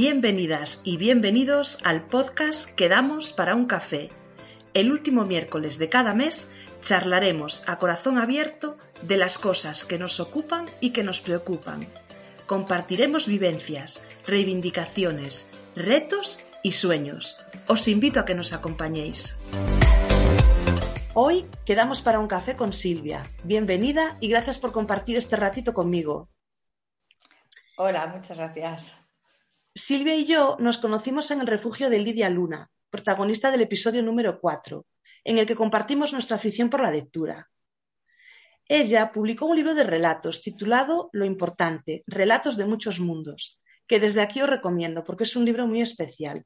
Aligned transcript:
Bienvenidas 0.00 0.82
y 0.84 0.96
bienvenidos 0.96 1.80
al 1.82 2.06
podcast 2.06 2.70
Quedamos 2.76 3.32
para 3.32 3.56
un 3.56 3.66
café. 3.66 4.10
El 4.72 4.92
último 4.92 5.24
miércoles 5.24 5.76
de 5.76 5.88
cada 5.88 6.14
mes 6.14 6.52
charlaremos 6.80 7.64
a 7.66 7.80
corazón 7.80 8.16
abierto 8.16 8.78
de 9.02 9.16
las 9.16 9.38
cosas 9.38 9.84
que 9.84 9.98
nos 9.98 10.20
ocupan 10.20 10.66
y 10.78 10.90
que 10.90 11.02
nos 11.02 11.20
preocupan. 11.20 11.84
Compartiremos 12.46 13.26
vivencias, 13.26 14.06
reivindicaciones, 14.24 15.50
retos 15.74 16.38
y 16.62 16.70
sueños. 16.70 17.36
Os 17.66 17.88
invito 17.88 18.20
a 18.20 18.24
que 18.24 18.36
nos 18.36 18.52
acompañéis. 18.52 19.40
Hoy 21.12 21.44
quedamos 21.66 22.02
para 22.02 22.20
un 22.20 22.28
café 22.28 22.54
con 22.54 22.72
Silvia. 22.72 23.24
Bienvenida 23.42 24.16
y 24.20 24.28
gracias 24.28 24.60
por 24.60 24.70
compartir 24.70 25.16
este 25.16 25.34
ratito 25.34 25.74
conmigo. 25.74 26.28
Hola, 27.76 28.06
muchas 28.06 28.36
gracias. 28.36 29.07
Silvia 29.78 30.16
y 30.16 30.24
yo 30.24 30.56
nos 30.58 30.78
conocimos 30.78 31.30
en 31.30 31.40
el 31.40 31.46
refugio 31.46 31.88
de 31.88 32.00
Lidia 32.00 32.28
Luna, 32.28 32.68
protagonista 32.90 33.52
del 33.52 33.62
episodio 33.62 34.02
número 34.02 34.40
4, 34.40 34.84
en 35.22 35.38
el 35.38 35.46
que 35.46 35.54
compartimos 35.54 36.12
nuestra 36.12 36.36
afición 36.36 36.68
por 36.68 36.82
la 36.82 36.90
lectura. 36.90 37.48
Ella 38.66 39.12
publicó 39.12 39.46
un 39.46 39.56
libro 39.56 39.76
de 39.76 39.84
relatos 39.84 40.42
titulado 40.42 41.10
Lo 41.12 41.24
importante, 41.24 42.02
Relatos 42.08 42.56
de 42.56 42.66
muchos 42.66 42.98
mundos, 42.98 43.60
que 43.86 44.00
desde 44.00 44.20
aquí 44.20 44.42
os 44.42 44.50
recomiendo 44.50 45.04
porque 45.04 45.22
es 45.22 45.36
un 45.36 45.44
libro 45.44 45.66
muy 45.68 45.80
especial. 45.80 46.44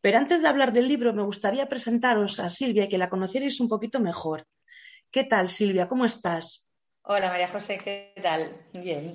Pero 0.00 0.18
antes 0.18 0.42
de 0.42 0.48
hablar 0.48 0.72
del 0.72 0.88
libro 0.88 1.14
me 1.14 1.22
gustaría 1.22 1.68
presentaros 1.68 2.40
a 2.40 2.50
Silvia 2.50 2.84
y 2.84 2.88
que 2.88 2.98
la 2.98 3.08
conocierais 3.08 3.60
un 3.60 3.68
poquito 3.68 4.00
mejor. 4.00 4.46
¿Qué 5.12 5.22
tal, 5.22 5.48
Silvia? 5.48 5.86
¿Cómo 5.86 6.04
estás? 6.04 6.68
Hola, 7.02 7.28
María 7.28 7.48
José, 7.48 7.78
¿qué 7.78 8.12
tal? 8.20 8.66
Bien. 8.72 9.14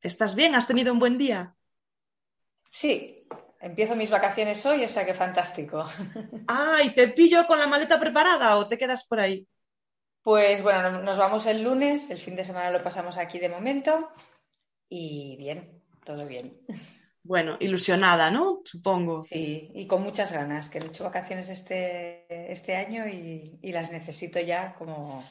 ¿Estás 0.00 0.34
bien? 0.34 0.54
¿Has 0.54 0.66
tenido 0.66 0.94
un 0.94 0.98
buen 0.98 1.18
día? 1.18 1.54
Sí, 2.70 3.16
empiezo 3.60 3.96
mis 3.96 4.10
vacaciones 4.10 4.64
hoy, 4.66 4.84
o 4.84 4.88
sea 4.88 5.04
que 5.04 5.14
fantástico. 5.14 5.84
¡Ay! 6.48 6.90
¿Te 6.90 7.08
pillo 7.08 7.46
con 7.46 7.58
la 7.58 7.66
maleta 7.66 7.98
preparada 7.98 8.56
o 8.56 8.66
te 8.66 8.78
quedas 8.78 9.06
por 9.06 9.20
ahí? 9.20 9.46
Pues 10.22 10.62
bueno, 10.62 11.02
nos 11.02 11.18
vamos 11.18 11.46
el 11.46 11.62
lunes, 11.62 12.10
el 12.10 12.18
fin 12.18 12.36
de 12.36 12.44
semana 12.44 12.70
lo 12.70 12.82
pasamos 12.82 13.16
aquí 13.16 13.38
de 13.38 13.48
momento 13.48 14.10
y 14.88 15.36
bien, 15.36 15.82
todo 16.04 16.26
bien. 16.26 16.60
Bueno, 17.22 17.56
ilusionada, 17.60 18.30
¿no? 18.30 18.62
Supongo. 18.64 19.22
Sí, 19.22 19.70
y 19.74 19.86
con 19.86 20.02
muchas 20.02 20.32
ganas, 20.32 20.68
que 20.68 20.78
he 20.78 20.84
hecho 20.84 21.04
vacaciones 21.04 21.48
este, 21.48 22.50
este 22.50 22.76
año 22.76 23.06
y, 23.08 23.58
y 23.62 23.72
las 23.72 23.92
necesito 23.92 24.40
ya 24.40 24.74
como... 24.74 25.22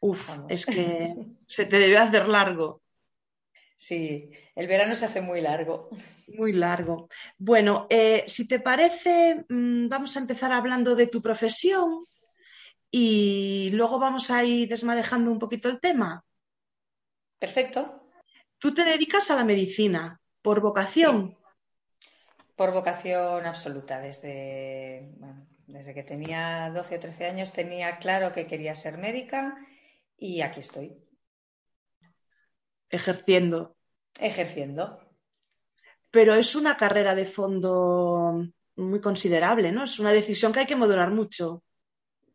Uf, 0.00 0.28
Vamos. 0.28 0.50
es 0.50 0.66
que 0.66 1.14
se 1.46 1.66
te 1.66 1.78
debe 1.78 1.98
hacer 1.98 2.28
largo, 2.28 2.82
Sí, 3.76 4.30
el 4.54 4.66
verano 4.66 4.94
se 4.94 5.04
hace 5.04 5.20
muy 5.20 5.40
largo. 5.40 5.90
muy 6.28 6.52
largo. 6.52 7.08
Bueno, 7.38 7.86
eh, 7.90 8.24
si 8.26 8.46
te 8.46 8.60
parece, 8.60 9.44
mm, 9.48 9.88
vamos 9.88 10.16
a 10.16 10.20
empezar 10.20 10.52
hablando 10.52 10.94
de 10.94 11.06
tu 11.06 11.20
profesión 11.20 12.04
y 12.90 13.70
luego 13.72 13.98
vamos 13.98 14.30
a 14.30 14.44
ir 14.44 14.68
desmadejando 14.68 15.30
un 15.30 15.38
poquito 15.38 15.68
el 15.68 15.80
tema. 15.80 16.24
Perfecto. 17.38 18.08
Tú 18.58 18.72
te 18.72 18.84
dedicas 18.84 19.30
a 19.30 19.36
la 19.36 19.44
medicina 19.44 20.20
por 20.40 20.60
vocación. 20.60 21.34
Por 22.56 22.72
vocación 22.72 23.44
absoluta, 23.46 24.00
desde, 24.00 25.12
bueno, 25.18 25.46
desde 25.66 25.92
que 25.92 26.02
tenía 26.02 26.70
12 26.72 26.96
o 26.96 27.00
13 27.00 27.26
años 27.26 27.52
tenía 27.52 27.98
claro 27.98 28.32
que 28.32 28.46
quería 28.46 28.74
ser 28.74 28.96
médica 28.96 29.58
y 30.16 30.40
aquí 30.40 30.60
estoy, 30.60 30.96
ejerciendo. 32.94 33.76
ejerciendo. 34.20 34.98
Pero 36.10 36.34
es 36.34 36.54
una 36.54 36.76
carrera 36.76 37.14
de 37.14 37.26
fondo 37.26 38.46
muy 38.76 39.00
considerable, 39.00 39.72
¿no? 39.72 39.84
Es 39.84 39.98
una 39.98 40.12
decisión 40.12 40.52
que 40.52 40.60
hay 40.60 40.66
que 40.66 40.76
modular 40.76 41.10
mucho. 41.10 41.62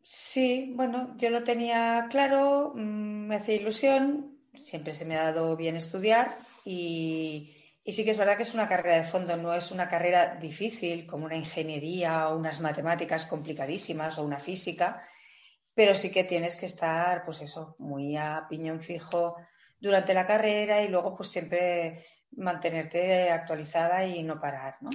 Sí, 0.02 0.72
bueno, 0.76 1.14
yo 1.18 1.30
lo 1.30 1.44
tenía 1.44 2.06
claro, 2.10 2.72
mm, 2.74 3.26
me 3.28 3.36
hacía 3.36 3.54
ilusión, 3.54 4.38
siempre 4.54 4.92
se 4.92 5.04
me 5.04 5.16
ha 5.16 5.24
dado 5.24 5.56
bien 5.56 5.76
estudiar 5.76 6.38
y, 6.64 7.54
y 7.84 7.92
sí 7.92 8.04
que 8.04 8.10
es 8.10 8.18
verdad 8.18 8.36
que 8.36 8.42
es 8.42 8.54
una 8.54 8.68
carrera 8.68 8.96
de 8.96 9.04
fondo, 9.04 9.36
no 9.36 9.54
es 9.54 9.70
una 9.70 9.88
carrera 9.88 10.36
difícil 10.36 11.06
como 11.06 11.26
una 11.26 11.36
ingeniería 11.36 12.28
o 12.28 12.36
unas 12.36 12.60
matemáticas 12.60 13.26
complicadísimas 13.26 14.18
o 14.18 14.24
una 14.24 14.38
física, 14.38 15.02
pero 15.74 15.94
sí 15.94 16.10
que 16.10 16.24
tienes 16.24 16.56
que 16.56 16.66
estar, 16.66 17.22
pues 17.24 17.42
eso, 17.42 17.76
muy 17.78 18.16
a 18.16 18.46
piñón 18.48 18.80
fijo 18.80 19.36
durante 19.80 20.14
la 20.14 20.24
carrera 20.24 20.82
y 20.82 20.88
luego 20.88 21.16
pues 21.16 21.28
siempre 21.30 22.04
mantenerte 22.32 23.30
actualizada 23.30 24.06
y 24.06 24.22
no 24.22 24.40
parar, 24.40 24.76
¿no? 24.80 24.90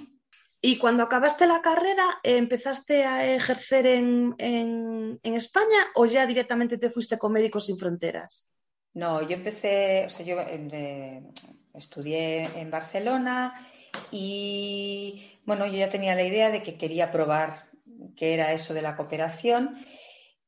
Y 0.62 0.78
cuando 0.80 1.04
acabaste 1.04 1.46
la 1.46 1.62
carrera, 1.62 2.20
eh, 2.24 2.38
¿empezaste 2.38 3.06
a 3.06 3.26
ejercer 3.36 3.86
en, 3.86 4.34
en- 4.40 5.20
en 5.22 5.34
España 5.36 5.78
o 5.96 6.06
ya 6.06 6.26
directamente 6.26 6.78
te 6.78 6.90
fuiste 6.90 7.18
con 7.18 7.34
Médicos 7.34 7.66
Sin 7.66 7.78
Fronteras? 7.78 8.50
No, 8.94 9.22
yo 9.22 9.36
empecé, 9.36 10.06
o 10.06 10.10
sea, 10.10 10.26
yo 10.26 10.40
eh, 10.40 11.22
estudié 11.74 12.46
en 12.60 12.72
Barcelona 12.72 13.54
y 14.12 15.40
bueno, 15.46 15.66
yo 15.68 15.74
ya 15.74 15.90
tenía 15.90 16.16
la 16.16 16.24
idea 16.24 16.50
de 16.50 16.64
que 16.64 16.78
quería 16.78 17.12
probar 17.12 17.66
qué 18.16 18.34
era 18.34 18.54
eso 18.54 18.74
de 18.74 18.82
la 18.82 18.96
cooperación 18.96 19.76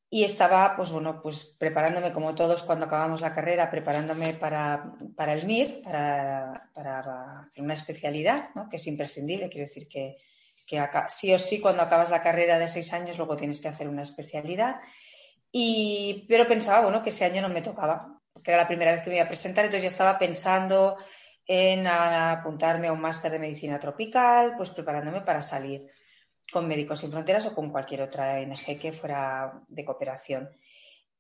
y 0.09 0.23
estaba, 0.23 0.75
pues 0.78 0.91
bueno, 0.91 1.22
pues 1.22 1.44
preparándome 1.59 2.13
como 2.13 2.34
todos 2.34 2.63
cuando 2.63 2.85
acabamos 2.85 3.19
la 3.19 3.34
carrera, 3.34 3.69
preparándome 3.69 4.34
para, 4.34 4.94
para 5.16 5.34
el 5.34 5.45
MIR, 5.45 5.81
para, 5.84 6.69
para 6.73 7.40
hacer 7.41 7.63
una 7.63 7.73
especialidad, 7.73 8.50
¿no? 8.56 8.69
Que 8.69 8.78
es 8.78 8.88
imprescindible, 8.88 9.50
quiero 9.50 9.67
decir 9.67 9.88
que, 9.90 10.17
que 10.66 10.81
sí 11.09 11.34
o 11.34 11.40
sí 11.40 11.59
cuando 11.59 11.81
acabas 11.81 12.09
la 12.09 12.22
carrera 12.22 12.57
de 12.57 12.69
seis 12.69 12.94
años 12.94 13.17
luego 13.17 13.35
tienes 13.35 13.59
que 13.59 13.67
hacer 13.67 13.90
una 13.90 14.03
especialidad. 14.03 14.78
Y, 15.51 16.25
pero 16.29 16.47
pensaba, 16.47 16.84
bueno, 16.84 17.03
que 17.03 17.09
ese 17.09 17.25
año 17.25 17.41
no 17.41 17.50
me 17.50 17.62
tocaba, 17.62 18.17
porque 18.31 18.51
era 18.51 18.62
la 18.62 18.67
primera 18.67 18.94
vez 18.94 19.01
que 19.01 19.09
me 19.09 19.17
iba 19.17 19.25
a 19.25 19.29
presentar, 19.29 19.66
entonces 19.66 19.84
ya 19.84 19.90
estaba 19.90 20.17
pensando 20.17 20.97
en 21.46 21.85
apuntarme 21.88 22.88
a 22.88 22.94
un 22.94 23.01
máster 23.01 23.31
de 23.31 23.40
medicina 23.40 23.79
tropical, 23.79 24.53
pues 24.56 24.69
preparándome 24.69 25.22
para 25.22 25.41
salir 25.41 25.90
con 26.52 26.68
Médicos 26.68 27.00
Sin 27.00 27.12
Fronteras 27.12 27.46
o 27.46 27.56
con 27.56 27.72
cualquier 27.72 28.02
otra 28.02 28.40
ONG 28.40 28.80
que 28.80 28.91
fuera 28.91 29.62
de 29.68 29.85
cooperación. 29.85 30.50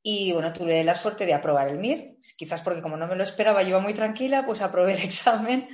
Y 0.01 0.31
bueno, 0.31 0.53
tuve 0.53 0.83
la 0.83 0.95
suerte 0.95 1.25
de 1.25 1.33
aprobar 1.33 1.67
el 1.67 1.79
MIR, 1.79 2.17
quizás 2.37 2.61
porque 2.61 2.81
como 2.81 2.97
no 2.97 3.07
me 3.07 3.15
lo 3.15 3.23
esperaba, 3.23 3.61
yo 3.63 3.69
iba 3.69 3.79
muy 3.79 3.93
tranquila, 3.93 4.45
pues 4.45 4.61
aprobé 4.61 4.93
el 4.93 5.01
examen 5.03 5.67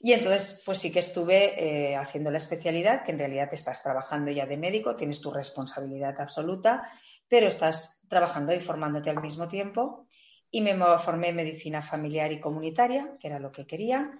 y 0.00 0.12
entonces 0.12 0.62
pues 0.64 0.78
sí 0.78 0.92
que 0.92 0.98
estuve 0.98 1.90
eh, 1.90 1.96
haciendo 1.96 2.30
la 2.30 2.36
especialidad, 2.36 3.02
que 3.02 3.12
en 3.12 3.18
realidad 3.18 3.48
estás 3.52 3.82
trabajando 3.82 4.30
ya 4.30 4.46
de 4.46 4.56
médico, 4.56 4.94
tienes 4.94 5.20
tu 5.20 5.30
responsabilidad 5.30 6.20
absoluta, 6.20 6.88
pero 7.28 7.46
estás 7.46 8.02
trabajando 8.08 8.54
y 8.54 8.60
formándote 8.60 9.10
al 9.10 9.20
mismo 9.20 9.48
tiempo. 9.48 10.06
Y 10.50 10.60
me 10.60 10.76
formé 10.98 11.30
en 11.30 11.36
medicina 11.36 11.82
familiar 11.82 12.30
y 12.30 12.40
comunitaria, 12.40 13.16
que 13.18 13.26
era 13.26 13.38
lo 13.38 13.50
que 13.50 13.66
quería. 13.66 14.12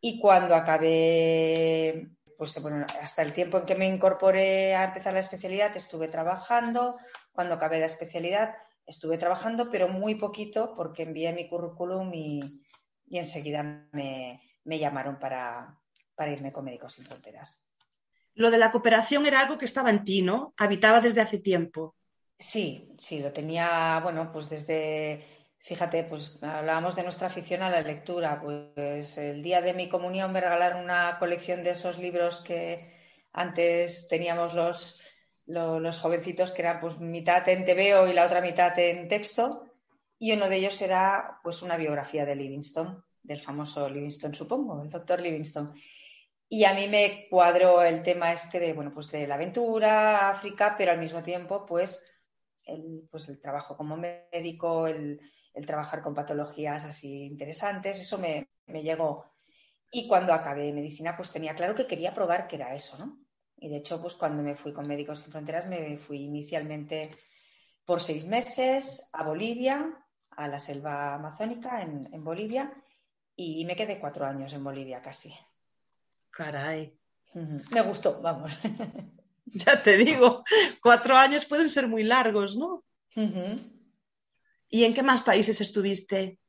Y 0.00 0.18
cuando 0.18 0.54
acabé, 0.54 2.08
pues 2.36 2.60
bueno, 2.60 2.86
hasta 3.00 3.22
el 3.22 3.32
tiempo 3.32 3.58
en 3.58 3.66
que 3.66 3.74
me 3.74 3.86
incorporé 3.86 4.74
a 4.74 4.84
empezar 4.84 5.12
la 5.12 5.20
especialidad, 5.20 5.76
estuve 5.76 6.08
trabajando. 6.08 6.98
Cuando 7.32 7.54
acabé 7.54 7.78
la 7.80 7.86
especialidad, 7.86 8.54
estuve 8.86 9.18
trabajando, 9.18 9.70
pero 9.70 9.88
muy 9.88 10.14
poquito 10.16 10.74
porque 10.74 11.04
envié 11.04 11.32
mi 11.32 11.48
currículum 11.48 12.12
y, 12.14 12.62
y 13.06 13.18
enseguida 13.18 13.88
me, 13.92 14.40
me 14.64 14.78
llamaron 14.78 15.18
para, 15.18 15.78
para 16.14 16.32
irme 16.32 16.52
con 16.52 16.64
Médicos 16.64 16.94
Sin 16.94 17.04
Fronteras. 17.04 17.64
Lo 18.34 18.50
de 18.50 18.58
la 18.58 18.70
cooperación 18.70 19.26
era 19.26 19.40
algo 19.40 19.58
que 19.58 19.64
estaba 19.64 19.90
en 19.90 20.02
ti, 20.02 20.22
¿no? 20.22 20.54
Habitaba 20.56 21.00
desde 21.00 21.20
hace 21.20 21.38
tiempo. 21.38 21.94
Sí, 22.38 22.92
sí, 22.98 23.20
lo 23.20 23.32
tenía, 23.32 24.00
bueno, 24.02 24.32
pues 24.32 24.50
desde, 24.50 25.24
fíjate, 25.64 26.04
pues 26.04 26.38
hablábamos 26.42 26.94
de 26.94 27.02
nuestra 27.02 27.28
afición 27.28 27.62
a 27.62 27.70
la 27.70 27.80
lectura, 27.80 28.40
pues 28.40 29.16
el 29.16 29.42
día 29.42 29.62
de 29.62 29.72
mi 29.72 29.88
comunión 29.88 30.30
me 30.30 30.42
regalaron 30.42 30.84
una 30.84 31.16
colección 31.18 31.64
de 31.64 31.70
esos 31.70 31.98
libros 31.98 32.40
que 32.40 32.92
antes 33.32 34.06
teníamos 34.08 34.52
los, 34.52 35.02
los 35.46 35.98
jovencitos 35.98 36.52
que 36.52 36.62
eran 36.62 36.80
pues 36.80 37.00
mitad 37.00 37.48
en 37.48 37.64
TVO 37.64 38.06
y 38.06 38.12
la 38.12 38.26
otra 38.26 38.42
mitad 38.42 38.78
en 38.78 39.08
texto. 39.08 39.64
Y 40.18 40.32
uno 40.32 40.50
de 40.50 40.56
ellos 40.56 40.80
era 40.82 41.40
pues 41.42 41.62
una 41.62 41.78
biografía 41.78 42.26
de 42.26 42.36
Livingstone, 42.36 42.98
del 43.22 43.40
famoso 43.40 43.88
Livingstone, 43.88 44.34
supongo, 44.34 44.82
el 44.82 44.90
doctor 44.90 45.20
Livingstone. 45.20 45.72
Y 46.46 46.64
a 46.64 46.74
mí 46.74 46.88
me 46.88 47.26
cuadró 47.30 47.82
el 47.82 48.02
tema 48.02 48.34
este 48.34 48.60
de, 48.60 48.74
bueno, 48.74 48.92
pues 48.92 49.10
de 49.10 49.26
la 49.26 49.36
aventura, 49.36 50.28
África, 50.28 50.74
pero 50.76 50.92
al 50.92 51.00
mismo 51.00 51.22
tiempo, 51.22 51.64
pues 51.64 52.04
el, 52.64 53.08
pues 53.10 53.30
el 53.30 53.40
trabajo 53.40 53.76
como 53.76 53.96
médico, 53.96 54.86
el, 54.86 55.20
trabajar 55.62 56.02
con 56.02 56.14
patologías 56.14 56.84
así 56.84 57.24
interesantes, 57.24 58.00
eso 58.00 58.18
me, 58.18 58.48
me, 58.66 58.82
llegó. 58.82 59.32
Y 59.90 60.08
cuando 60.08 60.32
acabé 60.32 60.72
medicina, 60.72 61.16
pues 61.16 61.30
tenía 61.30 61.54
claro 61.54 61.74
que 61.74 61.86
quería 61.86 62.12
probar 62.12 62.48
qué 62.48 62.56
era 62.56 62.74
eso, 62.74 62.98
¿no? 62.98 63.18
Y 63.56 63.68
de 63.68 63.76
hecho, 63.76 64.00
pues 64.00 64.14
cuando 64.14 64.42
me 64.42 64.56
fui 64.56 64.72
con 64.72 64.86
Médicos 64.86 65.20
Sin 65.20 65.30
Fronteras, 65.30 65.68
me 65.68 65.96
fui 65.96 66.22
inicialmente 66.22 67.10
por 67.84 68.00
seis 68.00 68.26
meses 68.26 69.08
a 69.12 69.22
Bolivia, 69.22 69.94
a 70.30 70.48
la 70.48 70.58
selva 70.58 71.14
amazónica 71.14 71.82
en, 71.82 72.08
en 72.12 72.24
Bolivia, 72.24 72.72
y 73.36 73.64
me 73.64 73.76
quedé 73.76 74.00
cuatro 74.00 74.26
años 74.26 74.52
en 74.52 74.64
Bolivia 74.64 75.00
casi. 75.00 75.34
Caray. 76.30 76.98
Me 77.34 77.82
gustó, 77.82 78.20
vamos. 78.20 78.60
Ya 79.46 79.80
te 79.80 79.96
digo, 79.96 80.42
cuatro 80.82 81.16
años 81.16 81.44
pueden 81.44 81.70
ser 81.70 81.86
muy 81.86 82.02
largos, 82.02 82.56
¿no? 82.56 82.82
¿Y 84.74 84.82
en 84.84 84.92
qué 84.92 85.04
más 85.04 85.22
países 85.22 85.60
estuviste? 85.60 86.40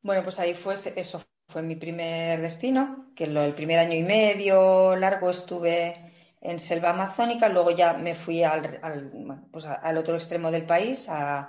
Bueno, 0.00 0.22
pues 0.22 0.40
ahí 0.40 0.54
fue 0.54 0.72
eso, 0.96 1.22
fue 1.46 1.60
mi 1.60 1.76
primer 1.76 2.40
destino, 2.40 3.12
que 3.14 3.24
el 3.24 3.52
primer 3.52 3.80
año 3.80 3.98
y 3.98 4.02
medio 4.02 4.96
largo 4.96 5.28
estuve 5.28 6.10
en 6.40 6.58
selva 6.58 6.88
amazónica, 6.88 7.50
luego 7.50 7.70
ya 7.70 7.92
me 7.98 8.14
fui 8.14 8.42
al, 8.42 9.10
pues 9.52 9.66
al 9.66 9.98
otro 9.98 10.14
extremo 10.14 10.50
del 10.50 10.64
país, 10.64 11.10
al 11.10 11.46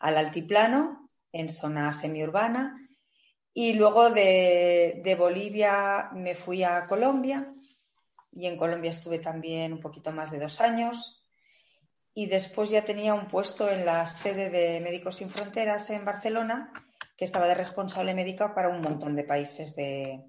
altiplano, 0.00 1.06
en 1.30 1.52
zona 1.52 1.92
semiurbana, 1.92 2.84
y 3.54 3.74
luego 3.74 4.10
de 4.10 5.16
Bolivia 5.16 6.10
me 6.12 6.34
fui 6.34 6.64
a 6.64 6.88
Colombia 6.88 7.54
y 8.32 8.46
en 8.46 8.56
Colombia 8.56 8.90
estuve 8.90 9.20
también 9.20 9.72
un 9.72 9.80
poquito 9.80 10.10
más 10.10 10.32
de 10.32 10.40
dos 10.40 10.60
años. 10.60 11.25
Y 12.18 12.28
después 12.28 12.70
ya 12.70 12.82
tenía 12.82 13.12
un 13.12 13.28
puesto 13.28 13.68
en 13.68 13.84
la 13.84 14.06
sede 14.06 14.48
de 14.48 14.80
Médicos 14.80 15.16
Sin 15.16 15.28
Fronteras 15.28 15.90
en 15.90 16.06
Barcelona, 16.06 16.72
que 17.14 17.26
estaba 17.26 17.46
de 17.46 17.54
responsable 17.54 18.14
médica 18.14 18.54
para 18.54 18.70
un 18.70 18.80
montón 18.80 19.14
de 19.14 19.24
países 19.24 19.76
de, 19.76 20.24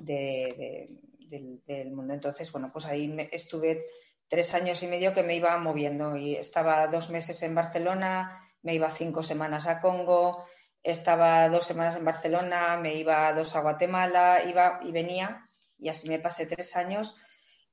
del, 0.00 1.92
mundo. 1.92 2.12
Entonces, 2.12 2.50
bueno, 2.50 2.70
pues 2.72 2.86
ahí 2.86 3.14
estuve 3.30 3.84
tres 4.26 4.52
años 4.52 4.82
y 4.82 4.88
medio 4.88 5.14
que 5.14 5.22
me 5.22 5.36
iba 5.36 5.56
moviendo 5.58 6.16
y 6.16 6.34
estaba 6.34 6.88
dos 6.88 7.08
meses 7.10 7.40
en 7.44 7.54
Barcelona, 7.54 8.36
me 8.62 8.74
iba 8.74 8.90
cinco 8.90 9.22
semanas 9.22 9.68
a 9.68 9.80
Congo, 9.80 10.44
estaba 10.82 11.48
dos 11.48 11.64
semanas 11.64 11.94
en 11.94 12.04
Barcelona, 12.04 12.76
me 12.78 12.96
iba 12.96 13.32
dos 13.32 13.54
a 13.54 13.60
Guatemala, 13.60 14.42
iba 14.44 14.80
y 14.82 14.90
venía 14.90 15.48
y 15.78 15.88
así 15.88 16.08
me 16.08 16.18
pasé 16.18 16.46
tres 16.46 16.74
años 16.74 17.14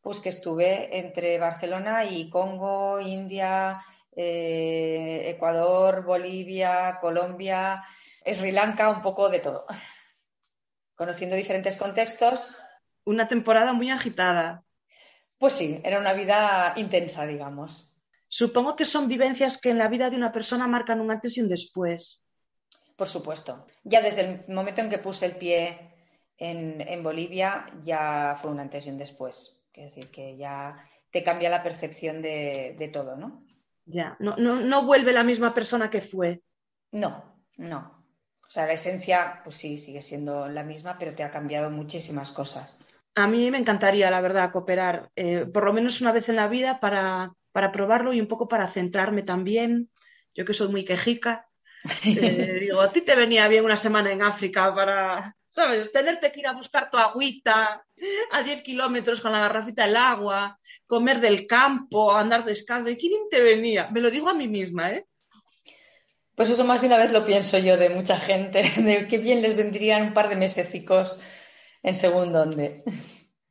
pues 0.09 0.21
que 0.21 0.29
estuve 0.29 0.97
entre 0.97 1.37
Barcelona 1.37 2.03
y 2.03 2.31
Congo, 2.31 2.99
India, 2.99 3.79
eh, 4.15 5.29
Ecuador, 5.35 6.03
Bolivia, 6.03 6.97
Colombia, 6.99 7.83
Sri 8.25 8.51
Lanka, 8.51 8.89
un 8.89 9.03
poco 9.03 9.29
de 9.29 9.39
todo. 9.39 9.67
Conociendo 10.95 11.35
diferentes 11.35 11.77
contextos. 11.77 12.57
Una 13.05 13.27
temporada 13.27 13.73
muy 13.73 13.91
agitada. 13.91 14.63
Pues 15.37 15.53
sí, 15.53 15.79
era 15.83 15.99
una 15.99 16.13
vida 16.13 16.73
intensa, 16.77 17.27
digamos. 17.27 17.93
Supongo 18.27 18.75
que 18.75 18.85
son 18.85 19.07
vivencias 19.07 19.61
que 19.61 19.69
en 19.69 19.77
la 19.77 19.89
vida 19.89 20.09
de 20.09 20.17
una 20.17 20.31
persona 20.31 20.65
marcan 20.65 21.01
un 21.01 21.11
antes 21.11 21.37
y 21.37 21.41
un 21.41 21.49
después. 21.49 22.23
Por 22.95 23.07
supuesto. 23.07 23.67
Ya 23.83 24.01
desde 24.01 24.21
el 24.21 24.55
momento 24.55 24.81
en 24.81 24.89
que 24.89 24.97
puse 24.97 25.27
el 25.27 25.35
pie 25.35 25.93
en, 26.35 26.81
en 26.81 27.03
Bolivia, 27.03 27.67
ya 27.83 28.35
fue 28.41 28.49
un 28.49 28.59
antes 28.59 28.87
y 28.87 28.89
un 28.89 28.97
después. 28.97 29.58
Es 29.79 29.95
decir, 29.95 30.11
que 30.11 30.35
ya 30.35 30.75
te 31.09 31.23
cambia 31.23 31.49
la 31.49 31.63
percepción 31.63 32.21
de, 32.21 32.89
todo, 32.91 33.15
¿no? 33.15 33.45
Ya, 33.85 34.17
no, 34.19 34.35
no, 34.35 34.85
vuelve 34.85 35.13
la 35.13 35.23
misma 35.23 35.53
persona 35.53 35.89
que 35.89 36.01
fue. 36.01 36.41
No, 36.91 37.23
no. 37.55 38.05
O 38.45 38.51
sea, 38.51 38.65
la 38.65 38.73
esencia, 38.73 39.39
pues 39.43 39.55
sí, 39.55 39.77
sigue 39.77 40.01
siendo 40.01 40.47
la 40.49 40.63
misma, 40.63 40.97
pero 40.99 41.15
te 41.15 41.23
ha 41.23 41.31
cambiado 41.31 41.71
muchísimas 41.71 42.31
cosas. 42.31 42.77
A 43.15 43.25
mí 43.27 43.49
me 43.51 43.57
encantaría, 43.57 44.11
la 44.11 44.21
verdad, 44.21 44.51
cooperar, 44.51 45.11
eh, 45.15 45.45
por 45.45 45.63
lo 45.63 45.71
menos 45.71 46.01
una 46.01 46.11
vez 46.11 46.27
en 46.27 46.35
la 46.35 46.49
vida, 46.49 46.79
para, 46.81 47.33
probarlo 47.71 48.13
y 48.13 48.19
un 48.19 48.27
poco 48.27 48.49
para 48.49 48.67
centrarme 48.67 49.23
también. 49.23 49.89
Yo 50.35 50.43
que 50.43 50.53
soy 50.53 50.67
muy 50.67 50.83
quejica, 50.83 51.47
eh, 52.05 52.57
digo, 52.59 52.81
a 52.81 52.91
ti 52.91 53.01
te 53.01 53.15
venía 53.15 53.47
bien 53.47 53.63
una 53.63 53.77
semana 53.77 54.11
en 54.11 54.23
África 54.23 54.73
para, 54.73 55.37
¿sabes? 55.49 55.91
Tenerte 55.91 56.31
que 56.31 56.39
ir 56.39 56.47
a 56.47 56.53
buscar 56.53 56.89
tu 56.89 56.97
agüita 56.97 57.83
a 58.31 58.43
10 58.43 58.61
kilómetros 58.61 59.19
con 59.19 59.31
la 59.31 59.39
garrafita 59.39 59.85
del 59.85 59.97
agua, 59.97 60.59
comer 60.87 61.19
del 61.19 61.45
campo, 61.47 62.15
andar 62.15 62.45
descalzo. 62.45 62.89
¿Y 62.89 62.97
qué 62.97 63.09
bien 63.09 63.23
te 63.29 63.41
venía? 63.41 63.89
Me 63.89 63.99
lo 63.99 64.09
digo 64.09 64.29
a 64.29 64.33
mí 64.33 64.47
misma, 64.47 64.91
¿eh? 64.91 65.05
Pues 66.35 66.49
eso 66.51 66.63
más 66.63 66.79
de 66.79 66.87
una 66.87 66.97
vez 66.97 67.11
lo 67.11 67.25
pienso 67.25 67.57
yo 67.57 67.75
de 67.75 67.89
mucha 67.89 68.17
gente, 68.17 68.63
de 68.77 69.07
qué 69.07 69.17
bien 69.17 69.41
les 69.41 69.57
vendrían 69.57 70.03
un 70.03 70.13
par 70.13 70.29
de 70.29 70.37
mesecicos 70.37 71.19
en 71.83 71.95
según 71.95 72.31
dónde. 72.31 72.83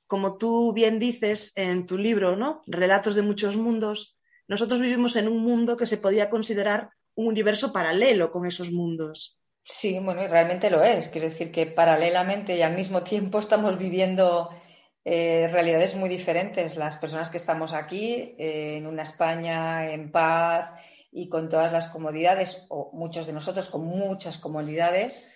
Como 0.06 0.39
tú 0.39 0.73
bien 0.73 0.99
dices 0.99 1.53
en 1.56 1.85
tu 1.85 1.99
libro, 1.99 2.35
¿no? 2.35 2.62
Relatos 2.67 3.15
de 3.15 3.21
muchos 3.21 3.56
mundos, 3.56 4.17
nosotros 4.47 4.81
vivimos 4.81 5.17
en 5.17 5.29
un 5.29 5.43
mundo 5.43 5.77
que 5.77 5.85
se 5.85 5.99
podría 5.99 6.31
considerar 6.31 6.91
un 7.15 7.27
universo 7.27 7.73
paralelo 7.75 8.31
con 8.31 8.47
esos 8.47 8.71
mundos. 8.71 9.39
Sí, 9.70 9.99
bueno, 9.99 10.23
y 10.25 10.26
realmente 10.26 10.70
lo 10.70 10.82
es. 10.82 11.09
Quiero 11.09 11.29
decir 11.29 11.53
que 11.53 11.67
paralelamente 11.67 12.56
y 12.56 12.62
al 12.62 12.75
mismo 12.75 13.03
tiempo 13.03 13.38
estamos 13.38 13.76
viviendo 13.79 14.49
eh, 15.05 15.47
realidades 15.53 15.94
muy 15.94 16.09
diferentes. 16.09 16.76
Las 16.76 16.97
personas 16.97 17.29
que 17.29 17.37
estamos 17.37 17.75
aquí, 17.75 18.35
eh, 18.38 18.76
en 18.79 18.87
una 18.87 19.03
España 19.03 19.93
en 19.93 20.11
paz 20.11 20.73
y 21.12 21.29
con 21.29 21.49
todas 21.50 21.73
las 21.73 21.88
comodidades, 21.88 22.65
o 22.70 22.91
muchos 22.94 23.26
de 23.26 23.35
nosotros 23.35 23.69
con 23.69 23.85
muchas 23.85 24.38
comodidades, 24.38 25.26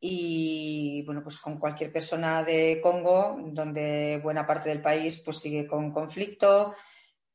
y 0.00 1.02
bueno, 1.06 1.22
pues 1.24 1.38
con 1.38 1.58
cualquier 1.58 1.92
persona 1.92 2.44
de 2.44 2.80
Congo, 2.80 3.38
donde 3.52 4.20
buena 4.22 4.46
parte 4.46 4.68
del 4.68 4.80
país 4.82 5.20
pues 5.24 5.38
sigue 5.38 5.66
con 5.66 5.92
conflicto, 5.92 6.74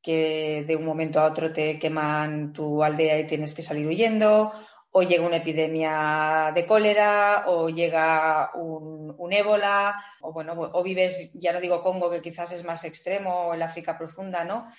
que 0.01 0.63
de 0.67 0.75
un 0.75 0.85
momento 0.85 1.19
a 1.19 1.25
otro 1.25 1.51
te 1.51 1.79
queman 1.79 2.53
tu 2.53 2.83
aldea 2.83 3.19
y 3.19 3.27
tienes 3.27 3.53
que 3.53 3.63
salir 3.63 3.87
huyendo, 3.87 4.51
o 4.95 5.01
llega 5.01 5.25
una 5.25 5.37
epidemia 5.37 6.51
de 6.53 6.67
cólera, 6.67 7.45
o 7.47 7.67
llega 7.67 8.51
un, 8.53 9.33
ébola, 9.33 9.99
o 10.21 10.31
bueno, 10.31 10.53
o 10.53 10.83
vives, 10.83 11.31
ya 11.33 11.51
no 11.51 11.59
digo 11.59 11.81
Congo, 11.81 12.11
que 12.11 12.21
quizás 12.21 12.51
es 12.51 12.63
más 12.63 12.83
extremo, 12.83 13.47
o 13.47 13.53
el 13.55 13.63
África 13.63 13.97
profunda, 13.97 14.43
¿no? 14.43 14.69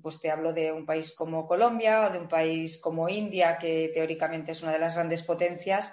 Pues 0.00 0.20
te 0.20 0.30
hablo 0.30 0.52
de 0.52 0.70
un 0.70 0.86
país 0.86 1.12
como 1.12 1.48
Colombia 1.48 2.06
o 2.06 2.12
de 2.12 2.18
un 2.20 2.28
país 2.28 2.78
como 2.80 3.08
India, 3.08 3.58
que 3.58 3.90
teóricamente 3.92 4.52
es 4.52 4.62
una 4.62 4.72
de 4.72 4.78
las 4.78 4.94
grandes 4.94 5.24
potencias, 5.24 5.92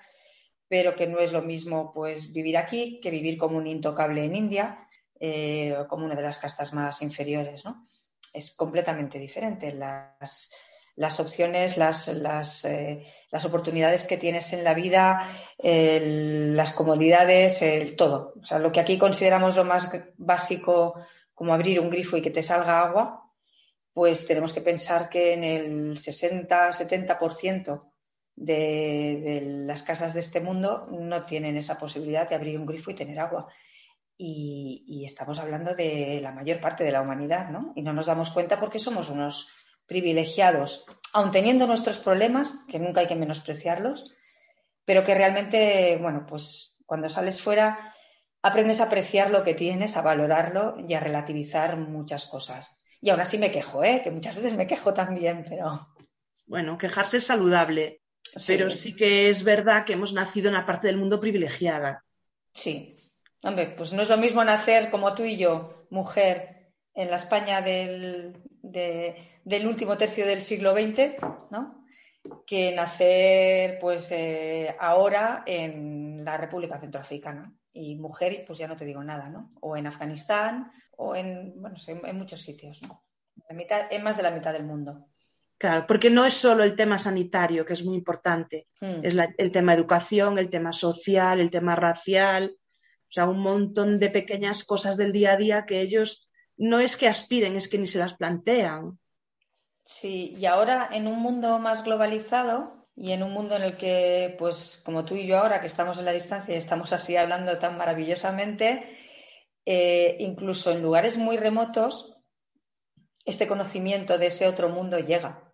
pero 0.68 0.96
que 0.96 1.08
no 1.08 1.18
es 1.18 1.34
lo 1.34 1.42
mismo 1.42 1.92
pues 1.92 2.32
vivir 2.34 2.58
aquí 2.58 3.00
que 3.01 3.10
vivir 3.10 3.36
como 3.36 3.58
un 3.58 3.66
intocable 3.66 4.25
en 4.25 4.36
India, 4.36 4.88
eh, 5.20 5.75
como 5.90 6.06
una 6.06 6.16
de 6.16 6.22
las 6.22 6.38
castas 6.38 6.72
más 6.72 7.01
inferiores, 7.01 7.66
¿no? 7.66 7.84
Es 8.32 8.56
completamente 8.56 9.18
diferente. 9.18 9.72
Las, 9.72 10.51
las 10.96 11.20
opciones, 11.20 11.78
las, 11.78 12.08
eh, 12.66 13.04
las, 13.32 13.46
oportunidades 13.46 14.06
que 14.06 14.18
tienes 14.18 14.54
en 14.54 14.64
la 14.64 14.74
vida, 14.74 15.30
las 15.62 16.72
comodidades, 16.72 17.62
el, 17.62 17.96
todo. 17.98 18.34
O 18.42 18.46
sea, 18.46 18.60
lo 18.60 18.72
que 18.72 18.80
aquí 18.80 18.98
consideramos 18.98 19.58
lo 19.58 19.66
más 19.66 19.92
básico 20.18 20.96
como 21.34 21.54
abrir 21.54 21.80
un 21.82 21.90
grifo 21.90 22.16
y 22.16 22.22
que 22.22 22.32
te 22.32 22.42
salga 22.42 22.80
agua, 22.80 23.30
pues 23.94 24.25
tenemos 24.25 24.54
que 24.54 24.62
pensar 24.62 25.10
que 25.10 25.34
en 25.34 25.44
el 25.44 25.98
60-70% 25.98 27.92
de, 28.36 29.22
de 29.24 29.42
las 29.66 29.84
casas 29.84 30.14
de 30.14 30.22
este 30.22 30.40
mundo 30.40 30.88
no 30.92 31.24
tienen 31.24 31.58
esa 31.58 31.78
posibilidad 31.78 32.28
de 32.28 32.36
abrir 32.36 32.58
un 32.58 32.66
grifo 32.66 32.92
y 32.92 32.96
tener 32.96 33.20
agua. 33.20 33.48
Y, 34.18 34.86
y, 34.88 35.04
estamos 35.04 35.40
hablando 35.40 35.75
de 35.75 36.20
la 36.22 36.32
mayor 36.32 36.62
parte 36.62 36.86
de 36.86 36.92
la 36.94 37.02
humanidad, 37.02 37.50
¿no? 37.50 37.74
Y 37.75 37.82
no 37.82 37.92
nos 37.92 38.06
damos 38.06 38.32
cuenta 38.32 38.58
porque 38.58 38.80
somos 38.80 39.10
unos 39.10 39.50
privilegiados, 39.88 40.86
aun 41.13 41.32
teniendo 41.32 41.68
nuestros 41.68 42.00
problemas, 42.00 42.65
que 42.68 42.80
nunca 42.80 43.01
hay 43.01 43.08
que 43.08 43.15
menospreciarlos, 43.15 44.13
pero 44.84 45.04
que 45.04 45.15
realmente, 45.15 45.98
bueno, 46.01 46.25
pues 46.27 46.77
cuando 46.86 47.10
sales 47.10 47.42
fuera 47.42 47.94
aprendes 48.42 48.80
a 48.80 48.86
apreciar 48.86 49.32
lo 49.32 49.44
que 49.44 49.56
tienes, 49.56 49.98
a 49.98 50.04
valorarlo 50.04 50.75
y 50.88 50.94
a 50.94 51.00
relativizar 51.00 51.77
muchas 51.77 52.27
cosas. 52.27 52.77
Y 53.01 53.10
aún 53.10 53.20
así 53.20 53.38
me 53.38 53.51
quejo, 53.51 53.84
¿eh? 53.84 54.01
que 54.04 54.12
muchas 54.12 54.36
veces 54.36 54.54
me 54.54 54.68
quejo 54.68 54.94
también, 54.94 55.46
pero... 55.48 55.88
Bueno, 56.46 56.77
quejarse 56.77 57.18
es 57.18 57.25
saludable, 57.25 58.01
pero 58.46 58.70
sí 58.70 58.96
que 58.96 59.30
es 59.30 59.44
verdad 59.44 59.84
que 59.84 59.94
hemos 59.94 60.13
nacido 60.13 60.50
en 60.50 60.54
la 60.54 60.65
parte 60.65 60.88
del 60.88 60.98
mundo 60.98 61.20
privilegiada. 61.20 62.04
Sí. 62.54 63.00
Hombre, 63.44 63.74
pues 63.75 63.94
no 63.94 64.04
es 64.04 64.10
lo 64.10 64.18
mismo 64.18 64.44
nacer 64.44 64.92
como 64.92 65.15
tú 65.15 65.24
y 65.24 65.38
yo, 65.38 65.88
mujer, 65.89 66.72
en 66.94 67.10
la 67.10 67.18
España 67.18 67.62
del, 67.62 68.38
del 68.72 69.68
último 69.68 69.98
tercio 69.98 70.26
del 70.26 70.42
siglo 70.42 70.74
XX, 70.74 71.22
¿no? 71.52 71.86
que 72.46 72.74
nacer 72.74 73.78
pues 73.80 74.12
eh, 74.12 74.76
ahora 74.80 75.44
en 75.46 76.24
la 76.24 76.38
República 76.38 76.80
Centroafricana. 76.80 77.54
Y 77.74 77.96
mujer, 77.96 78.44
pues 78.48 78.58
ya 78.58 78.68
no 78.68 78.76
te 78.76 78.86
digo 78.86 79.04
nada, 79.04 79.30
¿no? 79.30 79.52
O 79.60 79.76
en 79.76 79.86
Afganistán, 79.86 80.72
o 80.96 81.14
en, 81.14 81.62
bueno, 81.62 81.76
en 81.88 82.18
muchos 82.18 82.42
sitios, 82.42 82.82
¿no? 82.84 83.04
La 83.50 83.56
mitad, 83.56 83.92
en 83.92 84.02
más 84.02 84.16
de 84.16 84.24
la 84.24 84.32
mitad 84.32 84.54
del 84.54 84.64
mundo. 84.64 85.10
Claro, 85.58 85.86
porque 85.86 86.10
no 86.10 86.26
es 86.26 86.34
solo 86.34 86.64
el 86.64 86.78
tema 86.78 86.98
sanitario, 87.00 87.66
que 87.66 87.74
es 87.74 87.84
muy 87.84 87.96
importante, 87.96 88.68
mm. 88.80 89.04
es 89.04 89.16
el 89.38 89.52
tema 89.52 89.74
educación, 89.74 90.38
el 90.38 90.50
tema 90.50 90.72
social, 90.72 91.42
el 91.42 91.50
tema 91.50 91.76
racial, 91.76 92.56
o 92.58 93.12
sea, 93.12 93.28
un 93.28 93.40
montón 93.40 94.00
de 94.00 94.10
pequeñas 94.10 94.64
cosas 94.64 94.96
del 94.96 95.12
día 95.12 95.34
a 95.34 95.38
día 95.38 95.66
que 95.66 95.82
ellos 95.82 96.25
no 96.58 96.80
es 96.80 96.98
que 96.98 97.08
aspiren, 97.08 97.56
es 97.56 97.68
que 97.68 97.78
ni 97.78 97.88
se 97.88 98.00
las 98.00 98.16
plantean. 98.16 99.00
Sí, 99.84 100.34
y 100.38 100.46
ahora 100.46 100.90
en 100.92 101.08
un 101.08 101.20
mundo 101.20 101.60
más 101.60 101.84
globalizado 101.84 102.88
y 102.96 103.12
en 103.12 103.24
un 103.24 103.32
mundo 103.32 103.56
en 103.56 103.64
el 103.64 103.78
que, 103.78 104.36
pues 104.40 104.82
como 104.84 105.06
tú 105.06 105.16
y 105.16 105.28
yo 105.28 105.38
ahora, 105.38 105.62
que 105.62 105.68
estamos 105.68 106.00
en 106.00 106.06
la 106.06 106.12
distancia 106.12 106.56
y 106.56 106.58
estamos 106.58 106.94
así 106.94 107.16
hablando 107.18 107.60
tan 107.60 107.78
maravillosamente, 107.78 108.84
eh, 109.66 110.18
incluso 110.20 110.72
en 110.72 110.82
lugares 110.82 111.18
muy 111.18 111.38
remotos, 111.38 112.18
este 113.26 113.48
conocimiento 113.48 114.18
de 114.18 114.28
ese 114.28 114.48
otro 114.48 114.70
mundo 114.70 115.00
llega, 115.00 115.52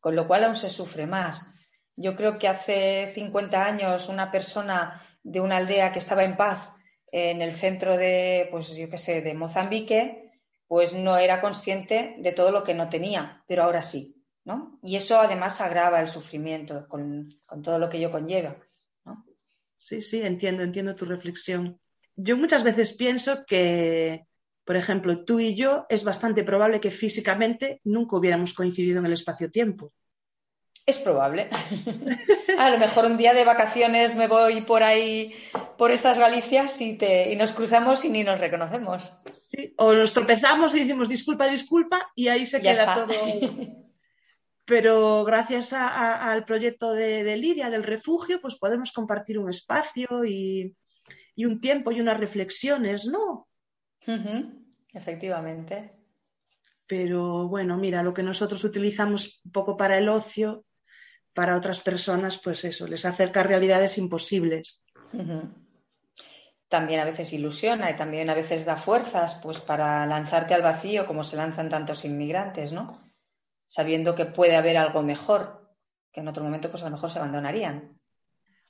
con 0.00 0.16
lo 0.16 0.26
cual 0.26 0.44
aún 0.44 0.56
se 0.56 0.70
sufre 0.70 1.06
más. 1.06 1.46
Yo 1.96 2.16
creo 2.16 2.38
que 2.38 2.48
hace 2.48 3.06
50 3.06 3.64
años 3.64 4.08
una 4.08 4.30
persona 4.30 5.00
de 5.22 5.40
una 5.40 5.58
aldea 5.58 5.92
que 5.92 5.98
estaba 5.98 6.24
en 6.24 6.36
paz 6.36 6.74
en 7.12 7.42
el 7.42 7.52
centro 7.52 7.96
de, 7.96 8.48
pues 8.50 8.74
yo 8.74 8.88
qué 8.88 8.98
sé, 8.98 9.20
de 9.20 9.34
Mozambique, 9.34 10.29
pues 10.70 10.94
no 10.94 11.18
era 11.18 11.40
consciente 11.40 12.14
de 12.18 12.30
todo 12.30 12.52
lo 12.52 12.62
que 12.62 12.74
no 12.74 12.88
tenía, 12.88 13.42
pero 13.48 13.64
ahora 13.64 13.82
sí, 13.82 14.14
¿no? 14.44 14.78
Y 14.84 14.94
eso 14.94 15.18
además 15.18 15.60
agrava 15.60 16.00
el 16.00 16.06
sufrimiento 16.06 16.86
con, 16.86 17.28
todo 17.60 17.80
lo 17.80 17.90
que 17.90 17.96
ello 17.96 18.12
conlleva, 18.12 18.56
Sí, 19.78 20.00
sí, 20.00 20.22
entiendo, 20.22 20.62
entiendo 20.62 20.94
tu 20.94 21.06
reflexión. 21.06 21.80
Yo 22.14 22.36
muchas 22.36 22.62
veces 22.62 22.92
pienso 22.92 23.44
que 23.46 24.28
por 24.64 24.76
ejemplo, 24.76 25.24
tú 25.24 25.40
y 25.40 25.56
yo 25.56 25.86
es 25.88 26.04
bastante 26.04 26.44
probable 26.44 26.78
que 26.78 26.92
físicamente 26.92 27.80
nunca 27.82 28.16
hubiéramos 28.16 28.52
coincidido 28.52 29.00
en 29.00 29.06
el 29.06 29.14
espacio-tiempo. 29.14 29.92
Es 30.90 30.98
probable. 30.98 31.48
a 32.58 32.70
lo 32.70 32.78
mejor 32.78 33.04
un 33.04 33.16
día 33.16 33.32
de 33.32 33.44
vacaciones 33.44 34.16
me 34.16 34.26
voy 34.26 34.62
por 34.62 34.82
ahí, 34.82 35.32
por 35.78 35.92
estas 35.92 36.18
Galicias 36.18 36.80
y, 36.80 36.98
te, 36.98 37.32
y 37.32 37.36
nos 37.36 37.52
cruzamos 37.52 38.04
y 38.04 38.08
ni 38.08 38.24
nos 38.24 38.40
reconocemos. 38.40 39.16
Sí, 39.36 39.72
o 39.78 39.92
nos 39.92 40.12
tropezamos 40.12 40.74
y 40.74 40.80
decimos 40.80 41.08
disculpa, 41.08 41.46
disculpa 41.46 42.10
y 42.16 42.26
ahí 42.26 42.44
se 42.44 42.60
queda 42.60 42.92
todo. 42.96 43.14
Pero 44.64 45.22
gracias 45.22 45.72
al 45.72 46.44
proyecto 46.44 46.92
de, 46.92 47.36
Lidia, 47.36 47.70
del 47.70 47.84
refugio, 47.84 48.40
pues 48.40 48.56
podemos 48.56 48.90
compartir 48.90 49.38
un 49.38 49.48
espacio 49.48 50.24
y, 50.26 50.76
un 51.36 51.60
tiempo 51.60 51.92
y 51.92 52.00
unas 52.00 52.18
reflexiones, 52.18 53.06
¿no? 53.06 53.46
Efectivamente. 54.92 55.92
Pero 56.88 57.46
bueno, 57.46 57.76
mira, 57.76 58.02
lo 58.02 58.12
que 58.12 58.24
nosotros 58.24 58.64
utilizamos 58.64 59.40
un 59.44 59.52
poco 59.52 59.76
para 59.76 59.96
el 59.96 60.08
ocio, 60.08 60.64
para 61.40 61.56
otras 61.56 61.80
personas, 61.80 62.36
pues 62.36 62.66
eso, 62.66 62.86
les 62.86 63.06
acerca 63.06 63.42
realidades 63.42 63.96
imposibles. 63.96 64.84
También 66.68 67.00
a 67.00 67.06
veces 67.06 67.32
ilusiona 67.32 67.90
y 67.90 67.96
también 67.96 68.28
a 68.28 68.34
veces 68.34 68.66
da 68.66 68.76
fuerzas, 68.76 69.40
pues 69.42 69.58
para 69.58 70.04
lanzarte 70.04 70.52
al 70.52 70.60
vacío 70.60 71.06
como 71.06 71.24
se 71.24 71.38
lanzan 71.38 71.70
tantos 71.70 72.04
inmigrantes, 72.04 72.74
¿no? 72.74 73.00
Sabiendo 73.64 74.14
que 74.14 74.26
puede 74.26 74.54
haber 74.54 74.76
algo 74.76 75.02
mejor, 75.02 75.66
que 76.12 76.20
en 76.20 76.28
otro 76.28 76.44
momento 76.44 76.70
pues 76.70 76.82
a 76.82 76.90
lo 76.90 76.92
mejor 76.92 77.10
se 77.10 77.20
abandonarían. 77.20 77.98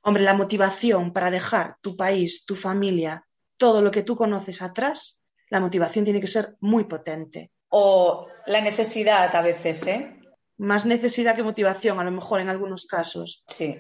Hombre, 0.03 0.23
la 0.23 0.35
motivación 0.35 1.13
para 1.13 1.33
dejar 1.33 1.75
tu 1.81 1.97
país, 1.97 2.45
tu 2.47 2.55
familia, 2.55 3.27
todo 3.57 3.83
lo 3.83 3.91
que 3.91 4.05
tú 4.05 4.15
conoces 4.15 4.63
atrás, 4.63 5.19
la 5.49 5.59
motivación 5.59 6.05
tiene 6.05 6.21
que 6.21 6.29
ser 6.29 6.55
muy 6.61 6.85
potente. 6.85 7.51
O 7.71 8.29
la 8.47 8.61
necesidad 8.61 9.35
a 9.35 9.43
veces, 9.43 9.85
¿eh? 9.89 10.20
Más 10.61 10.85
necesidad 10.85 11.35
que 11.35 11.43
motivación, 11.43 11.99
a 11.99 12.05
lo 12.05 12.11
mejor 12.11 12.43
en 12.43 12.51
algunos 12.51 12.85
casos. 12.85 13.45
Sí. 13.47 13.79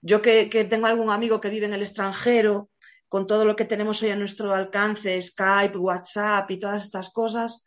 Yo 0.00 0.22
que, 0.22 0.46
tengo 0.70 0.86
algún 0.86 1.10
amigo 1.10 1.40
que 1.40 1.50
vive 1.50 1.66
en 1.66 1.72
el 1.72 1.82
extranjero, 1.82 2.70
con 3.08 3.26
todo 3.26 3.44
lo 3.44 3.56
que 3.56 3.64
tenemos 3.64 4.00
hoy 4.04 4.10
a 4.10 4.16
nuestro 4.16 4.54
alcance, 4.54 5.20
Skype, 5.20 5.76
WhatsApp 5.76 6.48
y 6.52 6.60
todas 6.60 6.84
estas 6.84 7.10
cosas, 7.10 7.64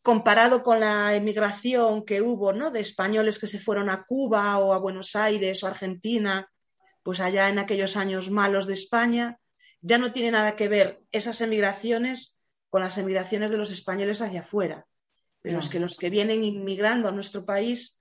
comparado 0.00 0.62
con 0.62 0.80
la 0.80 1.14
emigración 1.14 2.06
que 2.06 2.22
hubo, 2.22 2.54
¿no? 2.54 2.70
De 2.70 2.80
españoles 2.80 3.38
que 3.38 3.46
se 3.46 3.60
fueron 3.60 3.90
a 3.90 4.04
Cuba 4.04 4.56
o 4.56 4.72
a 4.72 4.78
Buenos 4.78 5.14
Aires 5.14 5.62
o 5.62 5.66
Argentina, 5.66 6.50
pues 7.02 7.20
allá 7.20 7.50
en 7.50 7.58
aquellos 7.58 7.98
años 7.98 8.30
malos 8.30 8.66
de 8.66 8.72
España, 8.72 9.38
ya 9.82 9.98
no 9.98 10.10
tiene 10.10 10.30
nada 10.30 10.56
que 10.56 10.68
ver 10.68 11.02
esas 11.12 11.42
emigraciones 11.42 12.40
con 12.70 12.80
las 12.80 12.96
emigraciones 12.96 13.52
de 13.52 13.58
los 13.58 13.70
españoles 13.70 14.22
hacia 14.22 14.40
afuera. 14.40 14.86
Pero 15.44 15.58
es 15.58 15.68
que 15.68 15.78
los 15.78 15.98
que 15.98 16.08
vienen 16.08 16.42
inmigrando 16.42 17.06
a 17.06 17.12
nuestro 17.12 17.44
país, 17.44 18.00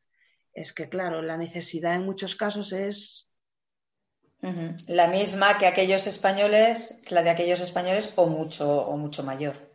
es 0.53 0.71
que, 0.71 0.87
claro, 0.87 1.21
la 1.21 1.35
necesidad 1.35 1.93
en 1.95 2.05
muchos 2.05 2.37
casos 2.37 2.71
es. 2.71 3.29
La 4.87 5.07
misma 5.07 5.57
que 5.57 5.65
aquellos 5.65 6.07
españoles, 6.07 7.01
que 7.05 7.13
la 7.13 7.21
de 7.21 7.31
aquellos 7.31 7.59
españoles, 7.59 8.13
o 8.15 8.27
mucho, 8.27 8.85
o 8.85 8.95
mucho 8.95 9.23
mayor. 9.23 9.73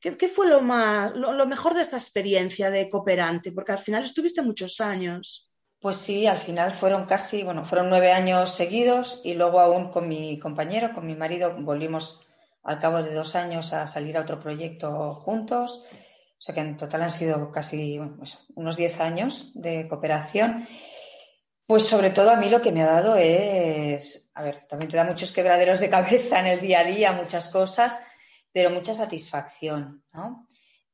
¿Qué, 0.00 0.28
fue 0.28 0.48
lo, 0.48 0.62
más, 0.62 1.12
lo, 1.14 1.46
mejor 1.46 1.74
de 1.74 1.82
esta 1.82 1.98
experiencia 1.98 2.70
de 2.70 2.88
cooperante? 2.88 3.52
Porque 3.52 3.72
al 3.72 3.78
final 3.78 4.04
estuviste 4.04 4.40
muchos 4.40 4.80
años. 4.80 5.50
Pues 5.80 5.98
sí, 5.98 6.26
al 6.26 6.38
final 6.38 6.72
fueron 6.72 7.04
casi, 7.04 7.42
bueno, 7.42 7.66
fueron 7.66 7.90
nueve 7.90 8.10
años 8.10 8.54
seguidos 8.54 9.20
y 9.22 9.34
luego 9.34 9.60
aún 9.60 9.90
con 9.90 10.08
mi 10.08 10.38
compañero, 10.38 10.94
con 10.94 11.06
mi 11.06 11.14
marido, 11.14 11.54
volvimos 11.58 12.26
al 12.62 12.80
cabo 12.80 13.02
de 13.02 13.12
dos 13.12 13.36
años 13.36 13.74
a 13.74 13.86
salir 13.86 14.16
a 14.16 14.22
otro 14.22 14.40
proyecto 14.40 15.12
juntos. 15.12 15.84
O 16.42 16.44
sea 16.44 16.56
que 16.56 16.60
en 16.60 16.76
total 16.76 17.02
han 17.02 17.10
sido 17.12 17.52
casi 17.52 18.00
pues, 18.18 18.46
unos 18.56 18.76
diez 18.76 18.98
años 18.98 19.52
de 19.54 19.86
cooperación. 19.86 20.66
Pues 21.66 21.86
sobre 21.86 22.10
todo 22.10 22.32
a 22.32 22.36
mí 22.36 22.48
lo 22.48 22.60
que 22.60 22.72
me 22.72 22.82
ha 22.82 22.86
dado 22.86 23.14
es, 23.14 24.28
a 24.34 24.42
ver, 24.42 24.66
también 24.66 24.90
te 24.90 24.96
da 24.96 25.04
muchos 25.04 25.30
quebraderos 25.30 25.78
de 25.78 25.88
cabeza 25.88 26.40
en 26.40 26.48
el 26.48 26.60
día 26.60 26.80
a 26.80 26.84
día, 26.84 27.12
muchas 27.12 27.48
cosas, 27.48 27.96
pero 28.50 28.70
mucha 28.70 28.92
satisfacción, 28.92 30.02
¿no? 30.14 30.48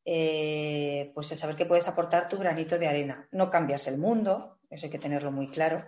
Eh, 0.04 1.12
pues 1.14 1.32
el 1.32 1.38
saber 1.38 1.56
que 1.56 1.64
puedes 1.64 1.88
aportar 1.88 2.28
tu 2.28 2.36
granito 2.36 2.78
de 2.78 2.86
arena. 2.86 3.26
No 3.32 3.48
cambias 3.48 3.86
el 3.86 3.96
mundo, 3.96 4.58
eso 4.68 4.84
hay 4.84 4.90
que 4.90 4.98
tenerlo 4.98 5.32
muy 5.32 5.48
claro. 5.48 5.82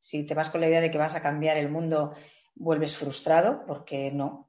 Si 0.00 0.24
te 0.24 0.32
vas 0.32 0.48
con 0.48 0.62
la 0.62 0.68
idea 0.68 0.80
de 0.80 0.90
que 0.90 0.96
vas 0.96 1.14
a 1.14 1.20
cambiar 1.20 1.58
el 1.58 1.68
mundo, 1.68 2.14
vuelves 2.54 2.96
frustrado, 2.96 3.66
porque 3.66 4.10
no, 4.10 4.48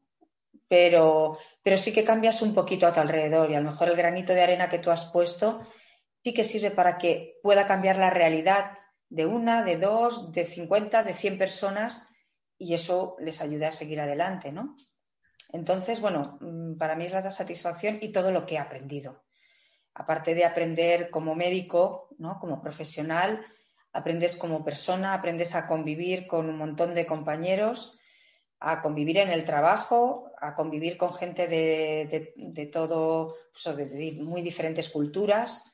pero, 0.67 1.38
pero 1.63 1.77
sí 1.77 1.93
que 1.93 2.03
cambias 2.03 2.41
un 2.41 2.53
poquito 2.53 2.88
a 2.88 2.93
tu 2.93 3.00
alrededor 3.00 3.51
y 3.51 3.55
a 3.55 3.60
lo 3.60 3.72
mejor 3.72 3.89
el 3.89 3.95
granito 3.95 4.34
de 4.34 4.41
arena 4.41 4.69
que 4.69 4.79
tú 4.79 4.91
has 4.91 5.05
puesto 5.07 5.65
sí 6.24 6.34
que 6.34 6.43
sirve 6.43 6.72
para 6.72 6.98
que 6.98 7.39
pueda 7.43 7.67
cambiar 7.67 7.98
la 7.98 8.10
realidad 8.10 8.72
de 9.10 9.27
una, 9.27 9.63
de 9.63 9.77
dos, 9.77 10.31
de 10.31 10.43
cincuenta, 10.43 11.03
de 11.03 11.13
cien 11.13 11.38
personas 11.38 12.10
y 12.57 12.74
eso 12.74 13.15
les 13.19 13.41
ayuda 13.41 13.67
a 13.67 13.72
seguir 13.72 14.01
adelante, 14.01 14.51
¿no? 14.51 14.75
Entonces, 15.53 16.01
bueno, 16.01 16.39
mm, 16.41 16.77
para 16.77 16.95
mí 16.95 17.05
es 17.05 17.12
la 17.12 17.29
satisfacción 17.29 18.00
y 18.01 18.12
todo 18.12 18.31
lo 18.31 18.45
que 18.45 18.55
he 18.55 18.57
aprendido. 18.57 19.24
Aparte 19.93 20.34
de 20.34 20.45
aprender 20.45 21.10
como 21.10 21.36
médico, 21.36 22.10
¿no? 22.17 22.39
como 22.39 22.60
profesional, 22.60 23.45
aprendes 23.93 24.36
como 24.36 24.65
persona, 24.65 25.13
aprendes 25.13 25.55
a 25.55 25.67
convivir 25.67 26.27
con 26.27 26.50
un 26.50 26.57
montón 26.57 26.93
de 26.93 27.05
compañeros 27.05 27.98
a 28.67 28.81
convivir 28.81 29.19
en 29.19 29.29
el 29.29 29.45
trabajo, 29.45 30.31
a 30.41 30.55
convivir 30.55 30.98
con 30.98 31.13
gente 31.13 31.48
de, 31.48 32.69
todo, 32.74 33.36
pues, 33.53 33.77
de, 33.77 34.17
muy 34.19 34.41
diferentes 34.41 34.89
culturas, 34.89 35.72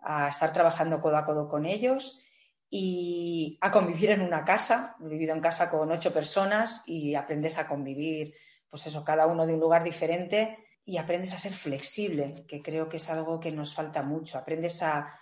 a 0.00 0.28
estar 0.28 0.52
trabajando 0.52 1.00
codo 1.00 1.16
a 1.16 1.24
codo 1.24 1.48
con 1.48 1.64
ellos 1.64 2.20
y 2.68 3.56
a 3.62 3.70
convivir 3.70 4.10
en 4.10 4.20
una 4.20 4.44
casa. 4.44 4.94
He 5.00 5.08
vivido 5.08 5.34
en 5.34 5.40
casa 5.40 5.70
con 5.70 5.90
ocho 5.90 6.12
personas 6.12 6.82
y 6.84 7.14
aprendes 7.14 7.56
a 7.56 7.66
convivir, 7.66 8.34
pues 8.68 8.86
eso, 8.86 9.02
cada 9.02 9.26
uno 9.26 9.46
de 9.46 9.54
un 9.54 9.60
lugar 9.60 9.82
diferente 9.82 10.58
y 10.84 10.98
aprendes 10.98 11.32
a 11.32 11.38
ser 11.38 11.52
flexible, 11.52 12.44
que 12.46 12.60
creo 12.60 12.90
que 12.90 12.98
es 12.98 13.08
algo 13.08 13.40
que 13.40 13.52
nos 13.52 13.74
falta 13.74 14.02
mucho. 14.02 14.36
Aprendes 14.36 14.82
a, 14.82 15.18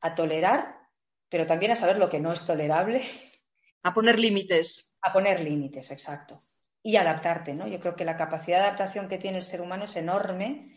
a 0.00 0.14
tolerar, 0.16 0.80
pero 1.28 1.46
también 1.46 1.70
a 1.70 1.76
saber 1.76 1.96
lo 1.96 2.08
que 2.08 2.18
no 2.18 2.32
es 2.32 2.44
tolerable. 2.44 3.06
A 3.84 3.94
poner 3.94 4.18
límites. 4.18 4.92
A 5.00 5.12
poner 5.12 5.38
límites, 5.38 5.92
exacto 5.92 6.42
y 6.86 6.96
adaptarte, 6.98 7.52
¿no? 7.52 7.66
Yo 7.66 7.80
creo 7.80 7.96
que 7.96 8.04
la 8.04 8.16
capacidad 8.16 8.58
de 8.58 8.66
adaptación 8.66 9.08
que 9.08 9.18
tiene 9.18 9.38
el 9.38 9.42
ser 9.42 9.60
humano 9.60 9.86
es 9.86 9.96
enorme, 9.96 10.70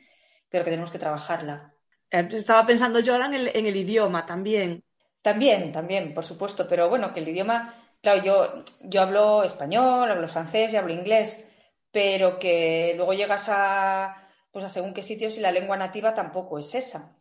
pero 0.50 0.64
que 0.64 0.72
tenemos 0.72 0.90
que 0.90 0.98
trabajarla. 0.98 1.76
Eh, 2.10 2.28
estaba 2.32 2.66
pensando 2.66 3.00
yo 3.00 3.14
ahora 3.14 3.28
en 3.28 3.66
el, 3.68 3.76
idioma 3.76 4.26
también. 4.26 4.84
También, 5.22 5.72
también, 5.72 6.16
por 6.16 6.26
supuesto, 6.26 6.68
pero 6.68 6.90
bueno, 6.90 7.14
que 7.14 7.20
el 7.20 7.30
idioma, 7.30 7.76
claro, 8.02 8.24
yo, 8.24 8.64
yo 8.86 9.04
hablo 9.04 9.44
español, 9.44 10.10
hablo 10.10 10.28
francés 10.28 10.74
y 10.74 10.78
hablo 10.78 10.94
inglés, 10.94 11.46
pero 11.92 12.40
que 12.40 12.94
luego 12.96 13.14
llegas 13.14 13.46
a, 13.48 14.28
pues 14.50 14.66
a 14.66 14.70
según 14.70 14.96
qué 14.96 15.04
sitios 15.04 15.38
y 15.38 15.42
la 15.42 15.52
lengua 15.52 15.78
nativa 15.78 16.16
tampoco 16.16 16.58
es 16.58 16.74
esa. 16.74 17.16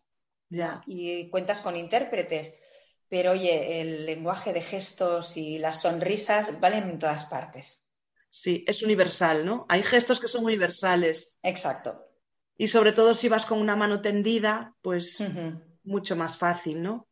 Ya. 0.49 0.81
y 0.87 1.29
cuentas 1.29 1.61
con 1.61 1.77
intérpretes. 1.77 2.59
Pero 3.11 3.33
oye, 3.33 3.83
el 3.83 4.07
lenguaje 4.07 4.55
de 4.55 4.63
gestos 4.63 5.37
y 5.37 5.59
las 5.59 5.83
sonrisas 5.83 6.59
valen 6.59 6.89
en 6.89 6.99
todas 6.99 7.27
partes. 7.27 7.85
Sí, 8.31 8.65
es 8.67 8.83
universal, 8.83 9.47
¿no? 9.47 9.67
Hay 9.69 9.83
gestos 9.83 10.21
que 10.21 10.29
son 10.29 10.45
universales. 10.45 11.37
Exacto. 11.43 12.05
Y 12.57 12.69
sobre 12.69 12.93
todo 12.93 13.15
si 13.15 13.29
vas 13.29 13.47
con 13.47 13.61
una 13.61 13.77
mano 13.77 14.01
tendida, 14.01 14.75
pues 14.83 15.23
mucho 15.85 16.17
más 16.17 16.37
fácil, 16.37 16.83
¿no? 16.83 17.07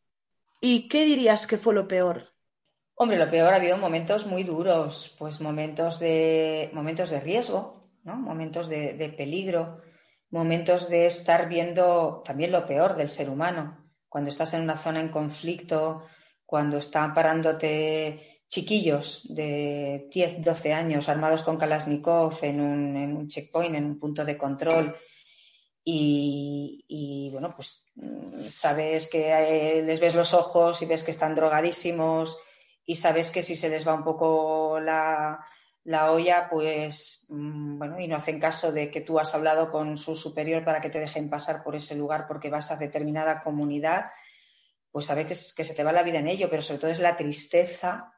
¿Y 0.61 0.89
qué 0.89 1.05
dirías 1.05 1.47
que 1.47 1.57
fue 1.57 1.75
lo 1.75 1.87
peor? 1.87 2.33
Hombre, 2.95 3.19
lo 3.19 3.29
peor 3.29 3.53
ha 3.53 3.57
habido 3.57 3.79
momentos 3.79 4.27
muy 4.27 4.43
duros, 4.43 5.15
pues 5.19 5.41
momentos 5.41 5.99
de, 6.01 6.71
momentos 6.73 7.11
de 7.11 7.21
riesgo, 7.21 7.91
¿no? 8.03 8.17
Momentos 8.17 8.69
de, 8.69 8.95
de 8.95 9.09
peligro, 9.11 9.83
momentos 10.31 10.89
de 10.89 11.07
estar 11.07 11.49
viendo 11.49 12.23
también 12.25 12.53
lo 12.53 12.67
peor 12.67 12.97
del 12.97 13.09
ser 13.09 13.31
humano. 13.31 13.87
Cuando 14.09 14.31
estás 14.31 14.55
en 14.55 14.63
una 14.63 14.77
zona 14.77 15.01
en 15.01 15.11
conflicto, 15.11 16.03
cuando 16.47 16.79
están 16.79 17.13
parándote 17.15 18.36
chiquillos 18.49 19.23
de 19.35 20.09
10, 20.13 20.43
12 20.43 20.73
años 20.73 21.09
armados 21.09 21.43
con 21.43 21.57
Kalashnikov 21.57 22.39
en 22.43 22.61
un, 22.61 22.97
en 22.97 23.17
un 23.17 23.29
checkpoint, 23.29 23.75
en 23.75 23.85
un 23.85 23.99
punto 23.99 24.25
de 24.25 24.37
control. 24.39 24.97
Y, 25.89 27.29
bueno, 27.33 27.51
pues 27.55 27.87
mm, 27.95 28.49
sabes 28.49 29.09
que 29.09 29.29
eh, 29.79 29.83
les 29.83 30.01
ves 30.01 30.15
los 30.17 30.35
ojos 30.35 30.83
y 30.83 30.87
ves 30.87 31.05
que 31.05 31.13
están 31.13 31.35
drogadísimos 31.35 32.39
y 32.85 32.97
sabes 32.97 33.31
que 33.31 33.43
si 33.43 33.55
se 33.55 33.69
les 33.69 33.87
va 33.87 33.95
un 33.95 34.03
poco 34.03 34.81
la, 34.81 35.45
la 35.85 36.11
olla, 36.11 36.49
pues 36.51 37.27
mm, 37.29 37.79
bueno, 37.79 38.01
y 38.01 38.09
no 38.09 38.17
hacen 38.17 38.41
caso 38.41 38.73
de 38.73 38.91
que 38.91 39.01
tú 39.01 39.21
has 39.21 39.33
hablado 39.37 39.71
con 39.71 39.97
su 39.97 40.17
superior 40.17 40.65
para 40.65 40.81
que 40.81 40.91
te 40.91 40.99
dejen 40.99 41.31
pasar 41.31 41.63
por 41.63 41.77
ese 41.77 41.95
lugar 41.95 42.27
porque 42.27 42.51
vas 42.51 42.73
a 42.73 42.77
determinada 42.77 43.41
comunidad, 43.41 44.07
pues 44.91 45.07
sabes 45.07 45.27
que, 45.27 45.35
es- 45.35 45.55
que 45.55 45.63
se 45.65 45.75
te 45.75 45.85
va 45.85 45.93
la 45.93 46.03
vida 46.03 46.19
en 46.19 46.27
ello, 46.29 46.49
pero 46.51 46.63
sobre 46.63 46.81
todo 46.81 46.91
es 46.91 46.99
la 47.01 47.17
tristeza 47.17 48.13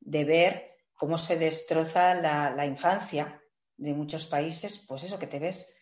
de 0.00 0.24
ver 0.24 0.66
cómo 0.94 1.18
se 1.18 1.38
destroza 1.38 2.14
la, 2.14 2.66
infancia 2.66 3.40
de 3.76 3.94
muchos 3.94 4.26
países, 4.26 4.84
pues 4.86 5.04
eso 5.04 5.18
que 5.18 5.26
te 5.26 5.38
ves 5.38 5.74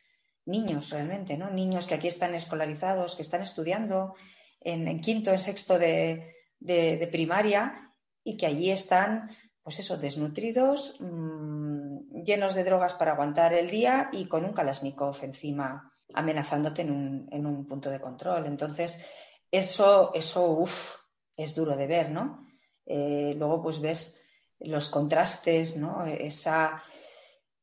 niños 0.46 0.90
realmente, 0.90 1.36
¿no? 1.36 1.50
Niños 1.50 1.86
que 1.86 1.94
aquí 1.94 2.08
están 2.08 2.34
escolarizados, 2.34 3.16
que 3.16 3.22
están 3.22 3.42
estudiando 3.42 4.14
en, 4.60 5.00
quinto, 5.00 5.30
en 5.30 5.40
sexto 5.40 5.78
de 5.78 7.08
primaria 7.10 7.88
y 8.24 8.36
que 8.36 8.46
allí 8.46 8.70
están, 8.70 9.30
pues 9.62 9.78
eso, 9.78 9.96
desnutridos, 9.96 11.00
mm, 11.00 12.20
llenos 12.22 12.54
de 12.54 12.64
drogas 12.64 12.94
para 12.94 13.12
aguantar 13.12 13.54
el 13.54 13.70
día 13.70 14.10
y 14.12 14.26
con 14.28 14.44
un 14.44 14.52
Kalashnikov 14.52 15.16
encima 15.22 15.92
amenazándote 16.14 16.82
en 16.82 16.90
un, 16.90 17.28
en 17.30 17.46
un 17.46 17.66
punto 17.66 17.90
de 17.90 18.00
control. 18.00 18.46
Entonces, 18.46 19.04
eso, 19.50 20.12
eso, 20.14 20.50
uff, 20.50 20.96
es 21.36 21.54
duro 21.54 21.76
de 21.76 21.86
ver, 21.86 22.10
¿no? 22.10 22.47
Eh, 22.90 23.34
luego, 23.36 23.62
pues 23.62 23.80
ves 23.80 24.24
los 24.60 24.88
contrastes, 24.88 25.76
¿no? 25.76 26.06
Esa, 26.06 26.82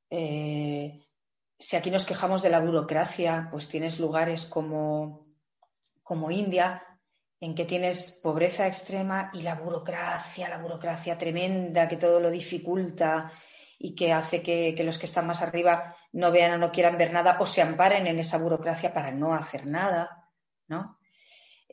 eh, 0.10 1.04
si 1.58 1.76
aquí 1.76 1.90
nos 1.90 2.06
quejamos 2.06 2.44
de 2.44 2.52
la 2.52 2.60
burocracia, 2.60 3.48
pues 3.50 3.68
tienes 3.68 4.00
lugares 4.00 4.46
como, 4.46 5.26
como 6.04 6.30
India, 6.30 6.84
en 7.40 7.56
que 7.56 7.66
tienes 7.66 8.12
pobreza 8.12 8.68
extrema 8.68 9.32
y 9.34 9.42
la 9.42 9.56
burocracia, 9.56 10.48
la 10.48 10.60
burocracia 10.60 11.18
tremenda 11.18 11.88
que 11.88 11.98
todo 11.98 12.20
lo 12.20 12.30
dificulta 12.30 13.32
y 13.80 13.96
que 13.96 14.14
hace 14.14 14.44
que, 14.44 14.76
que 14.76 14.84
los 14.84 15.00
que 15.00 15.08
están 15.08 15.26
más 15.26 15.42
arriba 15.42 15.96
no 16.14 16.32
vean 16.32 16.54
o 16.54 16.58
no 16.60 16.72
quieran 16.72 17.00
ver 17.00 17.12
nada 17.12 17.38
o 17.40 17.48
se 17.48 17.64
amparen 17.64 18.06
en 18.06 18.20
esa 18.20 18.38
burocracia 18.38 18.94
para 18.94 19.12
no 19.12 19.34
hacer 19.34 19.66
nada, 19.66 20.30
¿no? 20.68 20.98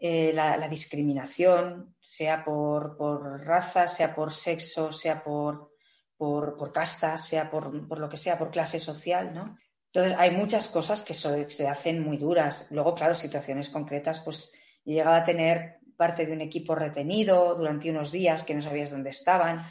Eh, 0.05 0.33
la, 0.35 0.69
discriminación, 0.69 1.95
sea 2.01 2.43
por, 2.43 2.97
por 2.97 3.47
raza, 3.47 3.87
sea 3.87 4.13
por 4.13 4.33
sexo, 4.33 4.91
sea 4.91 5.23
por, 5.23 5.71
por, 6.17 6.73
casta, 6.73 7.17
sea 7.17 7.49
por, 7.49 7.87
por 7.87 8.01
lo 8.01 8.09
que 8.09 8.17
sea, 8.17 8.37
por 8.37 8.51
clase 8.51 8.81
social, 8.81 9.33
¿no? 9.33 9.57
Entonces, 9.87 10.19
hay 10.19 10.33
muchas 10.33 10.67
cosas 10.71 11.05
que 11.05 11.15
se 11.15 11.69
hacen 11.69 12.03
muy 12.03 12.17
duras. 12.17 12.67
Luego, 12.71 12.97
claro, 12.97 13.15
situaciones 13.15 13.71
concretas, 13.71 14.19
pues 14.19 14.53
llegaba 14.85 15.19
a 15.19 15.25
tener 15.25 15.79
parte 15.97 16.27
de 16.27 16.33
un 16.33 16.41
equipo 16.41 16.75
retenido 16.75 17.55
durante 17.55 17.89
unos 17.89 18.11
días 18.11 18.43
que 18.43 18.55
no 18.55 18.61
sabías 18.61 18.91
dónde 18.91 19.11
estaban. 19.11 19.65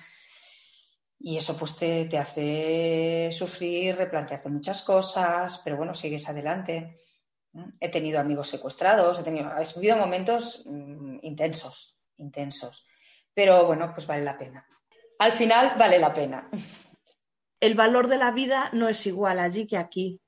Y 1.20 1.36
eso 1.36 1.58
pues 1.58 1.76
te, 1.76 2.06
te 2.06 2.18
hace 2.18 3.32
sufrir, 3.34 3.98
replantearte 3.98 4.48
muchas 4.48 4.82
cosas, 4.84 5.60
pero 5.62 5.76
bueno, 5.76 5.94
sigues 5.94 6.30
adelante. 6.30 6.96
He 7.80 7.90
tenido 7.90 8.20
amigos 8.20 8.48
secuestrados, 8.48 9.20
he 9.20 9.24
tenido, 9.24 9.52
he 9.58 9.80
vivido 9.80 9.98
momentos 9.98 10.64
mm, 10.66 11.18
intensos, 11.24 12.00
intensos. 12.18 12.88
Pero 13.34 13.66
bueno, 13.66 13.92
pues 13.94 14.08
vale 14.08 14.24
la 14.24 14.38
pena. 14.38 14.66
Al 15.20 15.32
final 15.34 15.78
vale 15.78 16.00
la 16.00 16.14
pena. 16.14 16.50
El 17.60 17.76
valor 17.76 18.08
de 18.08 18.18
la 18.18 18.32
vida 18.32 18.70
no 18.74 18.90
es 18.90 19.06
igual 19.06 19.38
allí 19.38 19.68
que 19.68 19.78
aquí. 19.78 20.20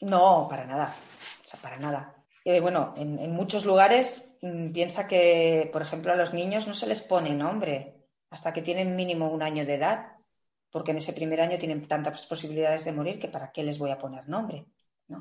No, 0.00 0.46
para 0.50 0.66
nada. 0.66 0.94
O 1.42 1.46
sea, 1.46 1.58
para 1.60 1.78
nada. 1.78 2.14
Eh, 2.44 2.60
bueno, 2.60 2.92
en, 2.96 3.18
en 3.18 3.30
muchos 3.32 3.64
lugares 3.64 4.36
mm, 4.42 4.72
piensa 4.72 5.06
que, 5.06 5.70
por 5.72 5.82
ejemplo, 5.82 6.12
a 6.12 6.16
los 6.16 6.34
niños 6.34 6.66
no 6.66 6.74
se 6.74 6.86
les 6.86 7.00
pone 7.00 7.34
nombre 7.34 8.02
hasta 8.30 8.52
que 8.52 8.62
tienen 8.62 8.96
mínimo 8.96 9.30
un 9.30 9.42
año 9.42 9.64
de 9.64 9.74
edad, 9.74 10.16
porque 10.70 10.90
en 10.90 10.96
ese 10.96 11.12
primer 11.12 11.40
año 11.40 11.58
tienen 11.58 11.86
tantas 11.86 12.26
posibilidades 12.26 12.84
de 12.84 12.92
morir 12.92 13.20
que 13.20 13.28
para 13.28 13.52
qué 13.52 13.62
les 13.62 13.78
voy 13.78 13.90
a 13.90 13.98
poner 13.98 14.28
nombre. 14.28 14.66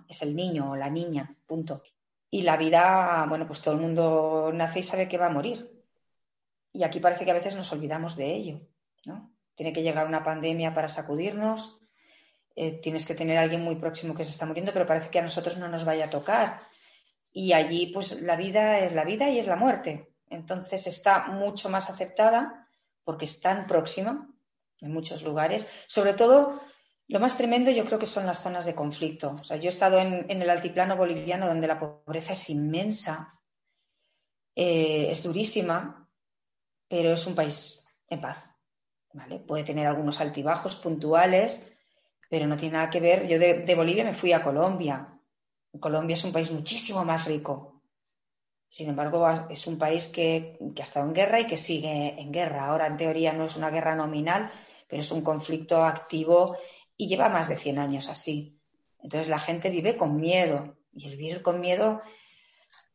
Es 0.07 0.21
el 0.21 0.35
niño 0.35 0.71
o 0.71 0.75
la 0.75 0.89
niña, 0.89 1.35
punto. 1.45 1.83
Y 2.29 2.43
la 2.43 2.57
vida, 2.57 3.25
bueno, 3.27 3.45
pues 3.45 3.61
todo 3.61 3.75
el 3.75 3.81
mundo 3.81 4.51
nace 4.53 4.79
y 4.79 4.83
sabe 4.83 5.07
que 5.07 5.17
va 5.17 5.27
a 5.27 5.31
morir. 5.31 5.83
Y 6.73 6.83
aquí 6.83 6.99
parece 6.99 7.25
que 7.25 7.31
a 7.31 7.35
veces 7.35 7.55
nos 7.55 7.71
olvidamos 7.71 8.15
de 8.15 8.33
ello, 8.33 8.61
¿no? 9.05 9.33
Tiene 9.55 9.73
que 9.73 9.83
llegar 9.83 10.07
una 10.07 10.23
pandemia 10.23 10.73
para 10.73 10.87
sacudirnos, 10.87 11.79
eh, 12.55 12.79
tienes 12.81 13.05
que 13.05 13.15
tener 13.15 13.37
alguien 13.37 13.61
muy 13.61 13.75
próximo 13.75 14.15
que 14.15 14.23
se 14.23 14.31
está 14.31 14.45
muriendo, 14.45 14.73
pero 14.73 14.85
parece 14.85 15.09
que 15.09 15.19
a 15.19 15.23
nosotros 15.23 15.57
no 15.57 15.67
nos 15.67 15.85
vaya 15.85 16.05
a 16.05 16.09
tocar. 16.09 16.61
Y 17.33 17.53
allí, 17.53 17.87
pues 17.87 18.21
la 18.21 18.35
vida 18.35 18.79
es 18.79 18.93
la 18.93 19.05
vida 19.05 19.29
y 19.29 19.39
es 19.39 19.47
la 19.47 19.55
muerte. 19.55 20.13
Entonces 20.29 20.87
está 20.87 21.27
mucho 21.27 21.69
más 21.69 21.89
aceptada 21.89 22.67
porque 23.03 23.25
es 23.25 23.41
tan 23.41 23.67
próxima 23.67 24.29
en 24.81 24.93
muchos 24.93 25.23
lugares. 25.23 25.67
Sobre 25.87 26.13
todo, 26.13 26.61
lo 27.11 27.19
más 27.19 27.35
tremendo 27.35 27.69
yo 27.71 27.83
creo 27.83 27.99
que 27.99 28.05
son 28.05 28.25
las 28.25 28.41
zonas 28.41 28.65
de 28.65 28.73
conflicto. 28.73 29.35
O 29.41 29.43
sea, 29.43 29.57
yo 29.57 29.65
he 29.65 29.69
estado 29.69 29.99
en, 29.99 30.25
el 30.29 30.49
altiplano 30.49 30.95
boliviano 30.95 31.45
donde 31.45 31.67
la 31.67 31.77
pobreza 31.77 32.31
es 32.31 32.49
inmensa, 32.49 33.37
eh, 34.55 35.07
es 35.09 35.21
durísima, 35.21 36.09
pero 36.87 37.11
es 37.11 37.27
un 37.27 37.35
país 37.35 37.85
en 38.07 38.21
paz. 38.21 38.49
¿vale? 39.11 39.39
Puede 39.39 39.65
tener 39.65 39.87
algunos 39.87 40.21
altibajos 40.21 40.77
puntuales, 40.77 41.69
pero 42.29 42.47
no 42.47 42.55
tiene 42.55 42.75
nada 42.75 42.89
que 42.89 43.01
ver. 43.01 43.27
Yo 43.27 43.37
de, 43.37 43.55
de 43.55 43.75
Bolivia 43.75 44.05
me 44.05 44.13
fui 44.13 44.31
a 44.31 44.41
Colombia. 44.41 45.19
Colombia 45.81 46.13
es 46.13 46.23
un 46.23 46.31
país 46.31 46.49
muchísimo 46.49 47.03
más 47.03 47.25
rico. 47.25 47.81
Sin 48.69 48.87
embargo, 48.87 49.27
es 49.49 49.67
un 49.67 49.77
país 49.77 50.07
que, 50.07 50.57
que 50.73 50.81
ha 50.81 50.85
estado 50.85 51.07
en 51.07 51.13
guerra 51.13 51.41
y 51.41 51.47
que 51.47 51.57
sigue 51.57 52.17
en 52.17 52.31
guerra. 52.31 52.67
Ahora, 52.67 52.87
en 52.87 52.95
teoría, 52.95 53.33
no 53.33 53.43
es 53.43 53.57
una 53.57 53.69
guerra 53.69 53.97
nominal, 53.97 54.49
pero 54.87 55.01
es 55.01 55.11
un 55.11 55.23
conflicto 55.23 55.83
activo 55.83 56.57
y 57.01 57.07
lleva 57.07 57.29
más 57.29 57.49
de 57.49 57.55
100 57.55 57.79
años 57.79 58.09
así. 58.09 58.59
Entonces, 59.01 59.27
la 59.27 59.39
gente 59.39 59.71
vive 59.71 59.97
con 59.97 60.17
miedo. 60.17 60.77
Y 60.93 61.07
el 61.07 61.17
vivir 61.17 61.41
con 61.41 61.59
miedo, 61.59 61.99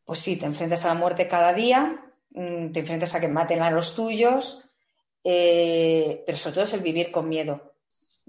pues 0.04 0.20
sí, 0.20 0.36
te 0.36 0.46
enfrentas 0.46 0.84
a 0.84 0.88
la 0.88 0.94
muerte 0.94 1.26
cada 1.26 1.52
día, 1.52 2.04
mm, 2.30 2.68
te 2.68 2.80
enfrentas 2.80 3.16
a 3.16 3.20
que 3.20 3.26
maten 3.26 3.62
a 3.62 3.70
los 3.72 3.96
tuyos, 3.96 4.68
eh, 5.24 6.22
pero 6.24 6.38
sobre 6.38 6.54
todo 6.54 6.64
es 6.66 6.74
el 6.74 6.82
vivir 6.82 7.10
con 7.10 7.28
miedo, 7.28 7.74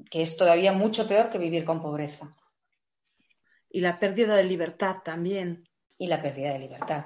que 0.10 0.24
es 0.24 0.36
todavía 0.36 0.74
mucho 0.74 1.08
peor 1.08 1.30
que 1.30 1.38
vivir 1.38 1.64
con 1.64 1.80
pobreza. 1.80 2.36
Y 3.70 3.82
la 3.82 4.00
pérdida 4.00 4.36
de 4.36 4.46
libertad 4.46 4.96
también. 5.06 5.70
Y 6.00 6.08
la 6.08 6.24
pérdida 6.24 6.54
de 6.54 6.60
libertad. 6.60 7.06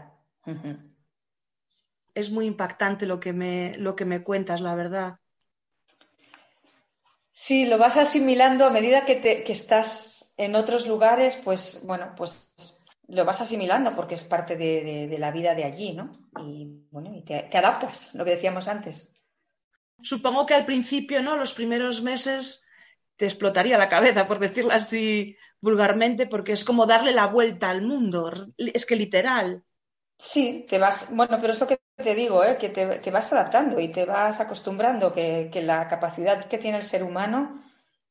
Es 2.13 2.31
muy 2.31 2.45
impactante 2.45 3.05
lo 3.05 3.19
que 3.19 3.34
me, 3.34 3.75
lo 3.77 3.97
que 3.97 4.05
me 4.05 4.23
cuentas, 4.23 4.62
la 4.62 4.75
verdad. 4.75 5.20
Sí, 7.45 7.58
lo 7.71 7.77
vas 7.84 7.97
asimilando 8.06 8.62
a 8.65 8.69
medida 8.77 9.06
que, 9.08 9.15
te, 9.23 9.43
que 9.45 9.54
estás 9.54 10.34
en 10.38 10.56
otros 10.56 10.88
lugares, 10.88 11.36
pues 11.45 11.82
bueno, 11.86 12.13
pues 12.15 12.54
lo 13.08 13.25
vas 13.25 13.41
asimilando 13.41 13.95
porque 13.95 14.15
es 14.15 14.23
parte 14.23 14.56
de, 14.56 14.84
de- 14.84 15.08
de 15.08 15.19
la 15.19 15.32
vida 15.32 15.54
de 15.56 15.63
allí, 15.65 15.93
¿no? 15.93 16.06
Y 16.45 16.86
bueno, 16.91 17.13
y 17.15 17.23
te, 17.23 17.43
te 17.51 17.58
adaptas, 17.58 18.13
lo 18.15 18.23
que 18.25 18.32
decíamos 18.32 18.67
antes. 18.67 19.13
Supongo 20.12 20.45
que 20.47 20.54
al 20.58 20.65
principio, 20.71 21.17
¿no? 21.21 21.34
Los 21.38 21.54
primeros 21.60 22.01
meses 22.10 22.67
te 23.17 23.25
explotaría 23.25 23.77
la 23.77 23.89
cabeza, 23.95 24.27
por 24.27 24.39
decirlo 24.39 24.73
así 24.73 25.38
vulgarmente, 25.62 26.27
porque 26.27 26.54
es 26.54 26.63
como 26.65 26.86
darle 26.88 27.13
la 27.13 27.27
vuelta 27.27 27.69
al 27.69 27.82
mundo. 27.84 28.32
Es 28.58 28.86
que 28.86 28.95
literal. 28.95 29.63
Sí, 30.19 30.65
te 30.69 30.77
vas, 30.80 31.13
bueno, 31.15 31.38
pero 31.41 31.51
es 31.54 31.60
lo 31.60 31.67
que 31.67 31.80
te 32.01 32.15
digo, 32.15 32.43
¿eh? 32.43 32.57
que 32.57 32.69
te, 32.69 33.11
vas 33.11 33.33
adaptando 33.33 33.79
y 33.79 33.89
te 33.89 34.05
vas 34.05 34.39
acostumbrando, 34.39 35.13
que, 35.13 35.49
la 35.63 35.87
capacidad 35.87 36.43
que 36.45 36.57
tiene 36.57 36.77
el 36.77 36.83
ser 36.83 37.03
humano 37.03 37.61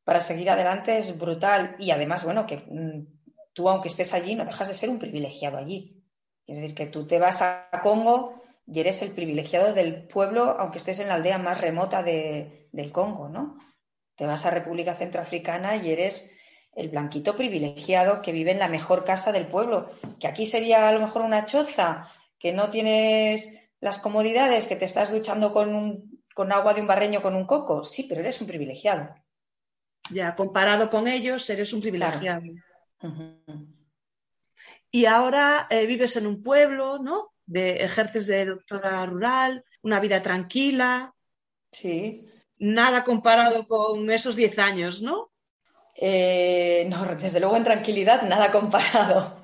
para 0.05 0.21
seguir 0.21 0.51
adelante 0.51 0.97
es 0.97 1.19
brutal 1.19 1.77
y 1.79 1.91
además, 1.91 2.25
bueno, 2.25 2.47
que 2.47 2.57
mm, 2.57 3.07
tú 3.53 3.69
aunque 3.69 3.89
estés 3.89 4.15
allí 4.15 4.35
no 4.35 4.45
dejas 4.45 4.69
de 4.69 4.75
ser 4.75 4.91
un 4.91 4.99
privilegiado 4.99 5.59
allí. 5.59 6.03
Es 6.47 6.57
decir, 6.57 6.75
que 6.75 6.87
tú 6.87 7.07
te 7.07 7.19
vas 7.19 7.43
a 7.43 7.69
Congo 7.83 8.41
y 8.67 8.81
eres 8.81 9.03
el 9.03 9.13
privilegiado 9.13 9.73
del 9.75 10.07
pueblo, 10.07 10.57
aunque 10.59 10.79
estés 10.79 11.01
en 11.01 11.09
la 11.09 11.15
aldea 11.15 11.39
más 11.39 11.61
remota 11.61 12.03
de, 12.03 12.69
del 12.73 12.93
Congo, 12.93 13.29
¿no? 13.29 13.57
Te 14.17 14.27
vas 14.27 14.47
a 14.47 14.51
República 14.51 14.95
Centroafricana 14.95 15.77
y 15.77 15.91
eres 15.91 16.31
el 16.75 16.89
blanquito 16.89 17.37
privilegiado 17.37 18.23
que 18.23 18.33
vive 18.33 18.53
en 18.53 18.59
la 18.59 18.69
mejor 18.69 19.05
casa 19.05 19.33
del 19.33 19.47
pueblo, 19.47 19.91
que 20.19 20.29
aquí 20.29 20.47
sería 20.47 20.89
a 20.89 20.93
lo 20.93 21.01
mejor 21.01 21.23
una 21.23 21.45
choza, 21.45 22.09
que 22.39 22.53
no 22.53 22.71
tienes 22.71 23.53
las 23.81 23.99
comodidades, 23.99 24.67
que 24.67 24.77
te 24.77 24.85
estás 24.85 25.11
duchando 25.11 25.53
con, 25.53 26.23
con 26.35 26.53
agua 26.53 26.75
de 26.75 26.81
un 26.81 26.87
barreño 26.87 27.23
con 27.23 27.35
un 27.35 27.47
coco. 27.47 27.85
Sí, 27.85 28.07
pero 28.09 28.21
eres 28.21 28.41
un 28.41 28.47
privilegiado. 28.47 29.15
Ya, 30.11 30.35
comparado 30.35 30.91
con 30.91 31.09
ellos, 31.09 31.49
eres 31.51 31.73
un 31.73 31.81
privilegiado. 31.81 32.43
Y 34.91 35.07
ahora 35.07 35.67
eh, 35.71 35.87
vives 35.87 36.17
en 36.17 36.27
un 36.27 36.43
pueblo, 36.43 36.99
¿no? 36.99 37.33
De, 37.47 37.85
ejerces 37.85 38.27
de 38.27 38.45
doctora 38.45 39.07
rural, 39.07 39.65
una 39.83 40.01
vida 40.01 40.21
tranquila. 40.21 41.15
Sí. 41.71 42.27
Nada 42.59 43.05
comparado 43.05 43.67
con 43.67 44.11
esos 44.11 44.37
10 44.37 44.59
años, 44.59 45.01
¿no? 45.01 45.31
Eh, 45.95 46.87
no, 46.89 47.05
desde 47.17 47.41
luego 47.41 47.57
en 47.57 47.65
tranquilidad, 47.65 48.23
nada 48.23 48.51
comparado. 48.51 49.40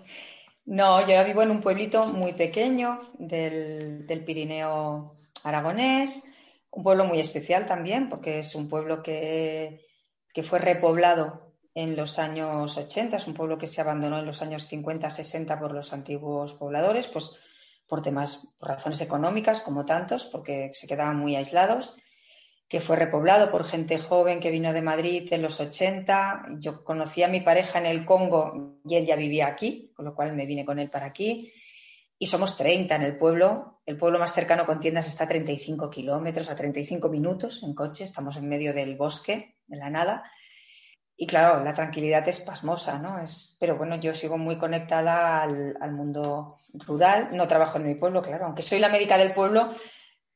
No, 0.67 1.01
yo 1.07 1.17
ahora 1.17 1.23
vivo 1.23 1.43
en 1.43 1.53
un 1.53 1.61
pueblito 1.61 2.07
muy 2.07 2.33
pequeño 2.33 3.13
del, 3.19 4.05
del 4.05 4.25
Pirineo 4.25 5.15
aragonés, 5.45 6.25
un 6.73 6.83
pueblo 6.83 7.05
muy 7.05 7.21
especial 7.21 7.67
también, 7.67 8.09
porque 8.09 8.41
es 8.41 8.55
un 8.57 8.69
pueblo 8.69 9.01
que, 9.01 9.87
que 10.35 10.43
fue 10.43 10.59
repoblado 10.59 11.55
en 11.73 11.95
los 11.95 12.19
años 12.19 12.77
80, 12.77 13.17
es 13.17 13.27
un 13.29 13.35
pueblo 13.35 13.59
que 13.59 13.69
se 13.69 13.81
abandonó 13.81 14.19
en 14.19 14.27
los 14.27 14.43
años 14.43 14.65
50, 14.65 15.09
60 15.09 15.61
por 15.61 15.73
los 15.73 15.93
antiguos 15.93 16.55
pobladores, 16.55 17.07
pues 17.07 17.39
por 17.87 18.03
temas, 18.03 18.49
por 18.59 18.71
razones 18.71 19.01
económicas, 19.01 19.61
como 19.61 19.85
tantos, 19.85 20.25
porque 20.25 20.71
se 20.73 20.89
quedaban 20.89 21.17
muy 21.17 21.37
aislados, 21.37 21.97
que 22.69 22.81
fue 22.81 22.97
repoblado 22.97 23.51
por 23.51 23.67
gente 23.67 23.99
joven 23.99 24.41
que 24.41 24.51
vino 24.51 24.73
de 24.73 24.83
Madrid 24.83 25.29
en 25.33 25.43
los 25.43 25.61
80. 25.61 26.47
Yo 26.59 26.83
conocí 26.83 27.23
a 27.23 27.29
mi 27.29 27.41
pareja 27.41 27.79
en 27.79 27.87
el 27.87 28.05
Congo 28.05 28.81
y 28.85 28.97
él 28.97 29.07
ya 29.07 29.15
vivía 29.15 29.47
aquí, 29.47 29.93
con 29.95 30.05
lo 30.05 30.15
cual 30.15 30.35
me 30.35 30.47
vine 30.47 30.65
con 30.65 30.79
él 30.79 30.91
para 30.91 31.07
aquí. 31.07 31.53
Y 32.19 32.27
somos 32.27 32.57
30 32.57 32.97
en 32.97 33.03
el 33.03 33.17
pueblo. 33.17 33.81
El 33.87 33.97
pueblo 33.97 34.19
más 34.19 34.35
cercano 34.35 34.67
con 34.67 34.81
tiendas 34.81 35.07
está 35.07 35.25
a 35.25 35.29
35 35.29 35.91
kilómetros, 35.91 36.51
a 36.51 36.57
35 36.57 37.09
minutos 37.09 37.63
en 37.63 37.75
coche. 37.75 38.03
Estamos 38.03 38.37
en 38.37 38.49
medio 38.49 38.75
del 38.75 38.97
bosque, 38.97 39.57
en 39.69 39.79
la 39.79 39.91
nada. 39.91 40.25
Y 41.17 41.27
claro, 41.27 41.63
la 41.63 41.73
tranquilidad 41.73 42.27
es 42.29 42.41
pasmosa, 42.41 42.99
¿no? 42.99 43.21
Es, 43.21 43.57
pero 43.61 43.77
bueno, 43.77 43.97
yo 43.97 44.13
sigo 44.13 44.39
muy 44.39 44.57
conectada 44.57 45.43
al 45.43 45.93
mundo 45.93 46.59
rural. 46.75 47.29
No 47.33 47.47
trabajo 47.47 47.79
en 47.79 47.87
mi 47.87 47.95
pueblo, 47.95 48.23
claro. 48.23 48.47
Aunque 48.47 48.63
soy 48.63 48.81
la 48.81 48.89
médica 48.89 49.17
del 49.17 49.33
pueblo, 49.33 49.71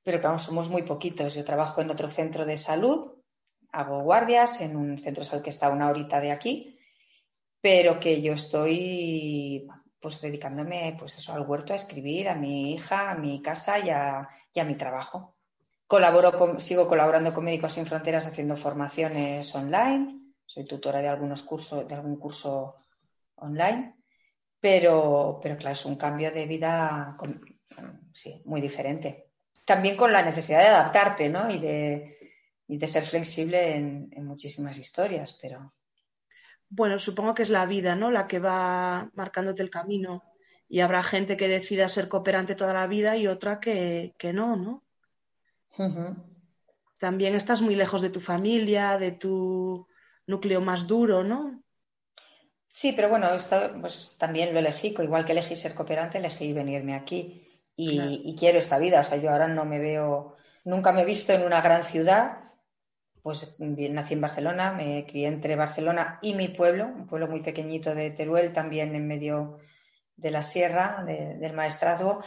pero 0.03 0.21
claro, 0.21 0.39
somos 0.39 0.69
muy 0.69 0.83
poquitos. 0.83 1.35
Yo 1.35 1.45
trabajo 1.45 1.81
en 1.81 1.91
otro 1.91 2.09
centro 2.09 2.45
de 2.45 2.57
salud, 2.57 3.13
hago 3.73 4.03
guardias 4.03 4.61
en 4.61 4.77
un 4.77 4.99
centro 4.99 5.25
de 5.25 5.31
salud 5.31 5.43
que 5.43 5.51
está 5.51 5.71
una 5.71 5.89
horita 5.89 6.21
de 6.21 6.33
aquí, 6.33 6.79
pero 7.61 8.01
que 8.01 8.23
yo 8.23 8.33
estoy 8.33 9.69
pues 10.01 10.21
dedicándome 10.23 10.97
pues 10.99 11.19
eso 11.19 11.35
al 11.35 11.47
huerto, 11.47 11.73
a 11.73 11.77
escribir, 11.77 12.29
a 12.29 12.35
mi 12.35 12.73
hija, 12.73 13.11
a 13.11 13.17
mi 13.17 13.43
casa 13.43 13.79
y 13.79 13.91
a, 13.91 14.29
y 14.53 14.61
a 14.61 14.65
mi 14.65 14.75
trabajo. 14.75 15.37
Colaboro 15.87 16.33
con, 16.33 16.61
sigo 16.61 16.87
colaborando 16.87 17.35
con 17.35 17.45
Médicos 17.45 17.75
Sin 17.75 17.85
Fronteras 17.85 18.27
haciendo 18.27 18.57
formaciones 18.57 19.55
online. 19.55 20.19
Soy 20.47 20.65
tutora 20.65 21.03
de 21.03 21.09
algunos 21.09 21.43
cursos, 21.43 21.87
de 21.87 21.95
algún 21.95 22.17
curso 22.17 22.77
online, 23.37 23.97
pero, 24.59 25.39
pero 25.43 25.57
claro, 25.57 25.73
es 25.73 25.85
un 25.85 25.97
cambio 25.97 26.31
de 26.31 26.47
vida 26.47 27.17
sí, 28.13 28.43
muy 28.47 28.61
diferente 28.61 29.30
también 29.65 29.97
con 29.97 30.13
la 30.13 30.23
necesidad 30.23 30.61
de 30.61 30.67
adaptarte, 30.67 31.29
¿no? 31.29 31.51
Y 31.51 31.59
de, 31.59 32.19
y 32.67 32.77
de 32.77 32.87
ser 32.87 33.05
flexible 33.05 33.77
en, 33.77 34.11
en, 34.13 34.25
muchísimas 34.27 34.79
historias, 34.79 35.37
pero... 35.41 35.75
Bueno, 36.69 36.99
supongo 36.99 37.35
que 37.35 37.43
es 37.43 37.51
la 37.51 37.67
vida, 37.67 37.97
¿no? 37.97 38.11
La 38.11 38.27
que 38.27 38.39
va 38.39 39.11
marcándote 39.15 39.63
el 39.63 39.71
camino. 39.71 40.23
Y 40.69 40.81
habrá 40.81 41.03
gente 41.03 41.37
que 41.37 41.49
decida 41.49 41.89
ser 41.89 42.09
cooperante 42.09 42.55
toda 42.55 42.73
la 42.73 42.87
vida 42.87 43.17
y 43.17 43.27
otra 43.27 43.59
que, 43.59 44.15
que 44.17 44.33
no, 44.33 44.57
¿no? 44.57 44.85
Uh 45.79 45.83
-huh. 45.83 46.25
También 47.01 47.35
estás 47.35 47.61
muy 47.61 47.75
lejos 47.75 48.03
de 48.03 48.11
tu 48.11 48.21
familia, 48.21 48.99
de 48.99 49.13
tu 49.13 49.89
núcleo 50.27 50.61
más 50.61 50.87
duro, 50.87 51.25
¿no? 51.25 51.65
Sí, 52.69 52.93
pero 52.93 53.09
bueno, 53.09 53.35
esto 53.35 53.73
pues, 53.81 54.15
también 54.17 54.55
lo 54.55 54.61
elegí, 54.61 54.95
igual 54.97 55.25
que 55.25 55.33
elegí 55.33 55.57
ser 55.57 55.75
cooperante, 55.75 56.19
elegí 56.19 56.53
venirme 56.53 56.95
aquí 56.95 57.50
y, 57.81 58.37
quiero 58.39 58.59
esta 58.59 58.79
vida. 58.79 59.01
O 59.01 59.05
sea, 59.05 59.19
yo 59.19 59.31
ahora 59.31 59.49
no 59.49 59.65
me 59.65 59.79
veo, 59.79 60.37
nunca 60.65 60.93
me 60.93 61.03
he 61.03 61.05
visto 61.05 61.33
en 61.33 61.43
una 61.43 61.61
gran 61.61 61.85
ciudad. 61.85 62.39
Pues 63.23 63.57
nací 63.59 64.15
en 64.15 64.21
Barcelona, 64.21 64.73
me 64.73 65.05
crié 65.07 65.29
entre 65.29 65.55
Barcelona 65.55 66.19
y 66.23 66.35
mi 66.35 66.49
pueblo, 66.49 66.87
un 66.87 67.07
pueblo 67.07 67.29
muy 67.29 67.43
pequeñito 67.43 67.95
de 67.95 68.11
Teruel, 68.11 68.53
también 68.53 68.95
en 68.95 69.07
medio 69.07 69.59
de 70.17 70.31
la 70.31 70.43
sierra, 70.43 71.05
de, 71.07 71.37
del 71.37 71.53
maestrazgo. 71.53 72.23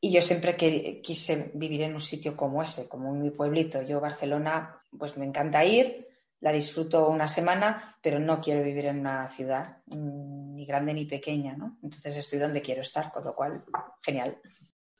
Y 0.00 0.12
yo 0.12 0.22
siempre 0.22 0.56
que, 0.56 1.00
quise 1.02 1.50
vivir 1.54 1.82
en 1.82 1.94
un 1.94 2.00
sitio 2.00 2.36
como 2.36 2.62
ese, 2.62 2.88
como 2.88 3.14
en 3.14 3.22
mi 3.22 3.30
pueblito. 3.30 3.82
Yo, 3.82 4.00
Barcelona, 4.00 4.78
pues 4.98 5.16
me 5.16 5.26
encanta 5.26 5.64
ir, 5.64 6.05
la 6.40 6.52
disfruto 6.52 7.08
una 7.08 7.28
semana, 7.28 7.96
pero 8.02 8.18
no 8.18 8.40
quiero 8.40 8.62
vivir 8.62 8.86
en 8.86 9.00
una 9.00 9.26
ciudad 9.28 9.78
mm, 9.86 10.54
ni 10.54 10.66
grande 10.66 10.94
ni 10.94 11.04
pequeña, 11.04 11.54
¿no? 11.56 11.78
Entonces 11.82 12.16
estoy 12.16 12.38
donde 12.38 12.62
quiero 12.62 12.82
estar, 12.82 13.10
con 13.10 13.24
lo 13.24 13.34
cual, 13.34 13.64
genial. 14.02 14.38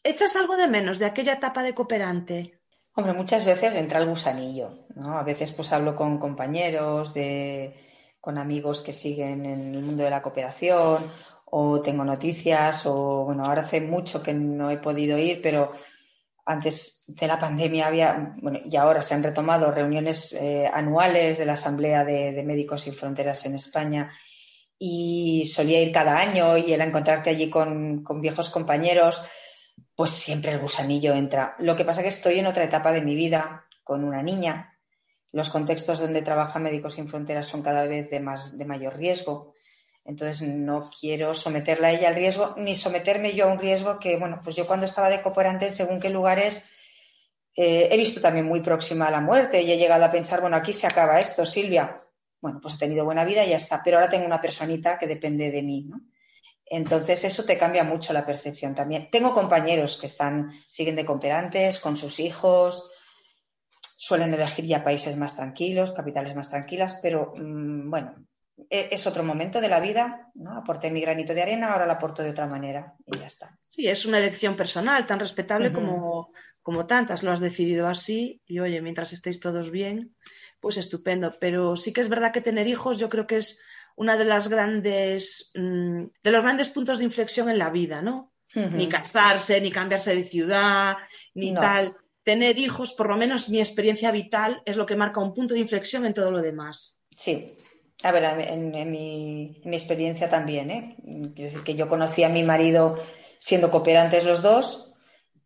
¿Echas 0.02 0.36
algo 0.36 0.56
de 0.56 0.68
menos 0.68 0.98
de 0.98 1.06
aquella 1.06 1.34
etapa 1.34 1.62
de 1.62 1.74
cooperante? 1.74 2.60
Hombre, 2.94 3.12
muchas 3.12 3.44
veces 3.44 3.74
entra 3.74 4.00
el 4.00 4.08
gusanillo, 4.08 4.86
¿no? 4.94 5.18
A 5.18 5.22
veces 5.22 5.52
pues 5.52 5.72
hablo 5.72 5.94
con 5.94 6.18
compañeros, 6.18 7.12
de, 7.12 7.76
con 8.20 8.38
amigos 8.38 8.82
que 8.82 8.92
siguen 8.92 9.44
en 9.44 9.74
el 9.74 9.82
mundo 9.82 10.02
de 10.04 10.10
la 10.10 10.22
cooperación, 10.22 11.10
o 11.44 11.80
tengo 11.80 12.04
noticias, 12.04 12.86
o 12.86 13.24
bueno, 13.24 13.44
ahora 13.44 13.60
hace 13.60 13.80
mucho 13.80 14.22
que 14.22 14.32
no 14.34 14.70
he 14.70 14.78
podido 14.78 15.18
ir, 15.18 15.40
pero 15.42 15.72
antes 16.46 17.02
de 17.08 17.26
la 17.26 17.38
pandemia 17.38 17.88
había, 17.88 18.34
bueno, 18.40 18.60
y 18.64 18.76
ahora 18.76 19.02
se 19.02 19.14
han 19.14 19.22
retomado 19.22 19.72
reuniones 19.72 20.32
eh, 20.32 20.70
anuales 20.72 21.38
de 21.38 21.46
la 21.46 21.54
Asamblea 21.54 22.04
de, 22.04 22.42
Médicos 22.44 22.82
Sin 22.82 22.94
Fronteras 22.94 23.44
en 23.46 23.56
España 23.56 24.08
y 24.78 25.44
solía 25.46 25.82
ir 25.82 25.92
cada 25.92 26.16
año 26.16 26.56
y 26.56 26.72
el 26.72 26.80
encontrarte 26.80 27.30
allí 27.30 27.50
con, 27.50 28.04
con 28.04 28.20
viejos 28.20 28.50
compañeros 28.50 29.20
pues 29.96 30.12
siempre 30.12 30.52
el 30.52 30.60
gusanillo 30.60 31.14
entra. 31.14 31.56
Lo 31.58 31.74
que 31.74 31.84
pasa 31.84 32.00
es 32.00 32.04
que 32.04 32.08
estoy 32.10 32.38
en 32.38 32.46
otra 32.46 32.64
etapa 32.64 32.92
de 32.92 33.02
mi 33.02 33.14
vida 33.14 33.64
con 33.82 34.04
una 34.04 34.22
niña. 34.22 34.74
Los 35.32 35.50
contextos 35.50 36.00
donde 36.00 36.22
trabaja 36.22 36.58
Médicos 36.58 36.94
Sin 36.94 37.08
Fronteras 37.08 37.46
son 37.46 37.62
cada 37.62 37.84
vez 37.86 38.08
de, 38.10 38.20
más, 38.20 38.56
de 38.56 38.64
mayor 38.64 38.96
riesgo. 38.96 39.54
Entonces 40.06 40.46
no 40.46 40.88
quiero 41.00 41.34
someterla 41.34 41.88
a 41.88 41.92
ella 41.92 42.08
al 42.08 42.14
riesgo 42.14 42.54
ni 42.56 42.74
someterme 42.74 43.34
yo 43.34 43.46
a 43.46 43.52
un 43.52 43.58
riesgo 43.58 43.98
que, 43.98 44.16
bueno, 44.16 44.40
pues 44.42 44.54
yo 44.54 44.66
cuando 44.66 44.86
estaba 44.86 45.10
de 45.10 45.20
cooperante, 45.20 45.72
según 45.72 45.98
qué 45.98 46.10
lugares, 46.10 46.64
eh, 47.56 47.88
he 47.90 47.96
visto 47.96 48.20
también 48.20 48.46
muy 48.46 48.60
próxima 48.60 49.08
a 49.08 49.10
la 49.10 49.20
muerte 49.20 49.62
y 49.62 49.72
he 49.72 49.78
llegado 49.78 50.04
a 50.04 50.12
pensar, 50.12 50.40
bueno, 50.40 50.56
aquí 50.56 50.72
se 50.72 50.86
acaba 50.86 51.18
esto, 51.18 51.44
Silvia. 51.44 51.98
Bueno, 52.40 52.60
pues 52.60 52.74
he 52.74 52.78
tenido 52.78 53.04
buena 53.04 53.24
vida 53.24 53.44
y 53.44 53.50
ya 53.50 53.56
está, 53.56 53.82
pero 53.82 53.96
ahora 53.96 54.08
tengo 54.08 54.26
una 54.26 54.40
personita 54.40 54.98
que 54.98 55.06
depende 55.06 55.50
de 55.50 55.62
mí, 55.62 55.84
¿no? 55.84 56.00
Entonces 56.66 57.24
eso 57.24 57.44
te 57.44 57.56
cambia 57.56 57.84
mucho 57.84 58.12
la 58.12 58.26
percepción 58.26 58.74
también. 58.74 59.08
Tengo 59.10 59.32
compañeros 59.32 59.98
que 59.98 60.06
están, 60.06 60.50
siguen 60.66 60.96
de 60.96 61.04
cooperantes 61.04 61.80
con 61.80 61.96
sus 61.96 62.18
hijos, 62.20 62.90
suelen 63.80 64.34
elegir 64.34 64.66
ya 64.66 64.84
países 64.84 65.16
más 65.16 65.36
tranquilos, 65.36 65.92
capitales 65.92 66.34
más 66.34 66.50
tranquilas, 66.50 66.98
pero 67.00 67.32
mmm, 67.36 67.88
bueno, 67.88 68.26
es 68.70 69.06
otro 69.06 69.22
momento 69.22 69.60
de 69.60 69.68
la 69.68 69.80
vida, 69.80 70.30
¿no? 70.34 70.56
Aporté 70.56 70.90
mi 70.90 71.00
granito 71.00 71.34
de 71.34 71.42
arena, 71.42 71.72
ahora 71.72 71.86
la 71.86 71.94
aporto 71.94 72.22
de 72.22 72.30
otra 72.30 72.46
manera 72.46 72.94
y 73.04 73.18
ya 73.18 73.26
está. 73.26 73.58
Sí, 73.68 73.86
es 73.86 74.06
una 74.06 74.18
elección 74.18 74.56
personal, 74.56 75.04
tan 75.06 75.20
respetable 75.20 75.68
uh 75.68 75.72
-huh. 75.72 75.74
como, 75.74 76.30
como 76.62 76.86
tantas. 76.86 77.22
Lo 77.22 77.32
has 77.32 77.40
decidido 77.40 77.86
así 77.86 78.40
y 78.46 78.60
oye, 78.60 78.80
mientras 78.80 79.12
estéis 79.12 79.40
todos 79.40 79.70
bien, 79.70 80.16
pues 80.60 80.78
estupendo. 80.78 81.36
Pero 81.38 81.76
sí 81.76 81.92
que 81.92 82.00
es 82.00 82.08
verdad 82.08 82.32
que 82.32 82.40
tener 82.40 82.66
hijos 82.66 82.98
yo 82.98 83.08
creo 83.08 83.26
que 83.26 83.36
es 83.36 83.60
una 83.94 84.16
de 84.16 84.24
las 84.24 84.48
grandes 84.48 85.52
mm, 85.54 86.04
de 86.22 86.30
los 86.30 86.42
grandes 86.42 86.68
puntos 86.70 86.98
de 86.98 87.04
inflexión 87.04 87.48
en 87.50 87.58
la 87.58 87.70
vida, 87.70 88.00
¿no? 88.00 88.32
Uh 88.54 88.60
-huh. 88.60 88.72
Ni 88.72 88.88
casarse, 88.88 89.60
ni 89.60 89.70
cambiarse 89.70 90.14
de 90.14 90.24
ciudad, 90.24 90.96
ni 91.34 91.52
no. 91.52 91.60
tal. 91.60 91.94
Tener 92.22 92.58
hijos, 92.58 92.94
por 92.94 93.08
lo 93.08 93.16
menos 93.16 93.48
mi 93.48 93.60
experiencia 93.60 94.10
vital, 94.10 94.62
es 94.64 94.76
lo 94.76 94.86
que 94.86 94.96
marca 94.96 95.20
un 95.20 95.34
punto 95.34 95.54
de 95.54 95.60
inflexión 95.60 96.04
en 96.06 96.14
todo 96.14 96.30
lo 96.30 96.40
demás. 96.42 97.00
Sí. 97.16 97.56
A 98.02 98.12
ver, 98.12 98.24
en, 98.24 98.74
en, 98.74 98.90
mi, 98.90 99.60
en 99.62 99.70
mi, 99.70 99.76
experiencia 99.76 100.28
también, 100.28 100.70
¿eh? 100.70 100.96
Quiero 101.34 101.50
decir 101.50 101.64
que 101.64 101.74
yo 101.74 101.88
conocí 101.88 102.22
a 102.24 102.28
mi 102.28 102.42
marido 102.42 102.96
siendo 103.38 103.70
cooperantes 103.70 104.24
los 104.24 104.42
dos 104.42 104.92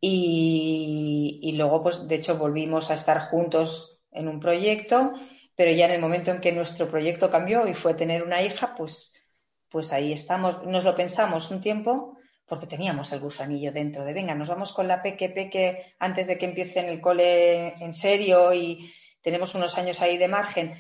y, 0.01 1.53
luego, 1.55 1.83
pues, 1.83 2.09
de 2.09 2.17
hecho, 2.17 2.37
volvimos 2.37 2.91
a 2.91 2.95
estar 2.95 3.21
juntos 3.31 4.03
en 4.11 4.29
un 4.29 4.41
proyecto 4.41 5.15
pero 5.61 5.73
ya 5.73 5.85
en 5.85 5.91
el 5.91 6.01
momento 6.01 6.31
en 6.31 6.41
que 6.41 6.53
nuestro 6.53 6.89
proyecto 6.89 7.31
cambió 7.31 7.69
y 7.69 7.75
fue 7.75 7.93
tener 7.93 8.23
una 8.23 8.41
hija, 8.41 8.75
pues, 8.75 9.21
pues 9.69 9.93
ahí 9.93 10.11
estamos. 10.11 10.65
Nos 10.65 10.85
lo 10.85 10.95
pensamos 10.95 11.51
un 11.51 11.61
tiempo 11.61 12.17
porque 12.47 12.67
teníamos 12.67 13.13
el 13.13 13.21
gusanillo 13.21 13.71
dentro 13.71 14.07
de, 14.07 14.15
venga, 14.15 14.35
nos 14.35 14.49
vamos 14.49 14.73
con 14.73 14.89
la 14.89 15.03
peque, 15.03 15.29
peque, 15.29 15.95
antes 15.99 16.29
de 16.29 16.39
que 16.39 16.47
empiece 16.47 16.81
en 16.81 16.89
el 16.89 17.03
cole 17.03 17.75
en 17.75 17.93
serio 17.93 18.55
y 18.55 18.91
tenemos 19.21 19.55
unos 19.55 19.77
años 19.77 20.01
ahí 20.01 20.17
de 20.17 20.29
margen. 20.29 20.73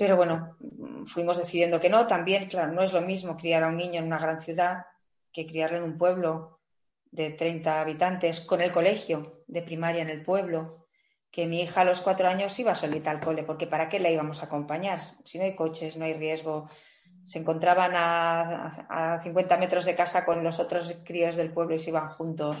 Pero 0.00 0.16
bueno, 0.16 0.56
fuimos 1.04 1.36
decidiendo 1.36 1.78
que 1.78 1.90
no. 1.90 2.06
También, 2.06 2.48
claro, 2.48 2.72
no 2.72 2.82
es 2.82 2.94
lo 2.94 3.02
mismo 3.02 3.36
criar 3.36 3.62
a 3.64 3.68
un 3.68 3.76
niño 3.76 4.00
en 4.00 4.06
una 4.06 4.18
gran 4.18 4.40
ciudad 4.40 4.86
que 5.30 5.46
criarlo 5.46 5.76
en 5.76 5.82
un 5.82 5.98
pueblo 5.98 6.58
de 7.10 7.28
30 7.28 7.82
habitantes 7.82 8.40
con 8.40 8.62
el 8.62 8.72
colegio 8.72 9.42
de 9.46 9.60
primaria 9.60 10.00
en 10.00 10.08
el 10.08 10.22
pueblo, 10.22 10.86
que 11.30 11.46
mi 11.46 11.60
hija 11.60 11.82
a 11.82 11.84
los 11.84 12.00
cuatro 12.00 12.28
años 12.28 12.58
iba 12.58 12.74
solita 12.74 13.10
al 13.10 13.20
cole, 13.20 13.42
porque 13.42 13.66
¿para 13.66 13.90
qué 13.90 14.00
la 14.00 14.08
íbamos 14.08 14.42
a 14.42 14.46
acompañar? 14.46 14.98
Si 15.26 15.36
no 15.36 15.44
hay 15.44 15.54
coches, 15.54 15.98
no 15.98 16.06
hay 16.06 16.14
riesgo, 16.14 16.70
se 17.24 17.38
encontraban 17.38 17.92
a, 17.94 19.18
50 19.20 19.58
metros 19.58 19.84
de 19.84 19.96
casa 19.96 20.24
con 20.24 20.42
los 20.42 20.58
otros 20.60 20.96
críos 21.04 21.36
del 21.36 21.52
pueblo 21.52 21.74
y 21.74 21.78
se 21.78 21.90
iban 21.90 22.08
juntos. 22.08 22.56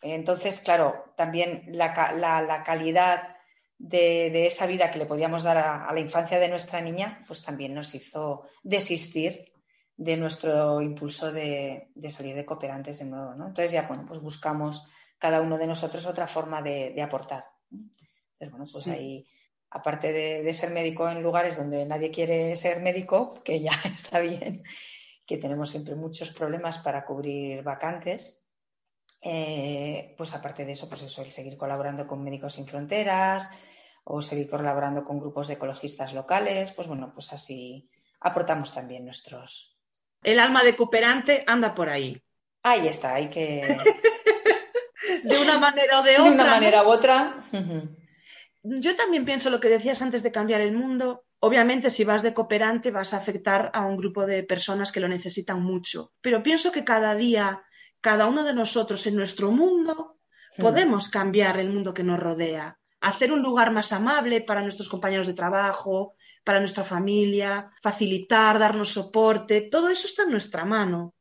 Entonces, 0.00 0.60
claro, 0.60 1.12
también 1.18 1.64
la, 1.66 2.62
calidad 2.64 3.36
de, 3.78 4.46
esa 4.46 4.66
vida 4.66 4.90
que 4.90 4.98
le 4.98 5.06
podíamos 5.06 5.42
dar 5.42 5.58
a, 5.58 5.92
la 5.92 6.00
infancia 6.00 6.38
de 6.38 6.48
nuestra 6.48 6.80
niña, 6.80 7.24
pues 7.26 7.42
también 7.42 7.74
nos 7.74 7.94
hizo 7.94 8.44
desistir 8.62 9.52
de 9.96 10.16
nuestro 10.16 10.80
impulso 10.82 11.32
de, 11.32 11.90
salir 12.10 12.34
de 12.34 12.44
cooperantes 12.44 12.98
de 12.98 13.06
nuevo. 13.06 13.32
Entonces 13.32 13.72
ya, 13.72 13.82
bueno, 13.82 14.04
pues 14.06 14.20
buscamos 14.20 14.86
cada 15.18 15.40
uno 15.40 15.58
de 15.58 15.66
nosotros 15.66 16.06
otra 16.06 16.28
forma 16.28 16.62
de, 16.62 17.00
aportar. 17.02 17.44
Entonces, 17.70 18.50
bueno, 18.50 18.66
pues 18.70 18.86
ahí 18.88 19.26
aparte 19.70 20.12
de, 20.12 20.54
ser 20.54 20.70
médico 20.70 21.08
en 21.08 21.22
lugares 21.22 21.56
donde 21.56 21.84
nadie 21.84 22.10
quiere 22.10 22.56
ser 22.56 22.80
médico, 22.80 23.42
que 23.44 23.60
ya 23.60 23.72
está 23.84 24.20
bien, 24.20 24.62
que 25.26 25.36
tenemos 25.36 25.70
siempre 25.70 25.94
muchos 25.94 26.32
problemas 26.32 26.78
para 26.78 27.04
cubrir 27.04 27.62
vacantes, 27.62 28.40
eh, 29.20 30.14
pues 30.16 30.34
aparte 30.34 30.64
de 30.64 30.72
eso, 30.72 30.88
pues 30.88 31.02
eso, 31.02 31.22
el 31.22 31.30
seguir 31.30 31.56
colaborando 31.56 32.06
con 32.06 32.22
Médicos 32.22 32.54
Sin 32.54 32.66
Fronteras 32.66 33.50
o 34.04 34.22
seguir 34.22 34.48
colaborando 34.48 35.04
con 35.04 35.20
grupos 35.20 35.48
de 35.48 35.54
ecologistas 35.54 36.14
locales, 36.14 36.72
pues 36.72 36.88
bueno, 36.88 37.12
pues 37.12 37.32
así 37.32 37.88
aportamos 38.20 38.72
también 38.74 39.04
nuestros. 39.04 39.76
El 40.22 40.38
alma 40.38 40.64
de 40.64 40.74
cooperante 40.74 41.44
anda 41.46 41.74
por 41.74 41.88
ahí. 41.88 42.20
Ahí 42.62 42.88
está, 42.88 43.14
hay 43.14 43.28
que. 43.28 43.62
de 45.24 45.38
una 45.38 45.58
manera 45.58 46.00
o 46.00 46.02
de 46.02 46.18
otra. 46.18 46.24
De 46.24 46.34
una 46.34 46.44
manera 46.44 46.82
u 46.84 46.88
otra 46.88 47.40
yo 48.62 48.96
también 48.96 49.24
pienso 49.24 49.50
lo 49.50 49.60
que 49.60 49.68
decías 49.68 50.02
antes 50.02 50.22
de 50.22 50.32
cambiar 50.32 50.60
el 50.60 50.72
mundo. 50.72 51.24
Obviamente, 51.40 51.90
si 51.90 52.04
vas 52.04 52.22
de 52.22 52.34
cooperante, 52.34 52.90
vas 52.90 53.14
a 53.14 53.18
afectar 53.18 53.70
a 53.72 53.86
un 53.86 53.96
grupo 53.96 54.26
de 54.26 54.42
personas 54.42 54.92
que 54.92 55.00
lo 55.00 55.08
necesitan 55.08 55.62
mucho. 55.62 56.12
Pero 56.20 56.42
pienso 56.42 56.72
que 56.72 56.84
cada 56.84 57.14
día, 57.14 57.62
cada 58.00 58.26
uno 58.26 58.44
de 58.44 58.54
nosotros 58.54 59.06
en 59.06 59.16
nuestro 59.16 59.50
mundo, 59.50 60.18
podemos 60.58 61.08
cambiar 61.08 61.58
el 61.58 61.70
mundo 61.70 61.94
que 61.94 62.04
nos 62.04 62.18
rodea, 62.18 62.78
hacer 63.00 63.32
un 63.32 63.42
lugar 63.42 63.72
más 63.72 63.92
amable 63.92 64.40
para 64.40 64.62
nuestros 64.62 64.88
compañeros 64.88 65.26
de 65.26 65.34
trabajo, 65.34 66.14
para 66.44 66.60
nuestra 66.60 66.84
familia, 66.84 67.70
facilitar, 67.82 68.58
darnos 68.58 68.90
soporte. 68.90 69.62
Todo 69.62 69.88
eso 69.88 70.06
está 70.06 70.22
en 70.22 70.30
nuestra 70.30 70.64
mano. 70.64 71.14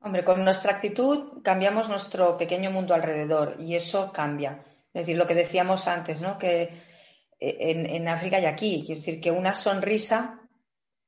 Hombre, 0.00 0.24
con 0.24 0.44
nuestra 0.44 0.72
actitud 0.72 1.42
cambiamos 1.42 1.88
nuestro 1.88 2.36
pequeño 2.36 2.70
mundo 2.70 2.94
alrededor 2.94 3.56
y 3.60 3.76
eso 3.76 4.12
cambia. 4.12 4.64
Es 4.92 5.02
decir, 5.02 5.16
lo 5.16 5.26
que 5.26 5.34
decíamos 5.34 5.86
antes, 5.86 6.20
¿no? 6.20 6.38
Que 6.38 6.62
eh, 7.38 7.86
en, 7.88 8.08
África 8.08 8.40
y 8.40 8.46
aquí, 8.46 8.82
quiero 8.84 9.00
decir 9.00 9.20
que 9.20 9.30
una 9.30 9.54
sonrisa 9.54 10.40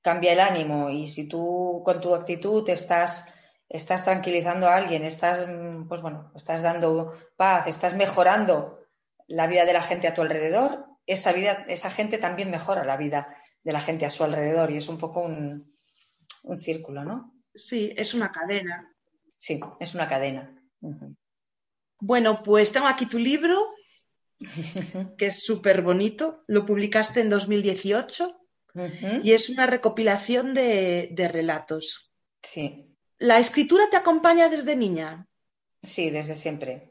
cambia 0.01 0.33
el 0.33 0.41
ánimo 0.41 0.91
y 0.91 1.07
si 1.07 1.29
tú 1.29 1.83
con 1.85 2.01
tu 2.01 2.15
actitud 2.15 2.69
estás, 2.69 3.34
estás 3.69 4.05
tranquilizando 4.05 4.69
a 4.69 4.77
alguien, 4.77 5.05
estás, 5.05 5.49
mm, 5.49 5.89
pues 5.89 6.03
bueno, 6.03 6.33
estás 6.35 6.63
dando 6.63 7.13
paz, 7.37 7.67
estás 7.67 7.95
mejorando 7.95 8.81
la 9.27 9.47
vida 9.47 9.65
de 9.65 9.73
la 9.73 9.83
gente 9.83 10.07
a 10.09 10.15
tu 10.15 10.23
alrededor, 10.23 10.87
esa 11.07 11.33
vida, 11.33 11.65
esa 11.69 11.91
gente 11.91 12.19
también 12.19 12.51
mejora 12.51 12.85
la 12.85 12.97
vida 12.97 13.37
de 13.63 13.73
la 13.73 13.81
gente 13.81 14.07
a 14.07 14.11
su 14.11 14.25
alrededor 14.25 14.71
y 14.71 14.77
es 14.77 14.89
un 14.89 14.99
poco 14.99 15.21
un, 15.21 15.75
un 16.45 16.59
círculo, 16.59 17.05
¿no? 17.05 17.35
Sí, 17.55 17.93
es 17.97 18.15
una 18.15 18.31
cadena. 18.31 18.93
Sí, 19.37 19.61
es 19.81 19.95
una 19.95 20.09
cadena. 20.09 20.55
Bueno, 22.01 22.43
pues 22.43 22.73
tengo 22.73 22.87
aquí 22.87 23.07
tu 23.07 23.19
libro, 23.19 23.67
que 25.19 25.27
es 25.27 25.45
súper 25.45 25.83
bonito. 25.83 26.43
Lo 26.47 26.67
publicaste 26.67 27.21
en 27.21 27.31
2018 27.31 28.41
y 29.23 29.33
es 29.33 29.51
una 29.51 29.67
recopilación 29.67 30.55
de, 30.55 31.31
relatos. 31.31 32.13
Sí. 32.43 32.94
¿La 33.19 33.39
escritura 33.39 33.85
te 33.91 33.97
acompaña 33.97 34.49
desde 34.49 34.77
niña? 34.77 35.27
Sí, 35.83 36.11
desde 36.11 36.35
siempre. 36.35 36.91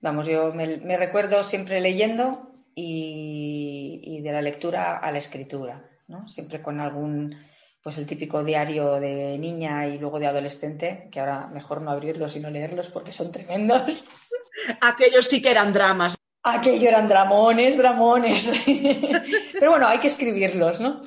vamos, 0.00 0.26
yo 0.26 0.52
me, 0.52 0.96
recuerdo 0.96 1.42
siempre 1.42 1.80
leyendo 1.80 2.50
y, 2.74 4.20
de 4.22 4.32
la 4.32 4.42
lectura 4.42 4.98
a 4.98 5.10
la 5.10 5.18
escritura, 5.18 5.88
¿no? 6.08 6.28
Siempre 6.28 6.62
con 6.62 6.80
algún 6.80 7.36
pues 7.82 7.98
el 7.98 8.06
típico 8.06 8.42
diario 8.42 8.98
de 8.98 9.36
niña 9.36 9.86
y 9.86 9.98
luego 9.98 10.18
de 10.18 10.26
adolescente, 10.26 11.10
que 11.12 11.20
ahora 11.20 11.48
mejor 11.48 11.82
no 11.82 11.90
abrirlos 11.90 12.34
y 12.34 12.40
no 12.40 12.48
leerlos 12.48 12.88
porque 12.88 13.12
son 13.12 13.30
tremendos. 13.30 14.08
Aquellos 14.80 15.28
sí 15.28 15.42
que 15.42 15.50
eran 15.50 15.74
dramas. 15.74 16.16
Aquellos 16.42 16.82
eran 16.82 17.08
dramones, 17.08 17.76
dramones. 17.76 18.50
Pero 19.52 19.70
bueno, 19.70 19.86
hay 19.86 19.98
que 19.98 20.06
escribirlos, 20.06 20.80
¿no? 20.80 21.02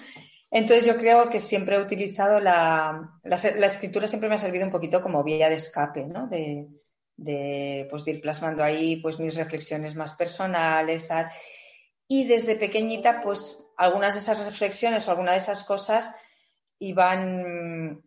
Entonces 0.49 0.86
yo 0.86 0.95
creo 0.95 1.29
que 1.29 1.39
siempre 1.39 1.75
he 1.75 1.81
utilizado 1.81 2.39
la, 2.39 3.19
la, 3.23 3.65
escritura, 3.65 4.07
siempre 4.07 4.29
me 4.29 4.36
ha 4.36 4.39
servido 4.39 4.65
un 4.65 4.71
poquito 4.71 5.01
como 5.01 5.23
vía 5.23 5.49
de 5.49 5.55
escape, 5.55 6.05
¿no? 6.05 6.27
De, 6.27 6.67
de, 7.17 7.88
pues, 7.89 8.05
de 8.05 8.12
ir 8.12 8.21
plasmando 8.21 8.63
ahí 8.63 8.97
pues, 8.97 9.19
mis 9.19 9.36
reflexiones 9.36 9.95
más 9.95 10.13
personales. 10.13 11.07
Tal. 11.10 11.29
Y 12.07 12.25
desde 12.25 12.55
pequeñita, 12.55 13.21
pues 13.21 13.65
algunas 13.75 14.13
de 14.13 14.21
esas 14.21 14.45
reflexiones 14.45 15.07
o 15.07 15.12
algunas 15.12 15.36
de 15.36 15.39
esas 15.39 15.63
cosas 15.65 16.15
iban 16.79 18.03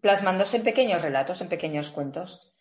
plasmándose 0.00 0.56
en 0.56 0.64
pequeños 0.64 1.02
relatos, 1.02 1.40
en 1.40 1.48
pequeños 1.48 1.90
cuentos. 1.90 2.52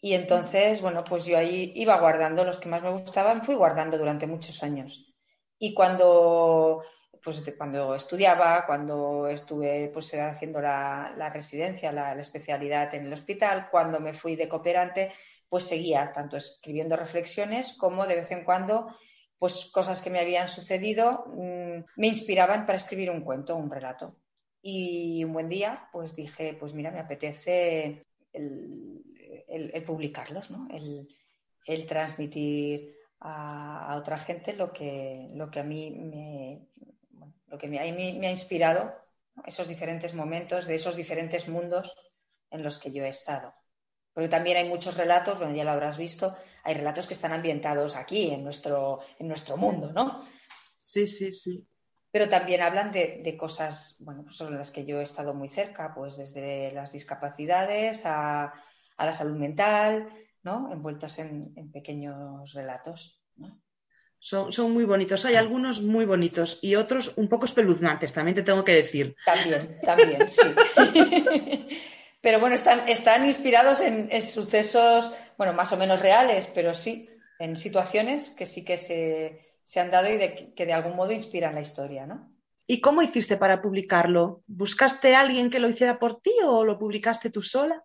Y 0.00 0.14
entonces, 0.14 0.82
bueno, 0.82 1.04
pues 1.04 1.24
yo 1.24 1.38
ahí 1.38 1.72
iba 1.74 1.98
guardando 1.98 2.44
los 2.44 2.58
que 2.58 2.68
más 2.68 2.82
me 2.82 2.92
gustaban, 2.92 3.42
fui 3.42 3.54
guardando 3.54 3.98
durante 3.98 4.26
muchos 4.26 4.62
años. 4.62 5.14
Y 5.58 5.74
cuando, 5.74 6.82
pues, 7.26 7.42
cuando 7.58 7.96
estudiaba, 7.96 8.64
cuando 8.66 9.26
estuve 9.26 9.90
pues, 9.92 10.14
haciendo 10.14 10.60
la, 10.60 11.28
residencia, 11.34 11.90
la, 11.90 12.12
especialidad 12.20 12.94
en 12.94 13.06
el 13.06 13.12
hospital, 13.12 13.66
cuando 13.68 13.98
me 13.98 14.12
fui 14.12 14.36
de 14.36 14.48
cooperante, 14.48 15.10
pues 15.48 15.64
seguía 15.64 16.12
tanto 16.12 16.36
escribiendo 16.36 16.94
reflexiones 16.94 17.76
como 17.76 18.06
de 18.06 18.14
vez 18.14 18.30
en 18.30 18.44
cuando 18.44 18.96
pues 19.40 19.72
cosas 19.72 20.02
que 20.02 20.10
me 20.10 20.20
habían 20.20 20.46
sucedido 20.46 21.24
mm, 21.26 21.84
me 21.96 22.06
inspiraban 22.06 22.64
para 22.64 22.76
escribir 22.78 23.10
un 23.10 23.22
cuento, 23.22 23.56
un 23.56 23.72
relato. 23.72 24.20
Y 24.62 25.24
un 25.24 25.32
buen 25.32 25.48
día, 25.48 25.88
pues 25.90 26.14
dije, 26.14 26.54
pues 26.54 26.74
mira, 26.74 26.92
me 26.92 27.00
apetece 27.00 28.06
el, 28.32 29.82
publicarlos, 29.84 30.52
¿no? 30.52 30.68
El, 30.70 31.86
transmitir 31.86 32.94
a, 33.18 33.96
otra 33.98 34.16
gente 34.16 34.52
lo 34.52 34.72
que, 34.72 35.28
lo 35.34 35.50
que 35.50 35.58
a 35.58 35.64
mí 35.64 35.90
me, 35.90 36.68
lo 37.46 37.58
que 37.58 37.68
me, 37.68 37.78
ha 37.78 38.30
inspirado, 38.30 38.94
esos 39.44 39.68
diferentes 39.68 40.14
momentos 40.14 40.66
de 40.66 40.74
esos 40.74 40.96
diferentes 40.96 41.48
mundos 41.48 41.96
en 42.50 42.62
los 42.62 42.78
que 42.78 42.92
yo 42.92 43.04
he 43.04 43.08
estado. 43.08 43.54
Porque 44.12 44.28
también 44.28 44.56
hay 44.56 44.68
muchos 44.68 44.96
relatos, 44.96 45.38
bueno, 45.38 45.54
ya 45.54 45.64
lo 45.64 45.72
habrás 45.72 45.98
visto, 45.98 46.34
hay 46.62 46.74
relatos 46.74 47.06
que 47.06 47.14
están 47.14 47.32
ambientados 47.32 47.96
aquí, 47.96 48.30
en 48.30 48.42
nuestro, 48.44 49.00
en 49.18 49.28
nuestro 49.28 49.56
mundo, 49.56 49.92
¿no? 49.92 50.24
Sí, 50.78 51.06
sí, 51.06 51.32
sí 51.32 51.68
pero 52.16 52.30
también 52.30 52.62
hablan 52.62 52.92
de, 52.92 53.36
cosas, 53.38 53.98
bueno, 54.00 54.22
pues 54.22 54.36
sobre 54.36 54.56
las 54.56 54.70
que 54.70 54.86
yo 54.86 55.00
he 55.00 55.02
estado 55.02 55.34
muy 55.34 55.48
cerca, 55.48 55.92
pues 55.94 56.16
desde 56.16 56.72
las 56.72 56.92
discapacidades 56.92 58.06
a, 58.06 58.54
la 58.96 59.12
salud 59.12 59.36
mental, 59.36 60.08
¿no? 60.42 60.72
Envueltos 60.72 61.18
en, 61.18 61.52
pequeños 61.72 62.54
relatos, 62.54 63.22
Son, 64.28 64.52
son, 64.52 64.72
muy 64.72 64.84
bonitos. 64.84 65.24
Hay 65.24 65.36
algunos 65.36 65.82
muy 65.82 66.04
bonitos 66.04 66.58
y 66.60 66.74
otros 66.74 67.12
un 67.14 67.28
poco 67.28 67.44
espeluznantes, 67.44 68.12
también 68.12 68.34
te 68.34 68.42
tengo 68.42 68.64
que 68.64 68.74
decir. 68.74 69.14
También, 69.24 69.60
también, 69.84 70.28
sí. 70.28 70.42
pero 72.20 72.40
bueno, 72.40 72.56
están, 72.56 72.88
están 72.88 73.24
inspirados 73.24 73.80
en, 73.80 74.08
en, 74.10 74.20
sucesos, 74.20 75.12
bueno, 75.38 75.52
más 75.52 75.72
o 75.72 75.76
menos 75.76 76.00
reales, 76.00 76.50
pero 76.52 76.74
sí, 76.74 77.08
en 77.38 77.56
situaciones 77.56 78.30
que 78.30 78.46
sí 78.46 78.64
que 78.64 78.78
se, 78.78 79.46
se 79.62 79.78
han 79.78 79.92
dado 79.92 80.08
y 80.12 80.18
que 80.56 80.66
de 80.66 80.72
algún 80.72 80.96
modo 80.96 81.12
inspiran 81.12 81.54
la 81.54 81.60
historia, 81.60 82.04
¿no? 82.04 82.28
¿Y 82.66 82.80
cómo 82.80 83.02
hiciste 83.02 83.36
para 83.36 83.62
publicarlo? 83.62 84.42
¿Buscaste 84.48 85.14
a 85.14 85.20
alguien 85.20 85.50
que 85.50 85.60
lo 85.60 85.68
hiciera 85.68 86.00
por 86.00 86.20
ti 86.20 86.32
o 86.44 86.64
lo 86.64 86.80
publicaste 86.80 87.30
tú 87.30 87.42
sola? 87.42 87.84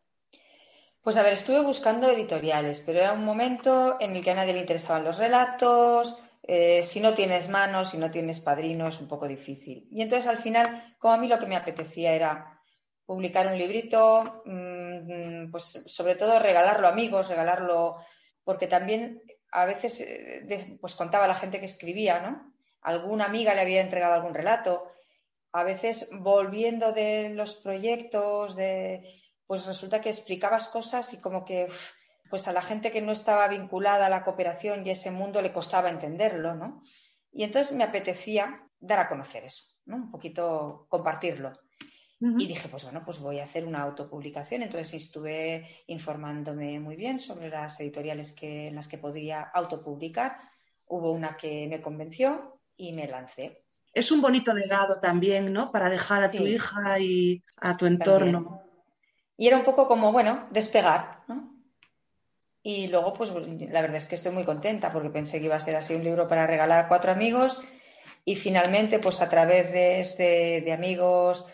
Pues 1.04 1.18
a 1.18 1.22
ver, 1.22 1.34
estuve 1.34 1.62
buscando 1.62 2.10
editoriales, 2.10 2.80
pero 2.80 2.98
era 2.98 3.14
un 3.14 3.26
momento 3.26 3.98
en 4.00 4.16
el 4.16 4.24
que 4.24 4.32
a 4.32 4.36
nadie 4.36 4.54
le 4.54 4.60
interesaban 4.60 5.04
los 5.04 5.20
relatos, 5.20 6.18
eh, 6.44 6.82
si 6.84 7.00
no 7.00 7.14
tienes 7.14 7.50
manos, 7.50 7.90
si 7.92 7.98
no 7.98 8.10
tienes 8.10 8.40
padrino, 8.40 8.88
es 8.88 9.00
un 9.00 9.08
poco 9.08 9.28
difícil. 9.28 9.88
Y 9.92 10.02
entonces 10.02 10.28
al 10.28 10.38
final, 10.38 10.96
como 11.00 11.14
a 11.14 11.18
mí 11.18 11.28
lo 11.28 11.40
que 11.40 11.46
me 11.46 11.56
apetecía 11.56 12.14
era 12.14 12.60
publicar 13.06 13.48
un 13.48 13.58
librito, 13.58 14.44
mm, 14.46 15.52
pues 15.52 15.84
sobre 15.86 16.16
todo 16.16 16.40
regalarlo 16.40 16.88
a 16.88 16.92
amigos, 16.92 17.30
regalarlo, 17.30 17.98
porque 18.44 18.68
también 18.68 19.22
a 19.52 19.66
veces 19.66 20.00
eh, 20.02 20.78
pues 20.80 20.96
contaba 20.96 21.28
la 21.28 21.36
gente 21.36 21.60
que 21.60 21.66
escribía, 21.66 22.22
¿no? 22.22 22.54
Alguna 22.82 23.26
amiga 23.26 23.54
le 23.54 23.62
había 23.62 23.82
entregado 23.82 24.14
algún 24.14 24.34
relato. 24.34 24.88
A 25.52 25.64
veces 25.64 26.10
volviendo 26.14 26.94
de 26.94 27.30
los 27.30 27.56
proyectos, 27.56 28.56
de, 28.56 29.22
pues 29.46 29.66
resulta 29.66 30.02
que 30.02 30.10
explicabas 30.10 30.70
cosas 30.70 31.14
y 31.14 31.22
como 31.22 31.44
que 31.44 31.68
pues 32.32 32.48
a 32.48 32.54
la 32.54 32.64
gente 32.64 32.92
que 32.92 33.02
no 33.02 33.12
estaba 33.12 33.48
vinculada 33.48 34.08
a 34.08 34.10
la 34.10 34.24
cooperación 34.24 34.88
y 34.88 34.90
ese 34.90 35.12
mundo 35.12 35.42
le 35.44 35.54
costaba 35.54 35.90
entenderlo, 35.90 36.56
¿no? 36.56 36.82
Y 37.32 37.44
entonces 37.44 37.78
me 37.78 37.84
apetecía 37.84 38.68
dar 38.80 39.00
a 39.00 39.10
conocer 39.10 39.44
eso, 39.44 39.66
¿no? 39.86 39.98
Un 39.98 40.10
poquito 40.10 40.88
compartirlo. 40.90 41.54
Y 42.24 42.46
dije, 42.46 42.70
pues 42.70 42.84
bueno, 42.84 43.02
pues 43.04 43.20
voy 43.20 43.40
a 43.40 43.46
hacer 43.46 43.66
una 43.66 43.82
autopublicación. 43.82 44.62
Entonces 44.62 44.94
estuve 44.94 45.68
informándome 45.88 46.80
muy 46.80 46.96
bien 46.96 47.20
sobre 47.20 47.50
las 47.50 47.80
editoriales 47.80 48.32
que, 48.32 48.68
en 48.68 48.76
las 48.76 48.88
que 48.88 49.00
podría 49.00 49.42
autopublicar. 49.42 50.38
Hubo 50.86 51.12
una 51.12 51.36
que 51.36 51.68
me 51.68 51.82
convenció 51.82 52.60
y 52.78 52.94
me 52.94 53.08
lancé. 53.08 53.64
Es 53.92 54.12
un 54.12 54.22
bonito 54.22 54.54
legado 54.54 55.00
también, 55.00 55.52
¿no? 55.52 55.72
Para 55.72 55.90
dejar 55.90 56.22
a 56.22 56.30
tu 56.30 56.44
hija 56.44 57.00
y 57.00 57.44
a 57.58 57.76
tu 57.76 57.88
entorno. 57.88 58.62
Y 59.36 59.48
era 59.48 59.58
un 59.58 59.64
poco 59.64 59.88
como, 59.88 60.12
bueno, 60.12 60.48
despegar, 60.52 61.24
¿no? 61.28 61.51
Y 62.64 62.88
luego, 62.88 63.14
pues 63.14 63.32
la 63.32 63.82
verdad 63.82 63.98
es 63.98 64.08
que 64.08 64.16
estoy 64.16 64.32
muy 64.32 64.44
contenta 64.44 64.92
porque 64.92 65.10
pensé 65.10 65.40
que 65.40 65.46
iba 65.46 65.56
a 65.56 65.60
ser 65.60 65.76
así 65.76 65.96
un 65.96 66.04
libro 66.04 66.28
para 66.28 66.46
regalar 66.46 66.86
a 66.86 66.88
cuatro 66.88 67.12
amigos 67.12 67.62
y 68.24 68.36
finalmente, 68.36 69.00
pues 69.00 69.22
a 69.22 69.30
través 69.30 69.72
de, 69.72 70.00
este, 70.00 70.62
de 70.62 70.74
amigos, 70.74 71.46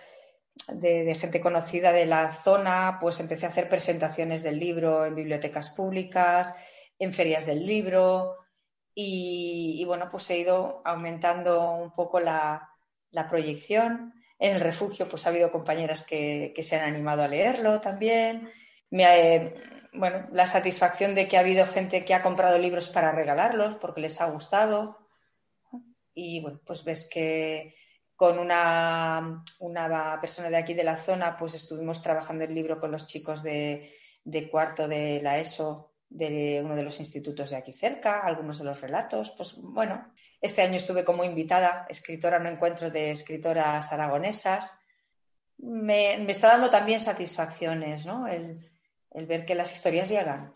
de, 0.68 1.16
gente 1.16 1.40
conocida 1.40 1.92
de 1.94 2.06
la 2.06 2.30
zona, 2.32 2.98
pues 3.00 3.20
empecé 3.20 3.46
a 3.46 3.50
hacer 3.50 3.70
presentaciones 3.70 4.44
del 4.44 4.60
libro 4.60 5.06
en 5.06 5.16
bibliotecas 5.16 5.70
públicas, 5.70 6.54
en 7.00 7.14
ferias 7.14 7.46
del 7.46 7.66
libro 7.66 8.36
y, 8.94 9.84
bueno, 9.86 10.10
pues 10.10 10.30
he 10.32 10.40
ido 10.40 10.82
aumentando 10.84 11.72
un 11.76 11.94
poco 11.94 12.20
la, 12.20 12.70
proyección. 13.30 14.14
En 14.40 14.56
el 14.56 14.62
refugio, 14.62 15.08
pues 15.08 15.26
ha 15.26 15.30
habido 15.30 15.52
compañeras 15.52 16.04
que, 16.04 16.54
se 16.60 16.76
han 16.76 16.94
animado 16.94 17.24
a 17.24 17.28
leerlo 17.28 17.80
también. 17.80 18.52
Me, 18.90 19.54
bueno, 19.98 20.28
la 20.32 20.48
satisfacción 20.48 21.16
de 21.16 21.28
que 21.28 21.38
ha 21.38 21.42
habido 21.42 21.66
gente 21.66 22.06
que 22.06 22.14
ha 22.14 22.24
comprado 22.24 22.58
libros 22.58 22.90
para 22.90 23.12
regalarlos 23.12 23.76
porque 23.76 24.02
les 24.02 24.22
ha 24.22 24.30
gustado. 24.30 24.98
Y 26.14 26.42
bueno, 26.42 26.60
pues 26.66 26.84
ves 26.84 27.10
que 27.12 27.76
con 28.16 28.40
una, 28.40 29.44
una 29.60 30.18
persona 30.20 30.50
de 30.50 30.58
aquí 30.58 30.74
de 30.74 30.84
la 30.84 30.98
zona, 30.98 31.38
pues 31.38 31.54
estuvimos 31.54 32.02
trabajando 32.02 32.44
el 32.44 32.56
libro 32.56 32.80
con 32.80 32.92
los 32.92 33.06
chicos 33.06 33.44
de, 33.44 33.92
cuarto 34.52 34.88
de 34.88 35.22
la 35.22 35.38
ESO 35.38 35.94
de 36.10 36.62
uno 36.64 36.76
de 36.76 36.84
los 36.84 37.00
institutos 37.00 37.52
de 37.52 37.58
aquí 37.58 37.74
cerca, 37.74 38.22
algunos 38.22 38.58
de 38.58 38.66
los 38.66 38.82
relatos. 38.82 39.32
Pues 39.38 39.56
bueno, 39.62 40.12
este 40.42 40.64
año 40.64 40.78
estuve 40.78 41.06
como 41.06 41.24
invitada, 41.24 41.86
escritora 41.90 42.38
en 42.38 42.48
un 42.48 42.54
encuentro 42.54 42.90
de 42.90 43.12
escritoras 43.12 43.94
aragonesas. 43.94 44.74
Me, 45.60 46.30
está 46.32 46.48
dando 46.48 46.72
también 46.72 47.00
satisfacciones, 47.00 48.06
¿no? 48.06 48.26
Ver 49.14 49.46
que 49.46 49.56
las 49.56 49.74
historias 49.74 50.10
llegan. 50.10 50.54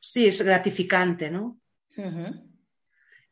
Sí, 0.00 0.26
es 0.26 0.42
gratificante, 0.42 1.30
¿no? 1.30 1.58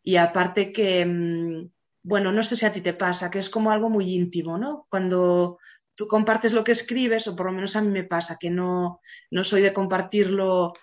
Y 0.02 0.16
aparte 0.16 0.72
que 0.72 1.04
mm, 1.04 1.70
bueno, 2.02 2.32
no 2.32 2.42
sé 2.42 2.56
si 2.56 2.66
a 2.66 2.72
ti 2.72 2.80
te 2.80 2.94
pasa, 2.94 3.30
que 3.30 3.38
es 3.38 3.48
como 3.48 3.70
algo 3.70 3.88
muy 3.88 4.14
íntimo, 4.14 4.58
¿no? 4.58 4.86
Cuando 4.90 5.58
tú 5.94 6.08
compartes 6.08 6.52
lo 6.52 6.64
que 6.64 6.72
escribes, 6.72 7.28
o 7.28 7.36
por 7.36 7.46
lo 7.46 7.52
menos 7.52 7.76
a 7.76 7.80
mí 7.80 7.88
me 7.88 8.04
pasa, 8.04 8.38
que 8.40 8.50
no, 8.50 9.00
no 9.30 9.44
soy 9.44 9.62
de 9.62 9.72
compartirlo 9.72 10.74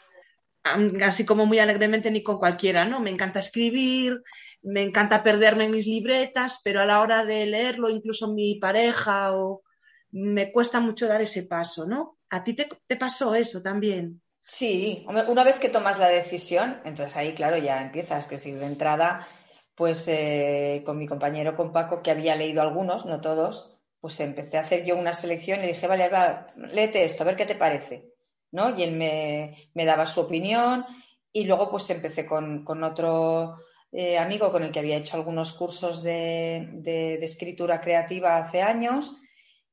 así 1.01 1.25
como 1.25 1.45
muy 1.45 1.59
alegremente 1.59 2.11
ni 2.11 2.21
con 2.21 2.37
cualquiera, 2.37 2.85
¿no? 2.85 2.99
Me 2.99 3.09
encanta 3.09 3.39
escribir, 3.39 4.21
me 4.61 4.83
encanta 4.83 5.23
perderme 5.23 5.65
en 5.65 5.71
mis 5.71 5.87
libretas, 5.87 6.61
pero 6.63 6.81
a 6.81 6.85
la 6.85 7.01
hora 7.01 7.25
de 7.25 7.45
leerlo, 7.45 7.89
incluso 7.89 8.33
mi 8.33 8.55
pareja, 8.55 9.35
o 9.35 9.63
me 10.11 10.51
cuesta 10.51 10.79
mucho 10.79 11.07
dar 11.07 11.21
ese 11.21 11.43
paso, 11.43 11.85
¿no? 11.85 12.17
¿A 12.29 12.43
ti 12.43 12.53
te, 12.55 12.67
pasó 12.95 13.35
eso 13.35 13.61
también? 13.61 14.21
Sí, 14.39 15.05
una 15.07 15.43
vez 15.43 15.59
que 15.59 15.69
tomas 15.69 15.99
la 15.99 16.07
decisión, 16.07 16.79
entonces 16.85 17.15
ahí, 17.17 17.33
claro, 17.33 17.57
ya 17.57 17.81
empiezas, 17.81 18.23
es 18.25 18.29
decir, 18.29 18.57
de 18.57 18.65
entrada 18.65 19.27
pues 19.75 20.09
eh, 20.09 20.83
con 20.85 20.97
mi 20.97 21.07
compañero, 21.07 21.55
con 21.55 21.71
Paco, 21.71 22.01
que 22.01 22.11
había 22.11 22.35
leído 22.35 22.61
algunos, 22.61 23.05
no 23.05 23.21
todos, 23.21 23.79
pues 24.01 24.19
empecé 24.19 24.57
a 24.57 24.61
hacer 24.61 24.83
yo 24.83 24.97
una 24.97 25.13
selección 25.13 25.63
y 25.63 25.67
dije, 25.67 25.87
vale, 25.87 26.03
Alba, 26.03 26.47
léete 26.57 27.05
esto, 27.05 27.23
a 27.23 27.27
ver 27.27 27.37
qué 27.37 27.45
te 27.45 27.55
parece. 27.55 28.11
¿no? 28.51 28.77
Y 28.77 28.83
él 28.83 28.91
me, 28.95 29.85
daba 29.85 30.07
su 30.07 30.21
opinión 30.21 30.85
y 31.31 31.45
luego 31.45 31.69
pues 31.69 31.89
empecé 31.89 32.25
con, 32.25 32.65
otro 32.83 33.57
eh, 33.91 34.17
amigo 34.17 34.51
con 34.51 34.63
el 34.63 34.71
que 34.71 34.79
había 34.79 34.97
hecho 34.97 35.17
algunos 35.17 35.53
cursos 35.53 36.03
de, 36.03 37.17
escritura 37.21 37.79
creativa 37.79 38.37
hace 38.37 38.61
años 38.61 39.15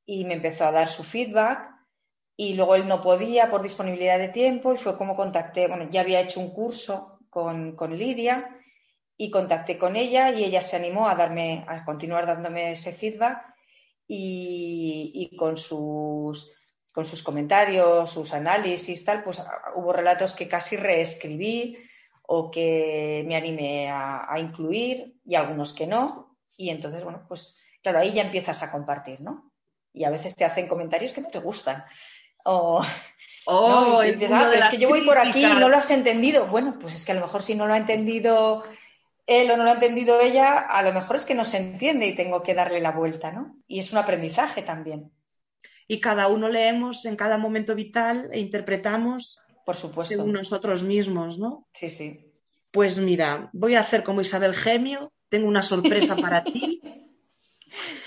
y 0.06 0.24
me 0.24 0.34
empezó 0.34 0.64
a 0.64 0.72
dar 0.72 0.88
su 0.88 1.02
feedback 1.02 1.70
y 2.36 2.54
luego 2.54 2.76
él 2.76 2.86
no 2.86 3.02
podía 3.02 3.50
por 3.50 3.62
disponibilidad 3.62 4.18
de 4.18 4.28
tiempo 4.28 4.72
y 4.72 4.76
fue 4.76 4.96
como 4.96 5.16
contacté, 5.16 5.68
bueno, 5.68 5.88
ya 5.90 6.02
había 6.02 6.20
hecho 6.20 6.40
un 6.40 6.50
curso 6.50 7.18
con, 7.28 7.76
con 7.76 7.96
Lidia 7.96 8.56
y 9.16 9.30
contacté 9.30 9.78
con 9.78 9.96
ella 9.96 10.30
y 10.30 10.44
ella 10.44 10.62
se 10.62 10.76
animó 10.76 11.08
a 11.08 11.14
darme, 11.14 11.64
a 11.66 11.84
continuar 11.84 12.26
dándome 12.26 12.72
ese 12.72 12.92
feedback 12.92 13.42
y, 14.06 15.34
con 15.36 15.56
sus 15.56 16.52
con 16.92 17.04
sus 17.04 17.22
comentarios, 17.22 18.10
sus 18.10 18.32
análisis, 18.32 19.04
tal, 19.04 19.22
pues 19.22 19.44
hubo 19.74 19.92
relatos 19.92 20.32
que 20.32 20.48
casi 20.48 20.76
reescribí 20.76 21.76
o 22.22 22.50
que 22.50 23.22
me 23.26 23.36
animé 23.36 23.90
a, 23.90 24.34
incluir 24.38 25.20
y 25.22 25.34
algunos 25.34 25.74
que 25.74 25.86
no. 25.86 26.38
Y 26.56 26.70
entonces, 26.70 27.04
bueno, 27.04 27.26
pues 27.28 27.62
claro, 27.82 27.98
ahí 27.98 28.12
ya 28.12 28.22
empiezas 28.22 28.62
a 28.62 28.72
compartir, 28.72 29.20
¿no? 29.20 29.45
Y 29.96 30.04
a 30.04 30.11
veces 30.11 30.37
te 30.37 30.44
hacen 30.44 30.68
comentarios 30.68 31.12
que 31.12 31.22
no 31.22 31.28
te 31.28 31.40
gustan. 31.40 31.85
O, 32.44 32.85
oh, 33.46 34.02
dices, 34.02 34.30
ah, 34.30 34.48
pero 34.50 34.62
es 34.62 34.68
que 34.68 34.78
yo 34.78 34.88
voy 34.88 35.00
por 35.02 35.18
aquí 35.18 35.44
y 35.44 35.54
no 35.54 35.68
lo 35.68 35.76
has 35.76 35.90
entendido. 35.90 36.46
Bueno, 36.46 36.78
pues 36.78 36.94
es 36.94 37.04
que 37.04 37.12
a 37.12 37.16
lo 37.16 37.22
mejor 37.22 37.42
si 37.42 37.54
no 37.54 37.66
lo 37.66 37.72
ha 37.72 37.78
entendido 37.78 38.62
él 39.26 39.50
o 39.50 39.56
no 39.56 39.64
lo 39.64 39.70
ha 39.70 39.74
entendido 39.74 40.20
ella, 40.20 40.59
a 40.59 40.82
lo 40.82 40.92
mejor 40.92 41.16
es 41.16 41.24
que 41.24 41.35
no 41.35 41.44
se 41.44 41.56
entiende 41.56 42.06
y 42.06 42.14
tengo 42.14 42.42
que 42.42 42.54
darle 42.54 42.80
la 42.80 42.92
vuelta, 42.92 43.32
¿no? 43.32 43.56
Y 43.66 43.80
es 43.80 43.90
un 43.90 43.98
aprendizaje 43.98 44.62
también. 44.62 45.11
Y 45.88 46.00
cada 46.00 46.28
uno 46.28 46.48
leemos 46.48 47.04
en 47.06 47.16
cada 47.16 47.38
momento 47.38 47.74
vital 47.74 48.28
e 48.32 48.38
interpretamos 48.38 49.40
por 49.64 49.74
supuesto. 49.74 50.14
según 50.14 50.32
nosotros 50.32 50.85
mismos, 50.85 51.38
¿no? 51.38 51.66
Sí, 51.72 51.90
sí. 51.90 52.20
Pues 52.70 52.98
mira, 52.98 53.50
voy 53.52 53.74
a 53.74 53.80
hacer 53.80 54.04
como 54.04 54.20
Isabel 54.20 54.54
Gemio, 54.54 55.12
tengo 55.28 55.48
una 55.48 55.62
sorpresa 55.62 56.14
para 56.16 56.44
ti. 56.44 56.80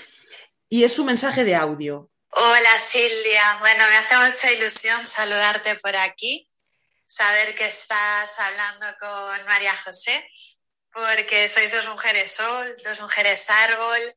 Y 0.72 0.84
es 0.84 1.00
un 1.00 1.06
mensaje 1.06 1.42
de 1.42 1.56
audio. 1.56 2.08
Hola 2.28 2.78
Silvia, 2.78 3.56
bueno, 3.58 3.84
me 3.88 3.96
hace 3.96 4.16
mucha 4.16 4.52
ilusión 4.52 5.04
saludarte 5.04 5.74
por 5.80 5.96
aquí, 5.96 6.48
saber 7.04 7.56
que 7.56 7.66
estás 7.66 8.38
hablando 8.38 8.86
con 9.00 9.46
María 9.46 9.74
José 9.74 10.30
porque 10.92 11.48
sois 11.48 11.72
dos 11.72 11.88
mujeres 11.88 12.30
sol, 12.30 12.76
dos 12.84 13.00
mujeres 13.00 13.50
árbol 13.50 14.14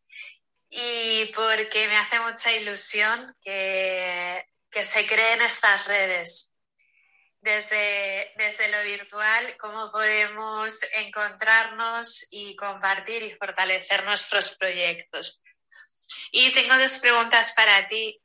y 0.70 1.26
porque 1.34 1.88
me 1.88 1.98
hace 1.98 2.20
mucha 2.20 2.52
ilusión 2.52 3.36
que, 3.42 4.46
se 4.70 5.08
creen 5.08 5.42
estas 5.42 5.88
redes. 5.88 6.54
Desde, 7.42 8.32
desde 8.38 8.70
lo 8.70 8.84
virtual, 8.84 9.58
cómo 9.58 9.92
podemos 9.92 10.82
encontrarnos 10.94 12.28
y 12.30 12.56
compartir 12.56 13.24
y 13.24 13.32
fortalecer 13.32 14.04
nuestros 14.06 14.56
proyectos. 14.56 15.42
Y 16.36 16.52
tengo 16.52 16.76
dos 16.80 16.98
preguntas 16.98 17.54
para 17.56 17.88
ti. 17.88 18.20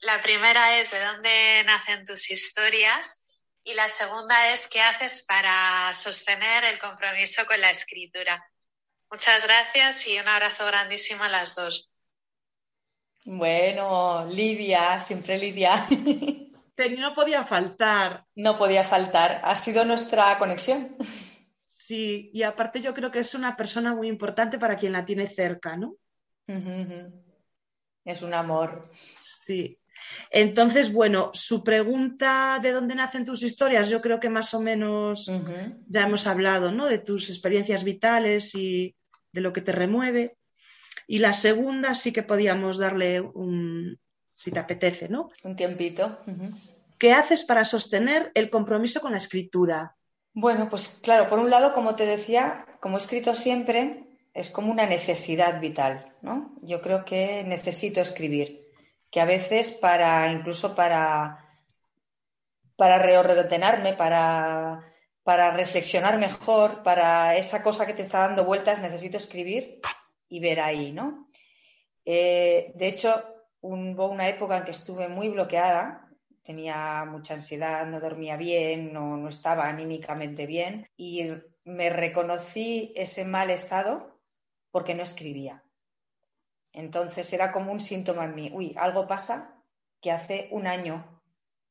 La 0.00 0.20
primera 0.20 0.78
es, 0.78 0.90
¿de 0.90 0.98
dónde 0.98 1.62
nacen 1.64 2.04
tus 2.04 2.28
historias? 2.28 3.24
Y 3.62 3.74
la 3.74 3.88
segunda 3.88 4.52
es, 4.52 4.66
¿qué 4.66 4.80
haces 4.80 5.24
para 5.28 5.92
sostener 5.92 6.64
el 6.64 6.80
compromiso 6.80 7.46
con 7.46 7.60
la 7.60 7.70
escritura? 7.70 8.44
Muchas 9.08 9.46
gracias 9.46 10.08
y 10.08 10.18
un 10.18 10.26
abrazo 10.26 10.66
grandísimo 10.66 11.22
a 11.22 11.28
las 11.28 11.54
dos. 11.54 11.88
Bueno, 13.24 14.26
Lidia, 14.28 15.00
siempre 15.00 15.38
Lidia. 15.38 15.86
No 16.98 17.14
podía 17.14 17.44
faltar. 17.44 18.24
No 18.34 18.58
podía 18.58 18.82
faltar. 18.82 19.40
Ha 19.44 19.54
sido 19.54 19.84
nuestra 19.84 20.36
conexión. 20.38 20.96
Sí, 21.68 22.28
y 22.34 22.42
aparte 22.42 22.80
yo 22.80 22.92
creo 22.92 23.12
que 23.12 23.20
es 23.20 23.34
una 23.34 23.56
persona 23.56 23.94
muy 23.94 24.08
importante 24.08 24.58
para 24.58 24.74
quien 24.74 24.92
la 24.92 25.04
tiene 25.04 25.28
cerca, 25.28 25.76
¿no? 25.76 25.94
Es 28.04 28.22
un 28.22 28.34
amor. 28.34 28.90
Sí, 29.22 29.78
entonces, 30.30 30.92
bueno, 30.92 31.30
su 31.34 31.62
pregunta 31.62 32.58
de 32.62 32.72
dónde 32.72 32.94
nacen 32.94 33.24
tus 33.24 33.42
historias, 33.42 33.88
yo 33.88 34.00
creo 34.00 34.20
que 34.20 34.30
más 34.30 34.54
o 34.54 34.60
menos 34.60 35.30
ya 35.88 36.02
hemos 36.02 36.26
hablado, 36.26 36.72
¿no? 36.72 36.86
De 36.86 36.98
tus 36.98 37.28
experiencias 37.30 37.84
vitales 37.84 38.54
y 38.54 38.94
de 39.32 39.40
lo 39.40 39.52
que 39.52 39.60
te 39.60 39.72
remueve. 39.72 40.36
Y 41.06 41.18
la 41.18 41.32
segunda 41.32 41.94
sí 41.94 42.12
que 42.12 42.22
podíamos 42.22 42.78
darle 42.78 43.20
un, 43.20 43.98
si 44.34 44.50
te 44.50 44.60
apetece, 44.60 45.08
¿no? 45.08 45.30
Un 45.44 45.56
tiempito. 45.56 46.16
¿qué 46.98 47.12
haces 47.12 47.42
para 47.42 47.64
sostener 47.64 48.30
el 48.34 48.48
compromiso 48.48 49.00
con 49.00 49.10
la 49.10 49.18
escritura? 49.18 49.96
Bueno, 50.34 50.68
pues 50.70 51.00
claro, 51.02 51.28
por 51.28 51.40
un 51.40 51.50
lado, 51.50 51.74
como 51.74 51.96
te 51.96 52.06
decía, 52.06 52.64
como 52.80 52.96
he 52.96 53.00
escrito 53.00 53.34
siempre, 53.34 54.06
es 54.34 54.50
como 54.50 54.72
una 54.72 54.86
necesidad 54.86 55.60
vital, 55.60 56.14
¿no? 56.22 56.54
Yo 56.62 56.80
creo 56.80 57.04
que 57.04 57.44
necesito 57.44 58.00
escribir, 58.00 58.66
que 59.10 59.20
a 59.20 59.26
veces 59.26 59.70
para, 59.70 60.30
incluso 60.32 60.74
para, 60.74 61.38
para 62.76 62.98
reordenarme, 62.98 63.92
para, 63.92 64.78
para 65.22 65.50
reflexionar 65.50 66.18
mejor, 66.18 66.82
para 66.82 67.36
esa 67.36 67.62
cosa 67.62 67.86
que 67.86 67.94
te 67.94 68.02
está 68.02 68.20
dando 68.20 68.44
vueltas, 68.44 68.80
necesito 68.80 69.18
escribir 69.18 69.80
y 70.28 70.40
ver 70.40 70.60
ahí, 70.60 70.92
¿no? 70.92 71.28
Eh, 72.04 72.72
de 72.74 72.88
hecho, 72.88 73.22
hubo 73.60 74.08
una 74.08 74.28
época 74.28 74.56
en 74.56 74.64
que 74.64 74.70
estuve 74.70 75.08
muy 75.08 75.28
bloqueada, 75.28 76.08
tenía 76.42 77.04
mucha 77.04 77.34
ansiedad, 77.34 77.86
no 77.86 78.00
dormía 78.00 78.36
bien, 78.36 78.92
no, 78.92 79.16
no 79.16 79.28
estaba 79.28 79.68
anímicamente 79.68 80.46
bien 80.46 80.88
y 80.96 81.28
me 81.64 81.90
reconocí 81.90 82.92
ese 82.96 83.24
mal 83.24 83.50
estado 83.50 84.11
porque 84.72 84.96
no 84.96 85.04
escribía. 85.04 85.62
Entonces 86.72 87.32
era 87.32 87.52
como 87.52 87.70
un 87.70 87.80
síntoma 87.80 88.24
en 88.24 88.34
mí, 88.34 88.50
uy, 88.52 88.74
algo 88.76 89.06
pasa 89.06 89.62
que 90.00 90.10
hace 90.10 90.48
un 90.50 90.66
año 90.66 91.22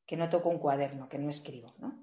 que 0.06 0.16
no 0.16 0.30
toco 0.30 0.48
un 0.48 0.58
cuaderno, 0.58 1.08
que 1.10 1.18
no 1.18 1.28
escribo, 1.28 1.74
¿no? 1.76 2.02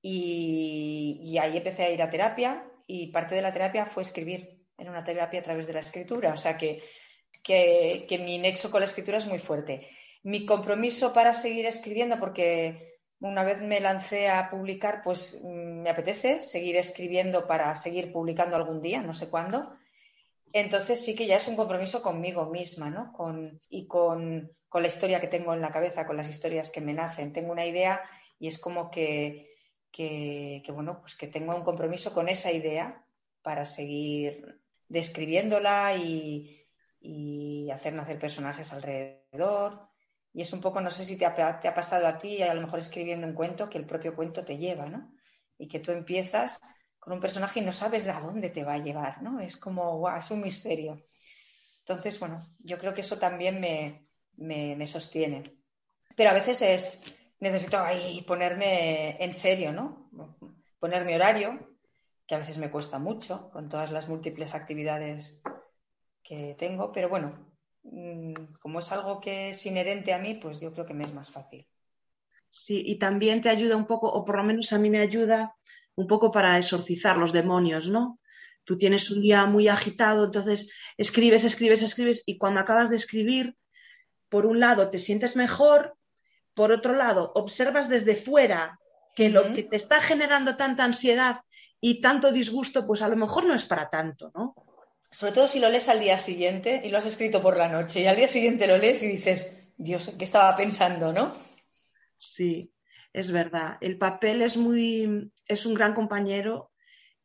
Y, 0.00 1.20
y 1.24 1.38
ahí 1.38 1.56
empecé 1.56 1.82
a 1.82 1.90
ir 1.90 2.00
a 2.02 2.10
terapia 2.10 2.64
y 2.86 3.08
parte 3.08 3.34
de 3.34 3.42
la 3.42 3.52
terapia 3.52 3.84
fue 3.84 4.04
escribir 4.04 4.64
en 4.78 4.88
una 4.88 5.02
terapia 5.02 5.40
a 5.40 5.42
través 5.42 5.66
de 5.66 5.72
la 5.72 5.80
escritura, 5.80 6.32
o 6.32 6.36
sea 6.36 6.56
que 6.56 6.82
que, 7.42 8.20
mi 8.22 8.38
nexo 8.38 8.70
con 8.70 8.80
la 8.80 8.86
escritura 8.86 9.18
es 9.18 9.26
muy 9.26 9.38
fuerte. 9.38 9.88
Mi 10.22 10.44
compromiso 10.44 11.12
para 11.12 11.32
seguir 11.32 11.66
escribiendo, 11.66 12.18
porque 12.18 12.98
una 13.20 13.44
vez 13.44 13.60
me 13.60 13.80
lancé 13.80 14.28
a 14.28 14.50
publicar, 14.50 15.02
pues 15.02 15.40
mm, 15.42 15.82
me 15.82 15.90
apetece 15.90 16.42
seguir 16.42 16.76
escribiendo 16.76 17.46
para 17.46 17.74
seguir 17.76 18.12
publicando 18.12 18.56
algún 18.56 18.80
día, 18.80 19.02
no 19.02 19.14
sé 19.14 19.28
cuándo. 19.28 19.74
Entonces 20.52 21.04
sí 21.04 21.14
que 21.14 21.26
ya 21.26 21.36
es 21.36 21.48
un 21.48 21.56
compromiso 21.56 22.02
conmigo 22.02 22.46
misma, 22.46 22.90
¿no? 22.90 23.12
Con, 23.12 23.60
y 23.68 23.86
con, 23.86 24.50
con, 24.68 24.82
la 24.82 24.88
historia 24.88 25.20
que 25.20 25.28
tengo 25.28 25.54
en 25.54 25.60
la 25.60 25.70
cabeza, 25.70 26.06
con 26.06 26.16
las 26.16 26.28
historias 26.28 26.70
que 26.70 26.80
me 26.80 26.92
nacen. 26.92 27.32
Tengo 27.32 27.52
una 27.52 27.66
idea 27.66 28.02
y 28.38 28.48
es 28.48 28.58
como 28.58 28.90
que, 28.90 29.50
que, 29.92 30.62
bueno, 30.72 31.00
pues 31.00 31.14
que 31.14 31.28
tengo 31.28 31.54
un 31.54 31.62
compromiso 31.62 32.12
con 32.12 32.28
esa 32.28 32.50
idea 32.50 33.04
para 33.42 33.64
seguir 33.64 34.60
describiéndola 34.88 35.96
y, 35.96 36.66
y 37.00 37.70
hacer 37.70 37.92
nacer 37.92 38.18
personajes 38.18 38.72
alrededor. 38.72 39.88
Y 40.32 40.42
es 40.42 40.52
un 40.52 40.60
poco, 40.60 40.80
no 40.80 40.90
sé 40.90 41.04
si 41.04 41.16
te 41.16 41.26
ha, 41.26 41.60
te 41.60 41.68
ha, 41.68 41.74
pasado 41.74 42.06
a 42.06 42.18
ti, 42.18 42.42
a 42.42 42.54
lo 42.54 42.60
mejor 42.60 42.78
escribiendo 42.78 43.26
un 43.26 43.34
cuento, 43.34 43.68
que 43.68 43.78
el 43.78 43.86
propio 43.86 44.14
cuento 44.14 44.44
te 44.44 44.56
lleva, 44.56 44.86
¿no? 44.86 45.12
Y 45.58 45.68
que 45.68 45.80
tú 45.80 45.92
empiezas 45.92 46.60
con 47.00 47.14
un 47.14 47.20
personaje 47.20 47.60
y 47.60 47.64
no 47.64 47.72
sabes 47.72 48.08
a 48.08 48.20
dónde 48.20 48.50
te 48.50 48.62
va 48.62 48.74
a 48.74 48.78
llevar, 48.78 49.22
¿no? 49.22 49.40
Es 49.40 49.56
como, 49.56 50.08
es 50.14 50.30
un 50.30 50.42
misterio. 50.42 51.02
Entonces, 51.80 52.20
bueno, 52.20 52.46
yo 52.60 52.78
creo 52.78 52.94
que 52.94 53.00
eso 53.00 53.18
también 53.18 53.60
me, 53.60 54.06
me, 54.36 54.76
me 54.76 54.86
sostiene. 54.86 55.56
Pero 56.14 56.30
a 56.30 56.34
veces 56.34 56.60
es, 56.62 57.02
necesito 57.40 57.78
ahí 57.78 58.22
ponerme 58.22 59.16
en 59.22 59.32
serio, 59.32 59.72
¿no? 59.72 60.10
Poner 60.78 61.04
mi 61.04 61.14
horario, 61.14 61.58
que 62.26 62.34
a 62.34 62.38
veces 62.38 62.58
me 62.58 62.70
cuesta 62.70 62.98
mucho 62.98 63.50
con 63.50 63.68
todas 63.68 63.90
las 63.90 64.08
múltiples 64.08 64.54
actividades 64.54 65.40
que 66.22 66.54
tengo, 66.58 66.92
pero 66.92 67.08
bueno, 67.08 67.32
mm, 67.82 68.34
como 68.60 68.78
es 68.78 68.92
algo 68.92 69.20
que 69.20 69.48
es 69.48 69.66
inherente 69.66 70.12
a 70.12 70.18
mí, 70.18 70.34
pues 70.34 70.60
yo 70.60 70.72
creo 70.72 70.86
que 70.86 70.94
me 70.94 71.04
es 71.04 71.14
más 71.14 71.30
fácil. 71.30 71.66
Sí, 72.48 72.82
y 72.86 72.98
también 72.98 73.40
te 73.40 73.48
ayuda 73.48 73.76
un 73.76 73.86
poco, 73.86 74.08
o 74.08 74.24
por 74.24 74.36
lo 74.36 74.44
menos 74.44 74.72
a 74.72 74.78
mí 74.78 74.90
me 74.90 75.00
ayuda 75.00 75.56
un 75.94 76.06
poco 76.06 76.30
para 76.30 76.58
exorcizar 76.58 77.16
los 77.16 77.32
demonios, 77.32 77.88
¿no? 77.88 78.18
Tú 78.64 78.78
tienes 78.78 79.10
un 79.10 79.20
día 79.20 79.46
muy 79.46 79.68
agitado, 79.68 80.26
entonces 80.26 80.70
escribes, 80.96 81.44
escribes, 81.44 81.82
escribes, 81.82 82.22
y 82.26 82.38
cuando 82.38 82.60
acabas 82.60 82.90
de 82.90 82.96
escribir, 82.96 83.56
por 84.28 84.46
un 84.46 84.60
lado 84.60 84.90
te 84.90 84.98
sientes 84.98 85.36
mejor, 85.36 85.96
por 86.54 86.72
otro 86.72 86.94
lado 86.94 87.32
observas 87.34 87.88
desde 87.88 88.14
fuera 88.14 88.78
que 89.16 89.28
lo 89.28 89.52
que 89.54 89.62
te 89.62 89.76
está 89.76 90.00
generando 90.00 90.56
tanta 90.56 90.84
ansiedad 90.84 91.40
y 91.80 92.00
tanto 92.00 92.32
disgusto, 92.32 92.86
pues 92.86 93.02
a 93.02 93.08
lo 93.08 93.16
mejor 93.16 93.46
no 93.46 93.54
es 93.54 93.64
para 93.64 93.90
tanto, 93.90 94.30
¿no? 94.34 94.54
sobre 95.10 95.32
todo 95.32 95.48
si 95.48 95.58
lo 95.58 95.68
lees 95.68 95.88
al 95.88 96.00
día 96.00 96.18
siguiente 96.18 96.80
y 96.84 96.88
lo 96.88 96.98
has 96.98 97.06
escrito 97.06 97.42
por 97.42 97.56
la 97.56 97.68
noche 97.68 98.00
y 98.00 98.06
al 98.06 98.16
día 98.16 98.28
siguiente 98.28 98.66
lo 98.66 98.78
lees 98.78 99.02
y 99.02 99.08
dices, 99.08 99.52
Dios, 99.76 100.14
¿qué 100.16 100.24
estaba 100.24 100.56
pensando, 100.56 101.12
no? 101.12 101.34
Sí, 102.18 102.72
es 103.12 103.32
verdad. 103.32 103.78
El 103.80 103.98
papel 103.98 104.42
es 104.42 104.56
muy, 104.56 105.32
es 105.46 105.66
un 105.66 105.74
gran 105.74 105.94
compañero 105.94 106.70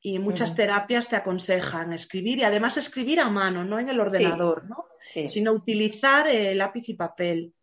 y 0.01 0.19
muchas 0.19 0.55
terapias 0.55 1.09
te 1.09 1.15
aconsejan 1.15 1.93
escribir 1.93 2.39
y 2.39 2.43
además 2.43 2.77
escribir 2.77 3.19
a 3.19 3.29
mano, 3.29 3.65
no 3.65 3.79
en 3.79 3.89
el 3.89 3.99
ordenador, 3.99 4.69
¿no? 4.69 4.85
Sino 5.03 5.51
utilizar 5.51 6.27
el 6.27 6.59
lápiz 6.59 6.89
y 6.89 6.93
papel. 6.93 7.53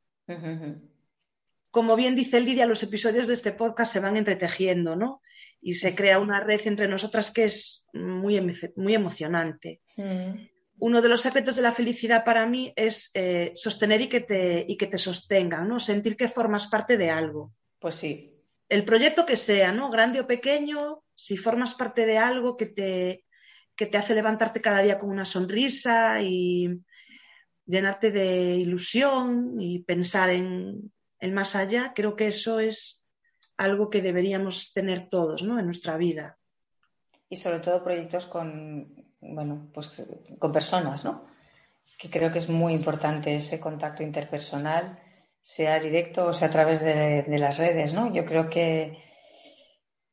Como 1.70 1.96
bien 1.96 2.16
dice 2.16 2.40
Lidia, 2.40 2.66
los 2.66 2.82
episodios 2.82 3.28
de 3.28 3.34
este 3.34 3.52
podcast 3.52 3.92
se 3.92 4.00
van 4.00 4.16
entretejiendo, 4.16 4.96
¿no? 4.96 5.22
y 5.62 5.74
se 5.74 5.94
crea 5.94 6.18
una 6.18 6.40
red 6.40 6.60
entre 6.66 6.88
nosotras 6.88 7.30
que 7.30 7.44
es 7.44 7.86
muy, 7.92 8.40
muy 8.74 8.94
emocionante. 8.94 9.80
Uno 10.78 11.00
de 11.00 11.08
los 11.08 11.22
secretos 11.22 11.54
de 11.54 11.62
la 11.62 11.70
felicidad 11.70 12.24
para 12.24 12.44
mí 12.46 12.72
es 12.74 13.12
eh, 13.14 13.52
sostener 13.54 14.00
y 14.00 14.08
que, 14.08 14.20
te, 14.20 14.66
y 14.68 14.76
que 14.76 14.88
te 14.88 14.98
sostenga, 14.98 15.62
¿no? 15.62 15.78
sentir 15.78 16.16
que 16.16 16.26
formas 16.26 16.66
parte 16.66 16.96
de 16.96 17.10
algo. 17.10 17.52
Pues 17.82 17.96
sí. 17.96 18.30
El 18.68 18.84
proyecto 18.84 19.26
que 19.26 19.36
sea, 19.36 19.72
¿no? 19.72 19.90
grande 19.90 20.20
o 20.20 20.26
pequeño, 20.26 21.02
si 21.14 21.36
formas 21.36 21.74
parte 21.74 22.06
de 22.06 22.16
algo 22.16 22.56
que 22.56 22.66
te, 22.66 23.26
que 23.76 23.86
te 23.86 23.98
hace 23.98 24.14
levantarte 24.14 24.60
cada 24.60 24.80
día 24.80 24.98
con 24.98 25.10
una 25.10 25.24
sonrisa 25.24 26.22
y 26.22 26.80
llenarte 27.66 28.12
de 28.12 28.56
ilusión 28.56 29.60
y 29.60 29.80
pensar 29.82 30.30
en 30.30 30.92
el 31.18 31.32
más 31.32 31.56
allá, 31.56 31.92
creo 31.94 32.14
que 32.14 32.28
eso 32.28 32.60
es 32.60 33.04
algo 33.56 33.90
que 33.90 34.00
deberíamos 34.00 34.72
tener 34.72 35.08
todos 35.08 35.42
¿no? 35.42 35.58
en 35.58 35.66
nuestra 35.66 35.96
vida. 35.96 36.36
Y 37.28 37.36
sobre 37.36 37.58
todo 37.58 37.82
proyectos 37.82 38.26
con, 38.26 38.94
bueno, 39.20 39.70
pues, 39.74 40.06
con 40.38 40.52
personas, 40.52 41.04
¿no? 41.04 41.26
que 41.98 42.08
creo 42.08 42.32
que 42.32 42.38
es 42.38 42.48
muy 42.48 42.74
importante 42.74 43.34
ese 43.34 43.58
contacto 43.58 44.02
interpersonal, 44.02 45.01
sea 45.42 45.78
directo 45.78 46.28
o 46.28 46.32
sea 46.32 46.48
a 46.48 46.50
través 46.50 46.80
de, 46.82 47.24
las 47.26 47.58
redes. 47.58 47.92
¿no? 47.92 48.10
Yo 48.14 48.24
creo 48.24 48.48
que, 48.48 49.02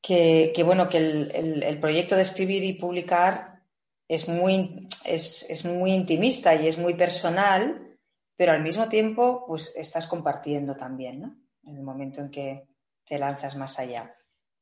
que, 0.02 0.64
bueno, 0.66 0.90
que 0.90 0.98
el, 0.98 1.80
proyecto 1.80 2.18
de 2.18 2.24
escribir 2.24 2.66
y 2.66 2.74
publicar 2.74 3.62
es 4.10 4.28
muy, 4.28 4.88
es, 5.06 5.50
es 5.50 5.64
muy 5.64 5.94
intimista 5.94 6.54
y 6.56 6.68
es 6.68 6.78
muy 6.78 6.96
personal, 6.96 7.98
pero 8.36 8.52
al 8.52 8.64
mismo 8.64 8.90
tiempo 8.90 9.46
pues 9.48 9.74
estás 9.78 10.08
compartiendo 10.08 10.76
también, 10.76 11.22
¿no? 11.22 11.36
En 11.64 11.78
el 11.78 11.84
momento 11.84 12.22
en 12.22 12.32
que, 12.32 12.70
te 13.10 13.18
lanzas 13.18 13.58
más 13.58 13.80
allá. 13.80 14.16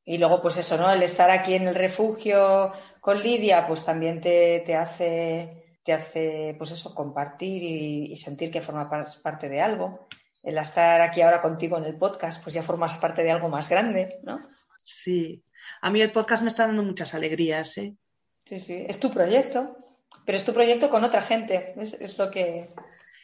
Y 0.06 0.18
luego, 0.18 0.42
pues 0.42 0.56
eso, 0.56 0.78
¿no? 0.78 0.90
El 0.90 1.04
estar 1.04 1.30
aquí 1.30 1.54
en 1.54 1.68
el 1.68 1.76
refugio 1.76 2.72
con 3.02 3.22
Lidia, 3.22 3.68
pues 3.68 3.84
también 3.84 4.22
te, 4.22 4.64
hace, 4.74 5.80
te 5.84 5.92
hace, 5.92 6.56
pues 6.58 6.72
eso, 6.72 6.96
compartir 6.96 7.62
y, 7.62 8.16
sentir 8.16 8.50
que 8.50 8.62
formas 8.62 9.18
parte 9.18 9.50
de 9.50 9.60
algo. 9.60 10.08
El 10.48 10.58
estar 10.58 11.02
aquí 11.02 11.20
ahora 11.20 11.42
contigo 11.42 11.78
en 11.78 11.84
el 11.84 11.98
podcast, 11.98 12.42
pues 12.42 12.56
ya 12.56 12.64
formas 12.64 12.98
parte 13.00 13.22
de 13.22 13.32
algo 13.32 13.50
más 13.50 13.68
grande, 13.68 14.18
¿no? 14.24 14.48
Sí. 14.82 15.44
A 15.82 15.92
mí 15.92 16.00
el 16.00 16.14
podcast 16.14 16.42
me 16.42 16.48
está 16.48 16.66
dando 16.66 16.84
muchas 16.84 17.14
alegrías, 17.14 17.78
¿eh? 17.78 17.98
Sí, 18.46 18.58
sí. 18.58 18.86
Es 18.88 18.98
tu 18.98 19.12
proyecto, 19.12 19.76
pero 20.26 20.38
es 20.38 20.46
tu 20.46 20.54
proyecto 20.54 20.90
con 20.90 21.04
otra 21.04 21.22
gente. 21.22 21.74
Es, 21.76 22.18
lo 22.18 22.32
que. 22.32 22.74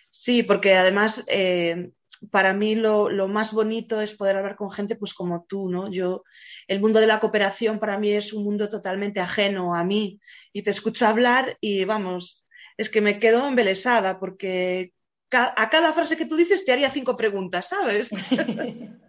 Sí, 0.10 0.44
porque 0.44 0.76
además 0.76 1.24
eh, 1.28 1.94
para 2.30 2.54
mí 2.54 2.76
lo, 2.76 3.08
más 3.30 3.54
bonito 3.54 4.02
es 4.02 4.16
poder 4.16 4.36
hablar 4.36 4.58
con 4.58 4.70
gente 4.70 4.98
pues 4.98 5.14
como 5.14 5.46
tú, 5.46 5.70
¿no? 5.70 5.90
Yo, 5.90 6.26
el 6.68 6.82
mundo 6.82 7.00
de 7.00 7.08
la 7.08 7.22
cooperación 7.22 7.80
para 7.80 7.98
mí 7.98 8.12
es 8.12 8.34
un 8.34 8.44
mundo 8.44 8.68
totalmente 8.68 9.22
ajeno 9.22 9.76
a 9.76 9.86
mí 9.86 10.20
y 10.52 10.64
te 10.64 10.72
escucho 10.72 11.08
hablar 11.08 11.58
y 11.62 11.86
vamos, 11.86 12.46
es 12.76 12.90
que 12.90 13.00
me 13.00 13.18
quedo 13.18 13.48
embelesada 13.48 14.20
porque 14.20 14.92
a 15.36 15.70
cada 15.70 15.94
frase 15.94 16.18
que 16.18 16.26
tú 16.26 16.36
dices 16.36 16.66
te 16.66 16.72
haría 16.72 16.90
cinco 16.90 17.16
preguntas, 17.18 17.70
¿sabes? 17.70 18.12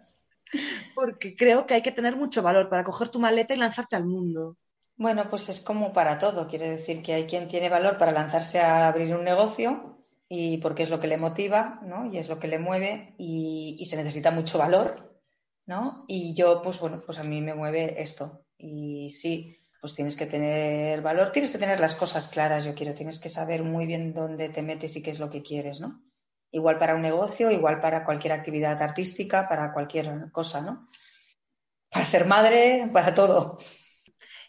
porque 0.95 1.35
creo 1.35 1.65
que 1.65 1.75
hay 1.75 1.81
que 1.81 1.91
tener 1.91 2.15
mucho 2.15 2.41
valor 2.41 2.69
para 2.69 2.83
coger 2.83 3.09
tu 3.09 3.19
maleta 3.19 3.53
y 3.53 3.57
lanzarte 3.57 3.95
al 3.95 4.05
mundo. 4.05 4.57
Bueno, 4.97 5.27
pues 5.29 5.49
es 5.49 5.59
como 5.59 5.91
para 5.91 6.17
todo. 6.17 6.47
Quiere 6.47 6.69
decir 6.69 7.03
que 7.03 7.13
hay 7.13 7.25
quien 7.25 7.47
tiene 7.47 7.69
valor 7.69 7.97
para 7.97 8.11
lanzarse 8.11 8.59
a 8.59 8.87
abrir 8.87 9.13
un 9.13 9.25
negocio 9.25 10.05
y 10.29 10.57
porque 10.57 10.83
es 10.83 10.89
lo 10.89 10.99
que 10.99 11.07
le 11.07 11.17
motiva, 11.17 11.81
¿no? 11.83 12.11
Y 12.11 12.17
es 12.17 12.29
lo 12.29 12.39
que 12.39 12.47
le 12.47 12.59
mueve 12.59 13.13
y, 13.17 13.83
se 13.85 13.97
necesita 13.97 14.31
mucho 14.31 14.57
valor, 14.57 15.19
¿no? 15.67 16.05
Y 16.07 16.33
yo, 16.33 16.61
pues 16.61 16.79
bueno, 16.79 17.03
pues 17.05 17.19
a 17.19 17.23
mí 17.23 17.41
me 17.41 17.53
mueve 17.53 18.01
esto. 18.01 18.45
Y 18.57 19.09
sí, 19.09 19.57
pues 19.81 19.95
tienes 19.95 20.15
que 20.15 20.25
tener 20.25 21.01
valor, 21.01 21.31
tienes 21.31 21.51
que 21.51 21.57
tener 21.57 21.79
las 21.79 21.95
cosas 21.95 22.29
claras, 22.29 22.63
yo 22.63 22.73
quiero, 22.73 22.95
tienes 22.95 23.19
que 23.19 23.29
saber 23.29 23.63
muy 23.63 23.85
bien 23.85 24.13
dónde 24.13 24.49
te 24.49 24.61
metes 24.61 24.95
y 24.95 25.03
qué 25.03 25.11
es 25.11 25.19
lo 25.19 25.29
que 25.29 25.43
quieres, 25.43 25.81
¿no? 25.81 26.01
Igual 26.55 26.77
para 26.77 26.95
un 26.95 27.01
negocio, 27.01 27.51
igual 27.51 27.81
para 27.81 28.05
cualquier 28.05 28.31
actividad 28.31 28.81
artística, 28.81 29.47
para 29.47 29.73
cualquier 29.73 30.31
cosa, 30.31 30.61
¿no? 30.61 30.87
Para 31.89 32.05
ser 32.05 32.25
madre, 32.25 32.87
para 32.93 33.13
todo. 33.13 33.57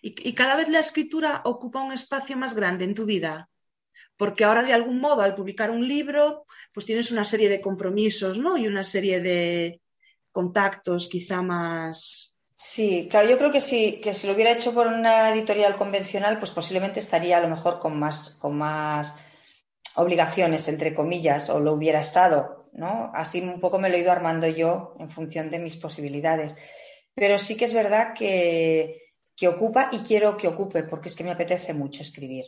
Y, 0.01 0.29
y 0.29 0.33
cada 0.35 0.55
vez 0.55 0.69
la 0.69 0.79
escritura 0.79 1.43
ocupa 1.45 1.83
un 1.83 1.93
espacio 1.93 2.37
más 2.37 2.55
grande 2.55 2.85
en 2.85 2.95
tu 2.95 3.07
vida. 3.07 3.51
Porque 4.17 4.45
ahora, 4.45 4.63
de 4.63 4.73
algún 4.73 5.01
modo, 5.01 5.23
al 5.23 5.35
publicar 5.35 5.71
un 5.71 5.87
libro, 5.87 6.47
pues 6.73 6.87
tienes 6.87 7.11
una 7.11 7.25
serie 7.25 7.49
de 7.49 7.61
compromisos, 7.61 8.39
¿no? 8.39 8.57
Y 8.57 8.69
una 8.69 8.85
serie 8.85 9.21
de 9.21 9.81
contactos 10.31 11.09
quizá 11.09 11.43
más, 11.43 12.37
Sí, 12.59 13.07
claro, 13.11 13.29
yo 13.29 13.37
creo 13.37 13.53
que 13.53 13.61
si, 13.61 14.01
que 14.01 14.15
si 14.15 14.27
lo 14.27 14.33
hubiera 14.33 14.51
hecho 14.51 14.73
por 14.73 14.87
una 14.87 15.31
editorial 15.31 15.77
convencional, 15.77 16.39
pues 16.39 16.53
posiblemente 16.53 17.01
estaría 17.01 17.37
a 17.37 17.43
lo 17.43 17.49
mejor 17.49 17.79
con 17.79 17.99
más, 17.99 18.31
con 18.41 18.57
más 18.57 19.15
obligaciones, 19.97 20.69
entre 20.69 20.95
comillas, 20.95 21.51
o 21.51 21.61
lo 21.61 21.73
hubiera 21.73 22.01
estado, 22.01 22.69
¿no? 22.73 23.11
Así 23.15 23.41
un 23.41 23.61
poco 23.61 23.79
me 23.79 23.89
lo 23.89 23.97
he 23.97 24.01
ido 24.01 24.13
armando 24.13 24.47
yo 24.47 24.95
en 24.99 25.11
función 25.11 25.51
de 25.51 25.59
mis 25.59 25.77
posibilidades. 25.77 26.57
Pero 27.15 27.39
sí 27.39 27.57
que 27.57 27.65
es 27.65 27.73
verdad 27.73 28.15
que, 28.15 29.13
que 29.35 29.49
ocupa 29.49 29.89
y 29.93 29.99
quiero 29.99 30.37
que 30.37 30.49
ocupe, 30.49 30.83
porque 30.83 31.09
es 31.09 31.17
que 31.17 31.25
me 31.25 31.31
apetece 31.31 31.75
mucho 31.75 32.03
escribir. 32.03 32.47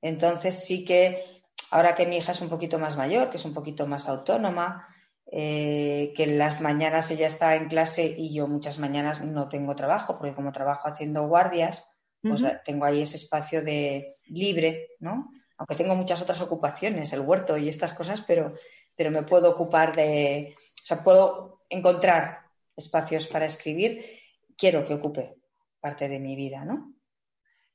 Entonces 0.00 0.64
sí 0.64 0.84
que, 0.84 1.24
ahora 1.70 1.94
que 1.94 2.06
mi 2.06 2.18
hija 2.18 2.32
es 2.32 2.40
un 2.40 2.48
poquito 2.48 2.78
más 2.78 2.96
mayor, 2.96 3.30
que 3.30 3.36
es 3.36 3.44
un 3.44 3.54
poquito 3.54 3.86
más 3.86 4.08
autónoma, 4.08 4.86
eh, 5.30 6.12
que 6.14 6.24
en 6.24 6.38
las 6.38 6.60
mañanas 6.60 7.10
ella 7.10 7.26
está 7.26 7.56
en 7.56 7.66
clase 7.66 8.14
y 8.16 8.32
yo 8.34 8.46
muchas 8.46 8.78
mañanas 8.78 9.22
no 9.22 9.48
tengo 9.48 9.74
trabajo, 9.74 10.18
porque 10.18 10.34
como 10.34 10.52
trabajo 10.52 10.88
haciendo 10.88 11.26
guardias, 11.26 11.86
pues 12.20 12.42
tengo 12.64 12.84
ahí 12.86 13.02
ese 13.02 13.16
espacio 13.16 13.62
de 13.62 14.14
libre, 14.26 14.88
¿no? 15.00 15.30
Aunque 15.56 15.76
tengo 15.76 15.94
muchas 15.94 16.20
otras 16.20 16.40
ocupaciones, 16.40 17.12
el 17.12 17.20
huerto 17.20 17.56
y 17.56 17.68
estas 17.68 17.94
cosas, 17.94 18.20
pero, 18.22 18.54
pero 18.96 19.10
me 19.10 19.22
puedo 19.22 19.50
ocupar 19.50 19.94
de, 19.94 20.56
o 20.58 20.86
sea, 20.86 21.02
puedo 21.02 21.64
encontrar 21.68 22.40
espacios 22.76 23.26
para 23.26 23.46
escribir, 23.46 24.04
quiero 24.56 24.84
que 24.84 24.94
ocupe 24.94 25.36
parte 25.80 26.08
de 26.08 26.18
mi 26.18 26.34
vida, 26.34 26.64
¿no? 26.64 26.92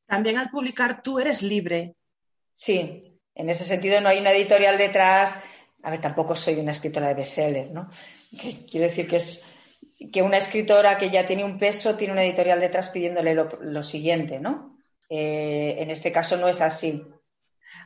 También 0.06 0.38
al 0.38 0.50
publicar 0.50 1.04
tú 1.04 1.20
eres 1.20 1.44
libre. 1.44 1.96
Sí, 2.52 3.20
en 3.36 3.50
ese 3.50 3.64
sentido 3.64 4.02
no 4.02 4.10
hay 4.10 4.20
una 4.20 4.32
editorial 4.32 4.78
detrás. 4.78 5.38
A 5.84 5.92
ver, 5.92 6.02
tampoco 6.02 6.36
soy 6.36 6.56
una 6.56 6.72
escritora 6.72 7.08
de 7.08 7.14
bestsellers, 7.14 7.72
¿no? 7.72 7.90
Quiero 8.70 8.88
decir 8.88 9.08
que 9.08 9.18
es 9.18 9.46
que 10.12 10.22
una 10.22 10.38
escritora 10.38 10.98
que 10.98 11.10
ya 11.10 11.26
tiene 11.26 11.44
un 11.44 11.58
peso 11.58 11.96
tiene 11.96 12.14
una 12.14 12.24
editorial 12.24 12.60
detrás 12.60 12.90
pidiéndole 12.90 13.34
lo, 13.34 13.50
lo 13.62 13.84
siguiente, 13.84 14.40
¿no? 14.40 14.78
Eh, 15.10 15.76
en 15.80 15.90
este 15.90 16.12
caso 16.12 16.38
no 16.38 16.48
es 16.48 16.62
así. 16.62 17.04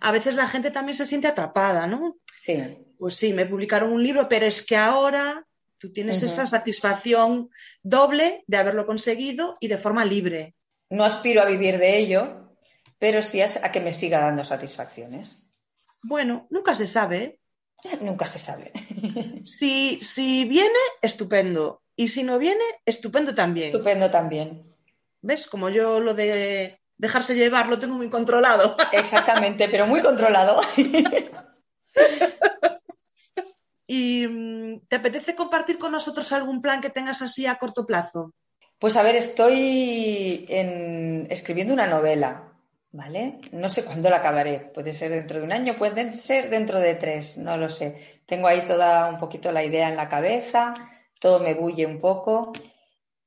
A 0.02 0.12
veces 0.12 0.36
la 0.36 0.48
gente 0.48 0.72
también 0.72 0.96
se 0.96 1.06
siente 1.06 1.28
atrapada, 1.28 1.88
¿no? 1.88 2.18
Sí, 2.36 2.62
Pues 2.98 3.16
sí, 3.16 3.34
me 3.34 3.46
publicaron 3.46 3.92
un 3.92 4.04
libro, 4.04 4.28
pero 4.28 4.46
es 4.46 4.66
que 4.66 4.76
ahora 4.78 5.46
tú 5.78 5.92
tienes 5.92 6.24
esa 6.24 6.46
satisfacción 6.46 7.50
doble 7.82 8.44
de 8.48 8.58
haberlo 8.58 8.86
conseguido 8.86 9.56
y 9.60 9.68
de 9.68 9.78
forma 9.78 10.06
libre. 10.06 10.56
no 10.90 11.04
aspiro 11.04 11.42
a 11.42 11.46
vivir 11.46 11.78
de 11.78 11.98
ello, 11.98 12.56
pero 13.00 13.22
sí 13.22 13.42
a, 13.42 13.48
a 13.64 13.72
que 13.72 13.80
me 13.82 13.92
siga 13.92 14.22
dando 14.22 14.44
satisfacciones. 14.46 15.44
Bueno, 16.04 16.48
nunca 16.50 16.76
se 16.76 16.88
sabe. 16.88 17.40
¿eh? 17.84 17.98
Nunca 18.02 18.26
se 18.26 18.40
sabe. 18.40 18.72
Si, 19.46 20.00
si 20.02 20.46
viene, 20.46 20.80
estupendo. 21.02 21.82
Y 21.98 22.08
si 22.08 22.24
no 22.24 22.40
viene, 22.40 22.64
estupendo 22.86 23.34
también. 23.34 23.68
Estupendo 23.68 24.10
también. 24.10 24.74
¿Ves? 25.22 25.48
Como 25.48 25.70
yo 25.70 26.00
lo 26.00 26.14
de 26.14 26.80
dejarse 27.04 27.36
llevar 27.36 27.68
lo 27.68 27.78
tengo 27.78 27.96
muy 27.96 28.10
controlado. 28.10 28.76
Exactamente, 28.94 29.68
pero 29.70 29.86
muy 29.86 30.02
controlado. 30.02 30.62
¿Y 33.88 34.26
mm, 34.28 34.88
te 34.88 34.96
apetece 34.96 35.36
compartir 35.36 35.78
con 35.78 35.92
nosotros 35.92 36.32
algún 36.32 36.62
plan 36.62 36.82
que 36.82 36.90
tengas 36.90 37.22
así 37.22 37.46
a 37.46 37.56
corto 37.56 37.86
plazo? 37.86 38.34
Pues 38.80 38.96
a 38.98 39.04
ver, 39.04 39.16
estoy 39.16 40.46
en- 40.50 41.28
escribiendo 41.30 41.74
una 41.74 41.88
novela, 41.88 42.54
¿vale? 42.92 43.40
No 43.52 43.70
sé 43.70 43.84
cuándo 43.86 44.10
la 44.10 44.18
acabaré. 44.18 44.72
Puede 44.74 44.94
ser 44.94 45.12
dentro 45.12 45.38
de 45.40 45.44
un 45.46 45.52
año, 45.52 45.76
puede 45.76 46.14
ser 46.14 46.50
dentro 46.50 46.80
de 46.80 46.96
tres, 46.96 47.38
no 47.38 47.58
lo 47.58 47.70
sé. 47.70 48.22
Tengo 48.26 48.48
ahí 48.48 48.66
toda 48.66 49.10
un 49.10 49.18
poquito 49.20 49.52
la 49.52 49.64
idea 49.64 49.90
en 49.90 49.98
la 49.98 50.08
cabeza, 50.10 50.74
todo 51.20 51.40
me 51.42 51.54
bulle 51.54 51.86
un 51.86 52.00
poco, 52.00 52.54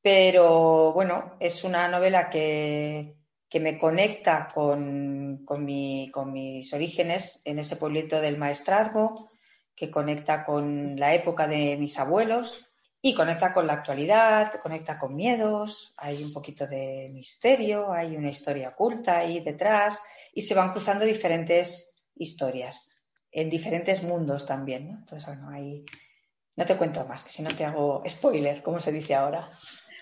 pero 0.02 0.92
bueno, 0.92 1.36
es 1.40 1.64
una 1.64 1.88
novela 1.88 2.30
que, 2.30 3.14
que 3.48 3.60
me 3.60 3.78
conecta 3.78 4.48
con, 4.52 5.42
con 5.44 5.64
mi- 5.64 6.10
con 6.12 6.32
mis 6.32 6.72
orígenes 6.72 7.40
en 7.44 7.58
ese 7.58 7.76
pueblito 7.76 8.20
del 8.20 8.38
Maestrazgo, 8.38 9.30
que 9.74 9.90
conecta 9.90 10.44
con 10.44 10.98
la 10.98 11.14
época 11.14 11.46
de 11.46 11.76
mis 11.76 11.98
abuelos 11.98 12.64
y 13.02 13.14
conecta 13.14 13.52
con 13.54 13.66
la 13.66 13.74
actualidad, 13.74 14.52
conecta 14.60 14.98
con 14.98 15.14
miedos, 15.14 15.94
hay 15.98 16.24
un 16.24 16.32
poquito 16.32 16.66
de 16.66 17.10
misterio, 17.12 17.92
hay 17.92 18.16
una 18.16 18.30
historia 18.30 18.70
oculta 18.70 19.18
ahí 19.18 19.40
detrás 19.40 20.00
y 20.32 20.42
se 20.42 20.54
van 20.54 20.72
cruzando 20.72 21.04
diferentes 21.04 21.94
historias 22.16 22.88
en 23.30 23.50
diferentes 23.50 24.02
mundos 24.02 24.46
también. 24.46 24.88
¿no? 24.90 24.98
Entonces, 24.98 25.26
bueno, 25.26 25.50
ahí 25.50 25.84
no 26.56 26.64
te 26.64 26.76
cuento 26.76 27.04
más, 27.06 27.22
que 27.22 27.30
si 27.30 27.42
no 27.42 27.50
te 27.54 27.64
hago 27.64 28.02
spoiler, 28.08 28.62
como 28.62 28.80
se 28.80 28.90
dice 28.90 29.14
ahora. 29.14 29.50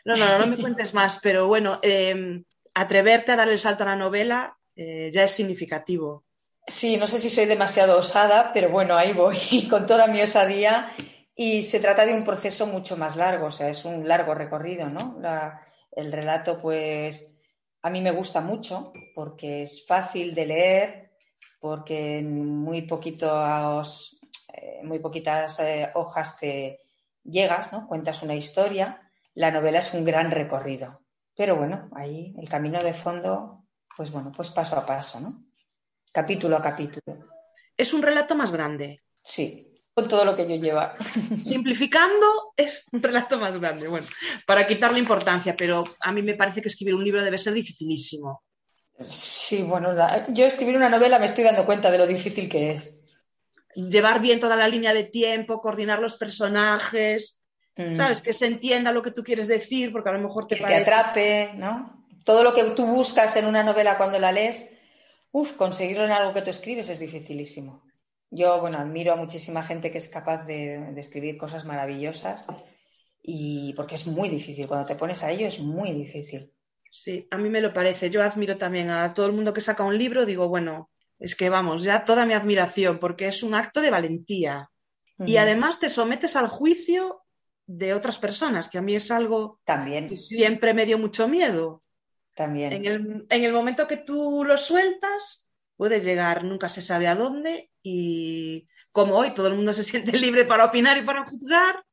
No, 0.04 0.16
no, 0.16 0.24
no, 0.26 0.38
no 0.38 0.46
me 0.46 0.56
cuentes 0.56 0.94
más, 0.94 1.18
pero 1.22 1.48
bueno, 1.48 1.80
eh, 1.82 2.42
atreverte 2.74 3.32
a 3.32 3.36
dar 3.36 3.48
el 3.48 3.58
salto 3.58 3.84
a 3.84 3.86
la 3.86 3.96
novela 3.96 4.58
eh, 4.76 5.10
ya 5.12 5.24
es 5.24 5.30
significativo. 5.30 6.24
Sí, 6.66 6.96
no 6.96 7.06
sé 7.06 7.18
si 7.18 7.30
soy 7.30 7.44
demasiado 7.44 7.98
osada, 7.98 8.52
pero 8.52 8.70
bueno, 8.70 8.96
ahí 8.96 9.12
voy 9.12 9.36
con 9.70 9.86
toda 9.86 10.06
mi 10.06 10.20
osadía 10.22 10.90
y 11.36 11.62
se 11.62 11.80
trata 11.80 12.06
de 12.06 12.14
un 12.14 12.24
proceso 12.24 12.66
mucho 12.66 12.96
más 12.96 13.16
largo, 13.16 13.46
o 13.46 13.50
sea, 13.50 13.68
es 13.68 13.84
un 13.84 14.08
largo 14.08 14.34
recorrido, 14.34 14.88
¿no? 14.88 15.20
El 15.92 16.12
relato, 16.12 16.58
pues, 16.60 17.38
a 17.82 17.90
mí 17.90 18.00
me 18.00 18.12
gusta 18.12 18.40
mucho 18.40 18.92
porque 19.14 19.62
es 19.62 19.84
fácil 19.86 20.34
de 20.34 20.46
leer, 20.46 21.10
porque 21.60 22.18
en 22.18 22.58
muy 22.58 22.82
poquitos, 22.82 24.18
eh, 24.52 24.80
muy 24.84 25.00
poquitas 25.00 25.60
eh, 25.60 25.90
hojas 25.94 26.38
te 26.38 26.80
llegas, 27.24 27.72
¿no? 27.72 27.86
Cuentas 27.88 28.22
una 28.22 28.34
historia. 28.34 29.00
La 29.34 29.50
novela 29.50 29.80
es 29.80 29.92
un 29.94 30.04
gran 30.04 30.30
recorrido, 30.30 31.00
pero 31.36 31.56
bueno, 31.56 31.88
ahí 31.94 32.34
el 32.38 32.48
camino 32.48 32.82
de 32.82 32.94
fondo, 32.94 33.64
pues 33.96 34.10
bueno, 34.10 34.32
pues 34.34 34.50
paso 34.50 34.76
a 34.76 34.86
paso, 34.86 35.20
¿no? 35.20 35.44
Capítulo 36.12 36.56
a 36.56 36.62
capítulo. 36.62 37.18
Es 37.76 37.92
un 37.92 38.02
relato 38.02 38.36
más 38.36 38.52
grande. 38.52 39.02
Sí, 39.22 39.82
con 39.92 40.06
todo 40.08 40.24
lo 40.24 40.36
que 40.36 40.48
yo 40.48 40.54
lleva. 40.56 40.96
Simplificando, 41.42 42.52
es 42.56 42.86
un 42.92 43.02
relato 43.02 43.38
más 43.38 43.58
grande. 43.58 43.88
Bueno, 43.88 44.06
para 44.46 44.66
quitarle 44.66 44.98
importancia, 44.98 45.56
pero 45.56 45.84
a 46.00 46.12
mí 46.12 46.22
me 46.22 46.34
parece 46.34 46.62
que 46.62 46.68
escribir 46.68 46.94
un 46.94 47.04
libro 47.04 47.22
debe 47.22 47.38
ser 47.38 47.52
dificilísimo. 47.52 48.42
Sí, 48.98 49.62
bueno, 49.62 49.92
la- 49.92 50.26
yo 50.32 50.46
escribir 50.46 50.76
una 50.76 50.88
novela 50.88 51.18
me 51.18 51.26
estoy 51.26 51.42
dando 51.44 51.66
cuenta 51.66 51.90
de 51.90 51.98
lo 51.98 52.06
difícil 52.06 52.48
que 52.48 52.72
es. 52.72 52.98
Llevar 53.74 54.20
bien 54.20 54.38
toda 54.38 54.54
la 54.54 54.68
línea 54.68 54.94
de 54.94 55.02
tiempo, 55.04 55.60
coordinar 55.60 55.98
los 55.98 56.16
personajes, 56.16 57.43
Mm. 57.76 57.94
¿sabes? 57.94 58.20
Que 58.22 58.32
se 58.32 58.46
entienda 58.46 58.92
lo 58.92 59.02
que 59.02 59.10
tú 59.10 59.22
quieres 59.24 59.48
decir, 59.48 59.92
porque 59.92 60.08
a 60.08 60.12
lo 60.12 60.20
mejor 60.20 60.46
te 60.46 60.54
Que 60.56 60.60
te 60.60 60.62
parece... 60.62 60.82
atrape, 60.82 61.50
¿no? 61.56 62.06
Todo 62.24 62.42
lo 62.42 62.54
que 62.54 62.62
tú 62.70 62.86
buscas 62.86 63.36
en 63.36 63.46
una 63.46 63.62
novela 63.62 63.96
cuando 63.96 64.18
la 64.18 64.32
lees, 64.32 64.70
uff, 65.32 65.52
conseguirlo 65.54 66.04
en 66.04 66.12
algo 66.12 66.32
que 66.32 66.42
tú 66.42 66.50
escribes 66.50 66.88
es 66.88 67.00
dificilísimo. 67.00 67.82
Yo, 68.30 68.60
bueno, 68.60 68.78
admiro 68.78 69.12
a 69.12 69.16
muchísima 69.16 69.62
gente 69.62 69.90
que 69.90 69.98
es 69.98 70.08
capaz 70.08 70.44
de, 70.46 70.78
de 70.92 71.00
escribir 71.00 71.36
cosas 71.36 71.64
maravillosas 71.64 72.46
y 73.22 73.72
porque 73.74 73.96
es 73.96 74.06
muy 74.06 74.28
difícil. 74.28 74.66
Cuando 74.66 74.86
te 74.86 74.96
pones 74.96 75.22
a 75.22 75.30
ello 75.30 75.46
es 75.46 75.60
muy 75.60 75.92
difícil. 75.92 76.52
Sí, 76.90 77.26
a 77.30 77.38
mí 77.38 77.48
me 77.48 77.60
lo 77.60 77.72
parece. 77.72 78.10
Yo 78.10 78.22
admiro 78.22 78.56
también 78.56 78.90
a 78.90 79.12
todo 79.12 79.26
el 79.26 79.32
mundo 79.32 79.52
que 79.52 79.60
saca 79.60 79.82
un 79.82 79.98
libro, 79.98 80.24
digo, 80.26 80.48
bueno, 80.48 80.90
es 81.18 81.34
que 81.34 81.48
vamos, 81.48 81.82
ya 81.82 82.04
toda 82.04 82.26
mi 82.26 82.34
admiración, 82.34 82.98
porque 82.98 83.28
es 83.28 83.42
un 83.42 83.54
acto 83.54 83.80
de 83.80 83.90
valentía. 83.90 84.70
Y 85.26 85.36
además 85.36 85.78
te 85.78 85.88
sometes 85.88 86.34
al 86.36 86.48
juicio 86.48 87.23
de 87.66 87.94
otras 87.94 88.18
personas, 88.18 88.68
que 88.68 88.78
a 88.78 88.82
mí 88.82 88.94
es 88.94 89.10
algo 89.10 89.60
También, 89.64 90.06
que 90.06 90.16
siempre 90.16 90.74
me 90.74 90.86
dio 90.86 90.98
mucho 90.98 91.28
miedo. 91.28 91.82
también. 92.34 92.74
En 92.74 92.84
el, 92.86 93.26
en 93.30 93.44
el 93.44 93.52
momento 93.52 93.86
que 93.86 93.96
tú 93.98 94.44
lo 94.44 94.56
sueltas, 94.56 95.50
puedes 95.76 96.04
llegar, 96.04 96.44
nunca 96.44 96.68
se 96.68 96.82
sabe 96.82 97.06
a 97.08 97.14
dónde, 97.16 97.70
y 97.82 98.68
como 98.92 99.16
hoy 99.16 99.34
todo 99.34 99.48
el 99.48 99.56
mundo 99.56 99.72
se 99.72 99.84
siente 99.90 100.18
libre 100.18 100.44
para 100.46 100.66
opinar 100.66 100.96
y 100.98 101.02
para 101.04 101.24
juzgar, 101.26 101.84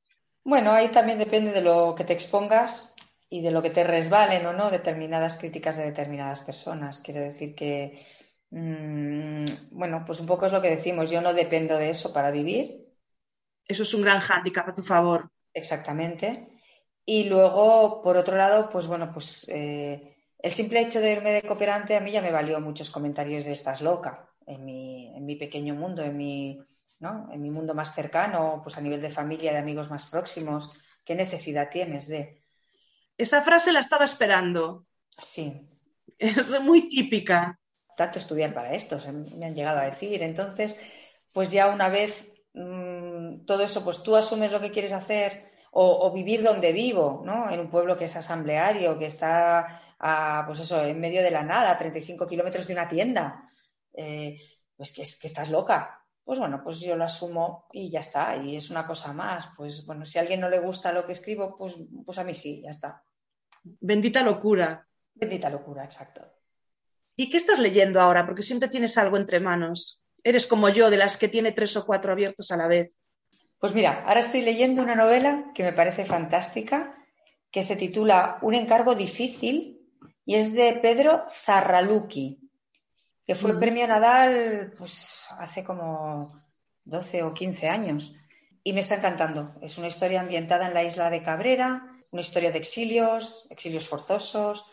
Bueno, 0.44 0.72
ahí 0.72 0.90
también 0.92 1.18
depende 1.20 1.52
de 1.52 1.62
lo 1.62 1.96
que 1.96 2.04
te 2.04 2.14
expongas 2.14 2.96
y 3.30 3.42
de 3.42 3.52
lo 3.52 3.62
que 3.62 3.70
te 3.70 3.84
resbalen 3.84 4.46
o 4.46 4.54
no 4.54 4.72
determinadas 4.72 5.38
críticas 5.38 5.78
de 5.78 5.86
determinadas 5.86 6.42
personas. 6.42 7.00
Quiero 7.00 7.22
decir 7.22 7.56
que, 7.56 8.06
mm, 8.52 9.46
bueno, 9.72 10.04
pues 10.06 10.20
un 10.20 10.28
poco 10.28 10.46
es 10.46 10.52
lo 10.52 10.62
que 10.62 10.70
decimos, 10.70 11.10
yo 11.12 11.22
no 11.22 11.34
dependo 11.34 11.78
de 11.78 11.90
eso 11.92 12.14
para 12.14 12.32
vivir, 12.32 12.88
eso 13.66 13.82
es 13.84 13.94
un 13.96 14.04
gran 14.04 14.20
hándicap 14.20 14.70
a 14.70 14.76
tu 14.76 14.84
favor. 14.84 15.32
Exactamente. 15.54 16.48
Y 17.06 17.26
luego, 17.26 18.02
por 18.02 18.18
otro 18.18 18.38
lado, 18.38 18.70
pues 18.70 18.88
bueno, 18.88 19.12
pues 19.12 19.48
eh, 19.50 20.16
el 20.40 20.52
simple 20.52 20.82
hecho 20.82 21.00
de 21.00 21.12
irme 21.12 21.34
de 21.34 21.42
cooperante 21.42 21.96
a 21.96 22.00
mí 22.00 22.12
ya 22.12 22.22
me 22.22 22.32
valió 22.32 22.60
muchos 22.60 22.90
comentarios 22.90 23.46
de 23.46 23.54
estás 23.54 23.82
loca 23.82 24.30
en 24.46 24.66
mi, 24.66 25.16
en 25.16 25.26
mi 25.26 25.36
pequeño 25.36 25.76
mundo, 25.76 26.04
en 26.04 26.18
mi, 26.18 26.60
¿no? 27.00 27.30
En 27.32 27.42
mi 27.42 27.50
mundo 27.50 27.74
más 27.74 27.94
cercano, 27.94 28.62
pues 28.64 28.78
a 28.78 28.82
nivel 28.82 29.02
de 29.02 29.10
familia, 29.10 29.52
de 29.52 29.60
amigos 29.60 29.90
más 29.90 30.06
próximos, 30.06 30.72
¿qué 31.04 31.16
necesidad 31.16 31.70
tienes 31.70 32.08
de? 32.08 32.44
Esa 33.18 33.42
frase 33.42 33.72
la 33.72 33.80
estaba 33.80 34.06
esperando. 34.06 34.86
Sí. 35.20 35.62
Es 36.18 36.60
muy 36.62 36.90
típica. 36.90 37.60
Tanto 37.98 38.20
estudiar 38.20 38.54
para 38.54 38.74
esto, 38.74 39.00
se 39.00 39.12
me 39.12 39.46
han 39.46 39.56
llegado 39.56 39.80
a 39.80 39.86
decir. 39.86 40.24
Entonces, 40.24 40.80
pues 41.32 41.52
ya 41.52 41.68
una 41.68 41.90
vez 41.90 42.26
mmm, 42.54 42.81
todo 43.46 43.64
eso, 43.64 43.84
pues 43.84 44.04
tú 44.04 44.16
asumes 44.16 44.52
lo 44.52 44.62
que 44.62 44.72
quieres 44.72 44.94
hacer 44.94 45.46
o, 45.72 46.08
o, 46.08 46.12
vivir 46.12 46.44
donde 46.44 46.72
vivo, 46.72 47.22
¿no? 47.26 47.50
En 47.50 47.60
un 47.60 47.70
pueblo 47.70 47.98
que 47.98 48.06
es 48.06 48.16
asambleario, 48.16 48.98
que 48.98 49.06
está, 49.06 49.82
a, 50.00 50.44
pues 50.46 50.60
eso, 50.60 50.84
en 50.84 51.00
medio 51.00 51.22
de 51.22 51.32
la 51.32 51.44
nada, 51.44 51.72
a 51.72 51.78
35 51.78 52.26
kilómetros 52.28 52.68
de 52.68 52.74
una 52.74 52.90
tienda. 52.90 53.44
Eh, 53.94 54.38
pues 54.76 54.92
que, 54.92 55.04
es, 55.04 55.18
que 55.20 55.28
estás 55.28 55.52
loca. 55.52 56.04
Pues 56.24 56.40
bueno, 56.40 56.62
pues 56.64 56.80
yo 56.80 56.96
lo 56.96 57.04
asumo 57.04 57.68
y 57.72 57.90
ya 57.90 58.00
está. 58.00 58.36
Y 58.38 58.56
es 58.56 58.72
una 58.72 58.88
cosa 58.88 59.14
más. 59.14 59.50
Pues 59.56 59.86
bueno, 59.86 60.06
si 60.06 60.18
a 60.18 60.22
alguien 60.22 60.40
no 60.40 60.50
le 60.50 60.60
gusta 60.60 60.92
lo 60.92 61.06
que 61.06 61.12
escribo, 61.12 61.56
pues, 61.56 61.78
pues 62.04 62.18
a 62.18 62.24
mí 62.24 62.34
sí, 62.34 62.62
ya 62.64 62.72
está. 62.72 63.04
Bendita 63.64 64.24
locura. 64.24 64.88
Bendita 65.14 65.50
locura, 65.50 65.84
exacto. 65.84 66.22
¿Y 67.16 67.30
qué 67.30 67.38
estás 67.38 67.60
leyendo 67.60 68.02
ahora? 68.02 68.26
Porque 68.26 68.42
siempre 68.42 68.70
tienes 68.70 68.98
algo 68.98 69.18
entre 69.18 69.40
manos. 69.40 70.04
Eres 70.24 70.48
como 70.48 70.70
yo, 70.70 70.90
de 70.90 70.98
las 70.98 71.18
que 71.18 71.28
tiene 71.28 71.52
tres 71.52 71.76
o 71.78 71.86
cuatro 71.86 72.12
abiertos 72.12 72.50
a 72.50 72.58
la 72.58 72.68
vez. 72.68 73.00
Pues 73.62 73.76
mira, 73.76 74.04
ahora 74.08 74.22
estoy 74.22 74.42
leyendo 74.42 74.82
una 74.82 74.96
novela 74.96 75.52
que 75.54 75.62
me 75.62 75.72
parece 75.72 76.04
fantástica, 76.04 76.96
que 77.52 77.62
se 77.62 77.76
titula 77.76 78.40
Un 78.42 78.56
encargo 78.56 78.96
difícil 78.96 79.88
y 80.26 80.34
es 80.34 80.56
de 80.56 80.74
Pedro 80.82 81.26
Zarraluki, 81.30 82.50
que 83.24 83.36
fue 83.36 83.54
mm. 83.54 83.60
premio 83.60 83.86
Nadal 83.86 84.74
pues, 84.76 85.26
hace 85.38 85.64
como 85.64 86.42
12 86.86 87.22
o 87.22 87.36
15 87.36 87.70
años. 87.70 88.16
Y 88.64 88.74
me 88.74 88.80
está 88.80 88.96
encantando. 88.96 89.54
Es 89.62 89.78
una 89.78 89.90
historia 89.90 90.22
ambientada 90.22 90.66
en 90.66 90.74
la 90.74 90.84
isla 90.84 91.12
de 91.12 91.22
Cabrera, 91.22 91.86
una 92.10 92.22
historia 92.22 92.52
de 92.52 92.58
exilios, 92.58 93.46
exilios 93.52 93.88
forzosos, 93.88 94.72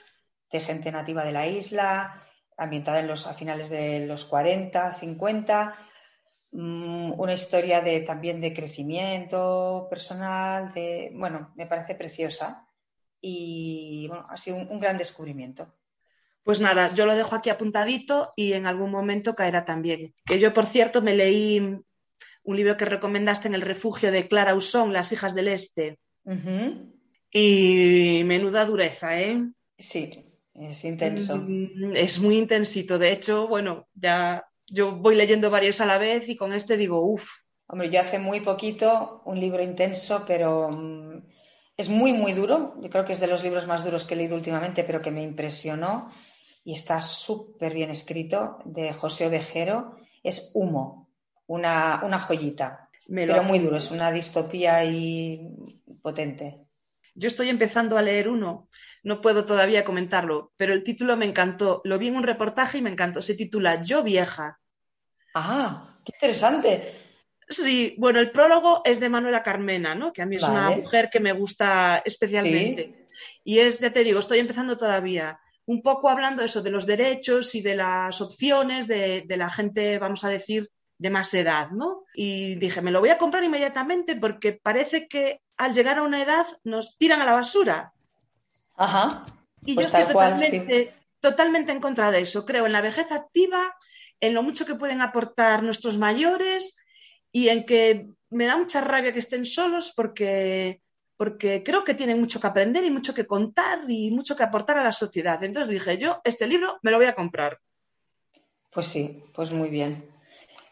de 0.51 0.61
gente 0.61 0.91
nativa 0.91 1.25
de 1.25 1.33
la 1.33 1.47
isla, 1.47 2.23
ambientada 2.57 3.01
en 3.01 3.09
los, 3.09 3.27
a 3.27 3.35
finales 3.35 3.69
de 3.69 4.07
los 4.07 4.25
40, 4.25 4.93
50 4.93 5.75
una 6.51 7.33
historia 7.33 7.81
de, 7.81 8.01
también 8.01 8.41
de 8.41 8.55
crecimiento 8.55 9.87
personal, 9.91 10.73
de, 10.73 11.13
bueno, 11.15 11.53
me 11.57 11.67
parece 11.67 11.95
preciosa 11.95 12.67
y 13.21 14.07
bueno, 14.09 14.27
ha 14.31 14.37
sido 14.37 14.57
un, 14.57 14.69
un, 14.71 14.81
gran 14.81 14.97
descubrimiento. 14.97 15.73
Pues 16.43 16.61
nada, 16.61 16.95
yo 16.95 17.05
lo 17.05 17.15
dejo 17.15 17.35
aquí 17.35 17.51
apuntadito 17.51 18.33
y 18.35 18.55
en 18.55 18.67
algún 18.67 18.91
momento 18.91 19.35
caerá 19.35 19.65
también. 19.65 20.15
Que 20.25 20.39
yo, 20.39 20.55
por 20.55 20.65
cierto, 20.65 21.03
me 21.03 21.15
leí 21.15 21.59
un 22.49 22.57
libro 22.57 22.77
que 22.79 22.87
recomendaste 22.87 23.49
en 23.49 23.55
el 23.55 23.61
refugio 23.61 24.11
de 24.11 24.27
Clara 24.27 24.55
Usón, 24.55 24.95
Las 24.95 25.13
hijas 25.13 25.35
del 25.35 25.49
Este. 25.49 25.99
Uh 26.25 26.33
-huh. 26.33 26.93
Y 27.31 28.23
menuda 28.25 28.65
dureza, 28.65 29.21
¿eh? 29.21 29.45
Sí, 29.79 30.25
es 30.55 30.85
intenso. 30.85 31.47
Es 31.93 32.19
muy 32.19 32.39
intensito. 32.39 32.99
De 32.99 33.13
hecho, 33.13 33.47
bueno, 33.49 33.87
ya 33.95 34.48
yo 34.71 34.93
voy 34.93 35.17
leyendo 35.17 35.51
varios 35.51 35.81
a 35.81 35.87
la 35.87 35.99
vez 35.99 36.29
y 36.29 36.37
con 36.37 36.53
este 36.53 36.77
digo, 36.77 37.01
uff. 37.01 37.29
Hombre, 37.67 37.91
yo 37.91 38.01
hace 38.01 38.19
muy 38.19 38.41
poquito 38.41 39.23
un 39.27 39.39
libro 39.39 39.63
intenso, 39.63 40.25
pero 40.27 40.69
um, 40.69 41.23
es 41.77 41.89
muy, 41.89 42.13
muy 42.13 42.33
duro. 42.33 42.75
Yo 42.81 42.89
creo 42.89 43.05
que 43.05 43.13
es 43.13 43.21
de 43.21 43.27
los 43.27 43.43
libros 43.43 43.67
más 43.67 43.85
duros 43.85 44.05
que 44.05 44.15
he 44.15 44.17
leído 44.17 44.37
últimamente, 44.37 44.85
pero 44.85 45.03
que 45.03 45.11
me 45.11 45.23
impresionó 45.23 46.11
y 46.65 46.73
está 46.73 47.01
súper 47.01 47.75
bien 47.75 47.91
escrito, 47.91 48.59
de 48.65 48.93
José 48.93 49.27
Ovejero. 49.27 49.97
Es 50.23 50.51
Humo, 50.55 51.11
una, 51.47 52.03
una 52.05 52.19
joyita, 52.19 52.89
me 53.09 53.27
pero 53.27 53.43
muy 53.43 53.59
duro, 53.59 53.77
es 53.77 53.91
una 53.91 54.11
distopía 54.11 54.85
y 54.85 55.49
potente. 56.03 56.68
Yo 57.19 57.27
estoy 57.27 57.49
empezando 57.49 57.99
a 57.99 58.03
leer 58.03 58.29
uno, 58.29 58.69
no 59.03 59.21
puedo 59.21 59.45
todavía 59.45 59.85
comentarlo, 59.85 60.53
pero 60.57 60.73
el 60.73 60.85
título 60.85 61.17
me 61.17 61.27
encantó. 61.27 61.81
Lo 61.85 61.99
vi 61.99 62.09
en 62.09 62.17
un 62.17 62.23
reportaje 62.23 62.79
y 62.79 62.83
me 62.83 62.91
encantó. 62.91 63.23
Se 63.23 63.35
titula 63.35 63.83
Yo 63.83 64.05
vieja. 64.05 64.61
Ah, 65.35 65.99
qué 66.05 66.13
interesante. 66.15 66.95
Sí, 67.49 67.97
bueno, 67.99 68.21
el 68.21 68.31
prólogo 68.31 68.83
es 68.85 69.01
de 69.01 69.09
Manuela 69.09 69.43
Carmena, 69.43 69.97
¿no? 69.97 70.13
Que 70.13 70.23
a 70.23 70.27
mí 70.27 70.37
es 70.37 70.43
vale. 70.43 70.55
una 70.55 70.71
mujer 70.71 71.09
que 71.11 71.19
me 71.19 71.33
gusta 71.33 72.03
especialmente. 72.05 72.95
Sí. 73.11 73.39
Y 73.43 73.59
es, 73.59 73.81
ya 73.81 73.93
te 73.93 74.05
digo, 74.05 74.21
estoy 74.21 74.39
empezando 74.39 74.79
todavía 74.79 75.41
un 75.67 75.83
poco 75.83 76.09
hablando 76.09 76.45
eso 76.45 76.63
de 76.63 76.71
los 76.71 76.87
derechos 76.87 77.55
y 77.57 77.63
de 77.63 77.75
las 77.75 78.21
opciones 78.21 78.87
de, 78.87 79.25
de 79.27 79.37
la 79.37 79.51
gente, 79.51 79.99
vamos 79.99 80.23
a 80.23 80.29
decir, 80.29 80.71
de 80.99 81.11
más 81.11 81.35
edad, 81.35 81.71
¿no? 81.71 82.05
Y 82.15 82.55
dije, 82.57 82.81
me 82.81 82.91
lo 82.91 83.01
voy 83.01 83.11
a 83.11 83.19
comprar 83.19 83.43
inmediatamente 83.43 84.17
porque 84.17 84.53
parece 84.53 85.09
que 85.09 85.41
al 85.59 85.75
llegar 85.75 85.99
a 85.99 86.03
una 86.03 86.23
edad 86.23 86.47
nos 86.65 86.97
tiran 86.97 87.21
a 87.21 87.27
la 87.27 87.35
basura. 87.35 87.93
Ajá. 88.77 89.27
Y 89.63 89.75
pues 89.75 89.91
yo 89.91 89.99
estoy 89.99 90.13
totalmente, 90.13 90.65
cual, 90.65 90.79
sí. 90.79 90.91
totalmente 91.21 91.73
en 91.73 91.81
contra 91.81 92.11
de 92.11 92.21
eso. 92.21 92.47
Creo 92.47 92.65
en 92.65 92.73
la 92.73 92.81
vejez 92.81 93.11
activa, 93.11 93.77
en 94.21 94.35
lo 94.35 94.43
mucho 94.43 94.65
que 94.65 94.77
pueden 94.77 95.01
aportar 95.01 95.63
nuestros 95.63 95.99
mayores 95.99 96.77
y 97.33 97.49
en 97.49 97.67
que 97.67 98.09
me 98.31 98.47
da 98.47 98.57
mucha 98.57 98.81
rabia 98.81 99.13
que 99.13 99.19
estén 99.19 99.45
solos 99.45 99.93
porque, 99.95 100.81
porque 101.17 101.63
creo 101.65 101.83
que 101.83 101.95
tienen 101.95 102.21
mucho 102.21 102.41
que 102.41 102.47
aprender 102.47 102.85
y 102.85 102.91
mucho 102.91 103.13
que 103.13 103.27
contar 103.27 103.81
y 103.89 104.13
mucho 104.13 104.37
que 104.37 104.45
aportar 104.45 104.79
a 104.79 104.85
la 104.85 104.93
sociedad. 104.93 105.43
Entonces 105.43 105.73
dije, 105.73 105.99
yo 105.99 106.21
este 106.25 106.47
libro 106.47 106.79
me 106.83 106.93
lo 106.93 106.99
voy 106.99 107.07
a 107.07 107.15
comprar. 107.15 107.59
Pues 108.71 108.87
sí, 108.87 109.25
pues 109.35 109.53
muy 109.53 109.71
bien. 109.71 110.09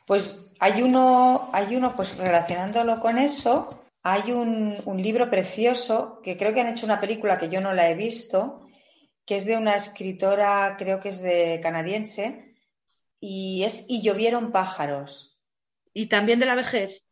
Pues 0.07 0.47
hay 0.61 0.83
uno, 0.83 1.51
hay 1.53 1.75
uno 1.75 1.97
pues 1.97 2.17
relacionándolo 2.17 3.01
con 3.01 3.19
eso, 3.19 3.86
hay 4.09 4.31
un, 4.31 4.77
un, 4.85 5.03
libro 5.03 5.29
precioso 5.29 6.21
que 6.23 6.37
creo 6.37 6.53
que 6.53 6.61
han 6.61 6.69
hecho 6.69 6.87
una 6.87 7.01
película 7.01 7.39
que 7.39 7.49
yo 7.49 7.61
no 7.61 7.73
la 7.73 7.91
he 7.91 7.95
visto, 7.95 8.65
que 9.25 9.35
es 9.35 9.47
de 9.47 9.57
una 9.57 9.75
escritora, 9.75 10.77
creo 10.79 11.01
que 11.01 11.09
es 11.09 11.21
de 11.23 11.59
canadiense, 11.61 12.55
y 13.19 13.65
es 13.65 13.85
Y 13.89 14.03
llovieron 14.03 14.53
pájaros. 14.53 15.41
¿Y 15.93 16.07
también 16.07 16.39
de 16.39 16.47
la 16.47 16.55
vejez? 16.55 17.03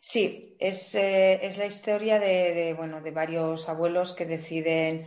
Sí, 0.00 0.56
es, 0.58 0.94
eh, 0.94 1.40
es 1.42 1.58
la 1.58 1.66
historia 1.66 2.18
de, 2.18 2.54
de, 2.54 2.72
bueno, 2.72 3.02
de 3.02 3.10
varios 3.10 3.68
abuelos 3.68 4.14
que 4.14 4.24
deciden 4.24 5.06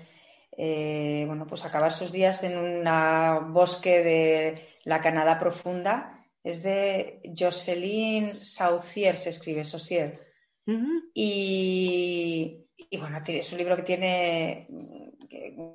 eh, 0.62 1.24
bueno, 1.26 1.48
pues 1.48 1.66
acabar 1.66 1.92
sus 1.92 2.12
días 2.12 2.44
en 2.44 2.56
un 2.56 3.54
bosque 3.54 4.04
de 4.04 4.68
la 4.84 5.02
Canadá 5.02 5.40
profunda 5.40 6.24
es 6.44 6.62
de 6.62 7.22
Jocelyn 7.36 8.36
Saucier, 8.36 9.16
se 9.16 9.30
escribe 9.30 9.64
Saucier. 9.64 10.29
Uh 10.70 10.74
-huh. 10.74 11.02
y, 11.16 12.68
y, 12.78 12.98
bueno, 12.98 13.20
es 13.26 13.52
un 13.52 13.58
libro 13.58 13.76
que 13.76 13.82
tiene, 13.82 14.68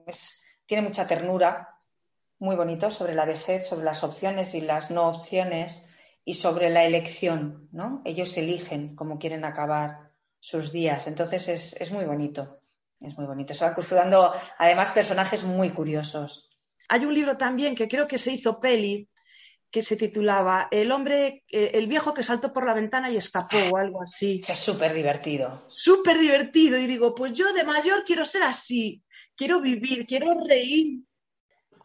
es, 0.06 0.44
tiene 0.66 0.84
mucha 0.84 1.04
ternura, 1.08 1.80
muy 2.38 2.54
bonito, 2.54 2.90
sobre 2.90 3.14
la 3.14 3.24
vejez, 3.24 3.66
sobre 3.66 3.84
las 3.84 4.04
opciones 4.04 4.54
y 4.54 4.60
las 4.60 4.92
no 4.92 5.08
opciones 5.08 5.84
y 6.24 6.34
sobre 6.34 6.70
la 6.70 6.84
elección, 6.84 7.68
¿no? 7.72 8.02
Ellos 8.04 8.36
eligen 8.36 8.94
cómo 8.94 9.18
quieren 9.18 9.44
acabar 9.44 10.12
sus 10.38 10.70
días. 10.70 11.08
Entonces 11.08 11.48
es, 11.48 11.80
es 11.80 11.90
muy 11.90 12.04
bonito, 12.04 12.60
es 13.00 13.16
muy 13.18 13.26
bonito. 13.26 13.52
Se 13.52 13.64
van 13.64 13.74
cruzando 13.74 14.32
además 14.58 14.92
personajes 14.92 15.42
muy 15.44 15.70
curiosos. 15.70 16.50
Hay 16.88 17.04
un 17.04 17.14
libro 17.14 17.36
también 17.36 17.74
que 17.74 17.88
creo 17.88 18.06
que 18.06 18.18
se 18.18 18.32
hizo 18.32 18.60
peli, 18.60 19.08
que 19.74 19.82
se 19.82 19.96
titulaba 19.96 20.68
El 20.70 20.92
hombre, 20.92 21.42
eh, 21.50 21.72
el 21.74 21.88
viejo 21.88 22.14
que 22.14 22.22
saltó 22.22 22.52
por 22.52 22.64
la 22.64 22.74
ventana 22.74 23.10
y 23.10 23.16
escapó 23.16 23.56
o 23.72 23.76
algo 23.76 24.02
así. 24.02 24.40
Es 24.48 24.56
súper 24.56 24.94
divertido. 24.94 25.64
Súper 25.66 26.16
divertido. 26.16 26.78
Y 26.78 26.86
digo, 26.86 27.12
pues 27.12 27.32
yo 27.32 27.52
de 27.52 27.64
mayor 27.64 28.04
quiero 28.06 28.24
ser 28.24 28.44
así, 28.44 29.02
quiero 29.34 29.60
vivir, 29.60 30.06
quiero 30.06 30.32
reír. 30.46 31.00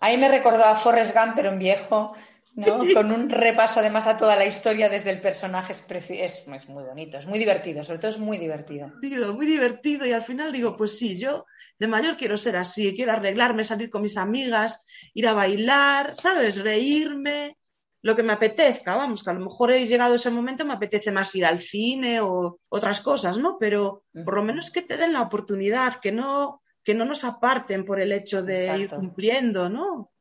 Ahí 0.01 0.19
me 0.19 0.29
recordó 0.29 0.65
a 0.65 0.75
Forrest 0.75 1.15
Gump, 1.15 1.33
pero 1.35 1.49
en 1.49 1.57
viejo, 1.57 2.13
¿no? 2.53 2.77
Con 2.93 3.11
un 3.11 3.27
repaso 3.27 3.79
además 3.79 4.05
a 4.05 4.17
toda 4.17 4.35
la 4.35 4.45
historia 4.45 4.87
desde 4.87 5.09
el 5.09 5.19
personaje. 5.19 5.71
Es, 5.71 5.83
es, 6.11 6.47
es 6.47 6.69
muy 6.69 6.83
bonito, 6.83 7.17
es 7.17 7.25
muy 7.25 7.39
divertido, 7.39 7.83
sobre 7.83 7.97
todo 7.97 8.11
es 8.11 8.19
muy 8.19 8.37
divertido. 8.37 8.91
Digo, 9.01 9.33
muy 9.33 9.47
divertido. 9.47 10.05
Y 10.05 10.11
al 10.11 10.21
final 10.21 10.51
digo, 10.51 10.77
pues 10.77 10.95
sí, 10.95 11.17
yo 11.17 11.43
de 11.79 11.87
mayor 11.87 12.17
quiero 12.17 12.37
ser 12.37 12.55
así, 12.55 12.95
quiero 12.95 13.13
arreglarme, 13.13 13.63
salir 13.63 13.89
con 13.89 14.03
mis 14.03 14.15
amigas, 14.15 14.85
ir 15.15 15.27
a 15.27 15.33
bailar, 15.33 16.13
¿sabes? 16.13 16.61
Reírme 16.61 17.57
lo 18.01 18.15
que 18.15 18.23
me 18.23 18.33
apetezca, 18.33 18.95
vamos, 18.95 19.23
que 19.23 19.29
a 19.29 19.33
lo 19.33 19.41
mejor 19.41 19.71
he 19.71 19.87
llegado 19.87 20.13
a 20.13 20.15
ese 20.15 20.29
momento, 20.29 20.65
me 20.65 20.73
apetece 20.73 21.11
más 21.11 21.35
ir 21.35 21.45
al 21.45 21.59
cine 21.59 22.21
o 22.21 22.59
otras 22.69 23.01
cosas, 23.01 23.37
¿no? 23.37 23.57
Pero 23.59 24.03
por 24.23 24.35
lo 24.35 24.43
menos 24.43 24.71
que 24.71 24.81
te 24.81 24.97
den 24.97 25.13
la 25.13 25.21
oportunidad, 25.21 25.95
que 25.95 26.11
no, 26.11 26.61
que 26.83 26.95
no 26.95 27.05
nos 27.05 27.23
aparten 27.23 27.85
por 27.85 27.99
el 27.99 28.11
hecho 28.11 28.41
de 28.41 28.65
Exacto. 28.65 28.81
ir 28.81 28.89
cumpliendo, 28.89 29.69
¿no? 29.69 30.11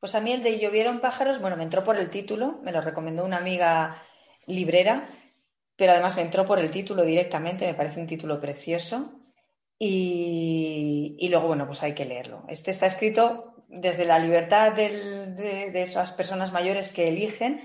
Pues 0.00 0.14
a 0.14 0.20
mí 0.20 0.32
el 0.32 0.42
de 0.42 0.58
Llovieron 0.58 1.00
pájaros, 1.00 1.40
bueno, 1.40 1.56
me 1.56 1.64
entró 1.64 1.82
por 1.82 1.96
el 1.96 2.10
título, 2.10 2.60
me 2.62 2.72
lo 2.72 2.80
recomendó 2.80 3.24
una 3.24 3.38
amiga 3.38 4.00
librera, 4.46 5.08
pero 5.76 5.92
además 5.92 6.16
me 6.16 6.22
entró 6.22 6.44
por 6.44 6.58
el 6.58 6.70
título 6.70 7.04
directamente, 7.04 7.66
me 7.66 7.74
parece 7.74 8.00
un 8.00 8.06
título 8.06 8.40
precioso. 8.40 9.17
Y, 9.78 11.16
y 11.18 11.28
luego, 11.28 11.46
bueno, 11.48 11.66
pues 11.66 11.82
hay 11.82 11.94
que 11.94 12.04
leerlo. 12.04 12.44
Este 12.48 12.70
está 12.70 12.86
escrito 12.86 13.54
desde 13.68 14.04
la 14.04 14.18
libertad 14.18 14.72
del, 14.72 15.36
de, 15.36 15.70
de, 15.70 15.82
esas 15.82 16.10
personas 16.12 16.52
mayores 16.52 16.90
que 16.90 17.08
eligen, 17.08 17.60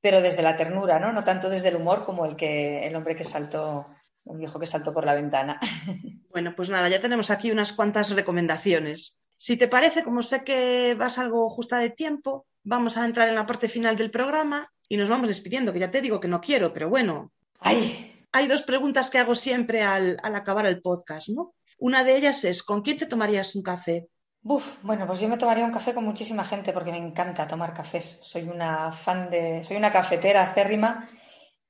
pero 0.00 0.20
desde 0.20 0.42
la 0.42 0.56
ternura, 0.56 0.98
¿no? 0.98 1.12
No 1.12 1.22
tanto 1.22 1.48
desde 1.48 1.68
el 1.68 1.76
humor 1.76 2.04
como 2.04 2.24
el 2.24 2.36
que 2.36 2.86
el 2.86 2.96
hombre 2.96 3.14
que 3.14 3.24
saltó, 3.24 3.86
el 4.26 4.38
viejo 4.38 4.58
que 4.58 4.66
saltó 4.66 4.92
por 4.92 5.04
la 5.04 5.14
ventana. 5.14 5.60
Bueno, 6.32 6.54
pues 6.56 6.70
nada, 6.70 6.88
ya 6.88 6.98
tenemos 6.98 7.30
aquí 7.30 7.50
unas 7.50 7.74
cuantas 7.74 8.08
recomendaciones. 8.08 9.18
Si 9.36 9.58
te 9.58 9.68
parece, 9.68 10.02
como 10.02 10.22
sé 10.22 10.44
que 10.44 10.94
vas 10.98 11.18
algo 11.18 11.50
justa 11.50 11.78
de 11.78 11.90
tiempo, 11.90 12.46
vamos 12.62 12.96
a 12.96 13.04
entrar 13.04 13.28
en 13.28 13.34
la 13.34 13.44
parte 13.44 13.68
final 13.68 13.96
del 13.96 14.10
programa 14.10 14.72
y 14.88 14.96
nos 14.96 15.10
vamos 15.10 15.28
despidiendo, 15.28 15.74
que 15.74 15.78
ya 15.78 15.90
te 15.90 16.00
digo 16.00 16.20
que 16.20 16.28
no 16.28 16.40
quiero, 16.40 16.72
pero 16.72 16.88
bueno. 16.88 17.30
¡Ay! 17.60 18.11
Hay 18.32 18.48
dos 18.48 18.62
preguntas 18.62 19.10
que 19.10 19.18
hago 19.18 19.34
siempre 19.34 19.82
al, 19.82 20.18
acabar 20.22 20.66
el 20.66 20.80
podcast, 20.80 21.28
¿no? 21.28 21.54
Una 21.78 22.02
de 22.02 22.16
ellas 22.16 22.44
es, 22.44 22.62
¿con 22.62 22.82
quién 22.82 22.96
te 22.96 23.06
tomarías 23.06 23.54
un 23.54 23.62
café? 23.62 24.08
Uf, 24.42 24.82
bueno, 24.82 25.06
pues 25.06 25.20
yo 25.20 25.28
me 25.28 25.36
tomaría 25.36 25.64
un 25.64 25.72
café 25.72 25.94
con 25.94 26.04
muchísima 26.04 26.44
gente 26.44 26.72
porque 26.72 26.90
me 26.90 26.98
encanta 26.98 27.46
tomar 27.46 27.74
cafés. 27.74 28.20
Soy 28.22 28.44
una 28.44 28.92
fan 28.92 29.30
de, 29.30 29.62
soy 29.64 29.76
una 29.76 29.92
cafetera 29.92 30.42
acérrima 30.42 31.08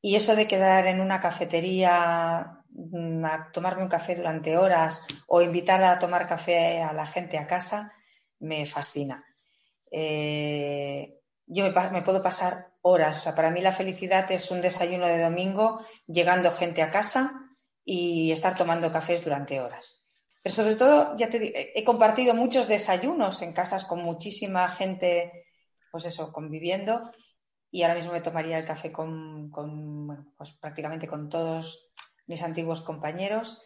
y 0.00 0.14
eso 0.14 0.36
de 0.36 0.46
quedar 0.46 0.86
en 0.86 1.00
una 1.00 1.20
cafetería 1.20 2.62
mm, 2.70 3.24
a 3.24 3.50
tomarme 3.52 3.82
un 3.82 3.88
café 3.88 4.14
durante 4.14 4.56
horas 4.56 5.04
o 5.26 5.42
invitar 5.42 5.82
a 5.82 5.98
tomar 5.98 6.26
café 6.28 6.80
a 6.82 6.92
la 6.92 7.06
gente 7.06 7.38
a 7.38 7.46
casa 7.46 7.92
me 8.38 8.66
fascina. 8.66 9.24
Eh, 9.90 11.21
yo 11.52 11.64
me, 11.64 12.02
puedo 12.02 12.22
pasar 12.22 12.72
horas. 12.82 13.18
O 13.18 13.20
sea, 13.22 13.34
para 13.34 13.50
mí 13.50 13.60
la 13.60 13.72
felicidad 13.72 14.30
es 14.30 14.50
un 14.50 14.60
desayuno 14.60 15.06
de 15.06 15.20
domingo, 15.22 15.80
llegando 16.06 16.50
gente 16.52 16.82
a 16.82 16.90
casa 16.90 17.34
y 17.84 18.32
estar 18.32 18.54
tomando 18.56 18.90
cafés 18.90 19.22
durante 19.24 19.60
horas. 19.60 20.04
Pero 20.42 20.54
sobre 20.54 20.76
todo, 20.76 21.14
ya 21.16 21.28
te 21.28 21.78
he 21.78 21.84
compartido 21.84 22.34
muchos 22.34 22.66
desayunos 22.68 23.42
en 23.42 23.52
casas 23.52 23.84
con 23.84 24.00
muchísima 24.02 24.68
gente, 24.68 25.46
pues 25.90 26.04
eso, 26.04 26.32
conviviendo. 26.32 27.10
Y 27.70 27.82
ahora 27.82 27.94
mismo 27.94 28.12
me 28.12 28.20
tomaría 28.20 28.58
el 28.58 28.64
café 28.66 28.90
con, 28.92 29.50
con, 29.50 30.34
pues 30.36 30.52
prácticamente 30.52 31.06
con 31.06 31.28
todos 31.28 31.90
mis 32.26 32.42
antiguos 32.42 32.80
compañeros. 32.82 33.62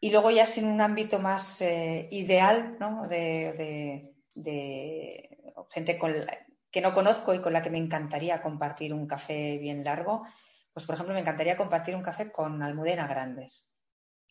Y 0.00 0.10
luego 0.10 0.30
ya 0.30 0.46
sin 0.46 0.66
un 0.66 0.80
ámbito 0.80 1.18
más 1.20 1.60
eh, 1.60 2.08
ideal, 2.10 2.76
¿no? 2.80 3.06
De, 3.08 3.52
de- 3.52 4.14
de 4.34 5.38
gente 5.70 5.98
con 5.98 6.12
la- 6.18 6.38
que 6.72 6.80
no 6.80 6.94
conozco 6.94 7.34
y 7.34 7.40
con 7.40 7.52
la 7.52 7.60
que 7.60 7.70
me 7.70 7.78
encantaría 7.78 8.42
compartir 8.42 8.94
un 8.94 9.06
café 9.06 9.58
bien 9.58 9.84
largo. 9.84 10.24
Pues, 10.72 10.86
por 10.86 10.94
ejemplo, 10.94 11.14
me 11.14 11.20
encantaría 11.20 11.56
compartir 11.56 11.94
un 11.94 12.02
café 12.02 12.32
con 12.32 12.62
Almudena 12.62 13.06
Grandes. 13.06 13.76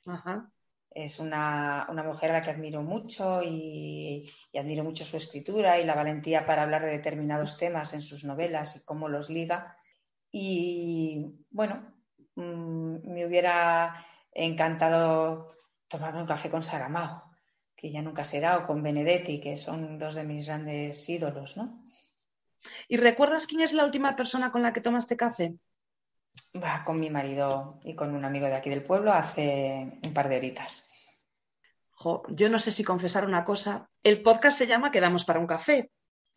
Ajá. 0.08 0.52
Es 0.90 1.20
una, 1.20 1.88
una 1.90 2.04
mujer 2.04 2.32
a 2.32 2.34
la 2.34 2.42
que 2.42 2.50
admiro 2.50 2.82
mucho 2.82 3.42
y, 3.44 4.30
y 4.52 4.58
admiro 4.58 4.84
mucho 4.84 5.06
su 5.06 5.16
escritura 5.16 5.80
y 5.80 5.86
la 5.86 5.96
valentía 5.96 6.46
para 6.46 6.64
hablar 6.64 6.84
de 6.84 6.92
determinados 6.92 7.58
temas 7.58 7.94
en 7.94 8.02
sus 8.02 8.26
novelas 8.26 8.76
y 8.76 8.84
cómo 8.84 9.08
los 9.08 9.30
liga. 9.30 9.78
Y 10.32 11.46
bueno, 11.52 11.94
mm, 12.36 13.08
me 13.14 13.26
hubiera 13.26 14.04
encantado 14.34 15.48
tomarme 15.88 16.22
un 16.22 16.28
café 16.28 16.50
con 16.50 16.64
Saramago, 16.64 17.24
que 17.76 17.92
ya 17.92 18.02
nunca 18.02 18.24
será, 18.24 18.58
o 18.58 18.66
con 18.66 18.82
Benedetti, 18.82 19.40
que 19.40 19.58
son 19.58 20.00
dos 20.00 20.16
de 20.16 20.24
mis 20.24 20.48
grandes 20.48 21.08
ídolos, 21.08 21.56
¿no? 21.56 21.84
¿Y 22.88 22.98
recuerdas 22.98 23.48
quién 23.48 23.62
es 23.62 23.74
la 23.74 23.86
última 23.86 24.16
persona 24.16 24.52
con 24.52 24.62
la 24.62 24.74
que 24.74 24.82
tomaste 24.82 25.18
café? 25.18 25.56
Va 26.56 26.84
con 26.86 27.00
mi 27.00 27.10
marido 27.10 27.80
y 27.84 27.96
con 27.96 28.16
un 28.16 28.26
amigo 28.26 28.48
de 28.48 28.56
aquí 28.56 28.70
del 28.70 28.84
pueblo 28.84 29.12
hace 29.12 30.00
un 30.04 30.14
par 30.14 30.30
de 30.30 30.38
horitas. 30.38 30.90
Jo, 31.92 32.24
yo 32.30 32.50
no 32.50 32.60
sé 32.60 32.72
si 32.72 32.84
confesar 32.84 33.26
una 33.26 33.46
cosa. 33.46 33.90
El 34.04 34.22
podcast 34.22 34.58
se 34.58 34.68
llama 34.68 34.92
Quedamos 34.92 35.24
para 35.24 35.40
un 35.40 35.48
café, 35.48 35.92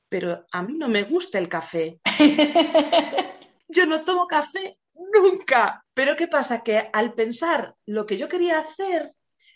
pero 0.08 0.44
a 0.52 0.62
mí 0.62 0.76
no 0.76 0.88
me 0.88 1.04
gusta 1.04 1.38
el 1.38 1.48
café. 1.48 2.00
Yo 3.68 3.86
no 3.86 4.04
tomo 4.04 4.28
café 4.28 4.78
nunca. 4.94 5.84
Pero 5.94 6.14
¿qué 6.16 6.28
pasa? 6.28 6.62
Que 6.62 6.88
al 6.92 7.14
pensar 7.14 7.74
lo 7.86 8.06
que 8.06 8.16
yo 8.16 8.28
quería 8.28 8.60
hacer, 8.60 9.12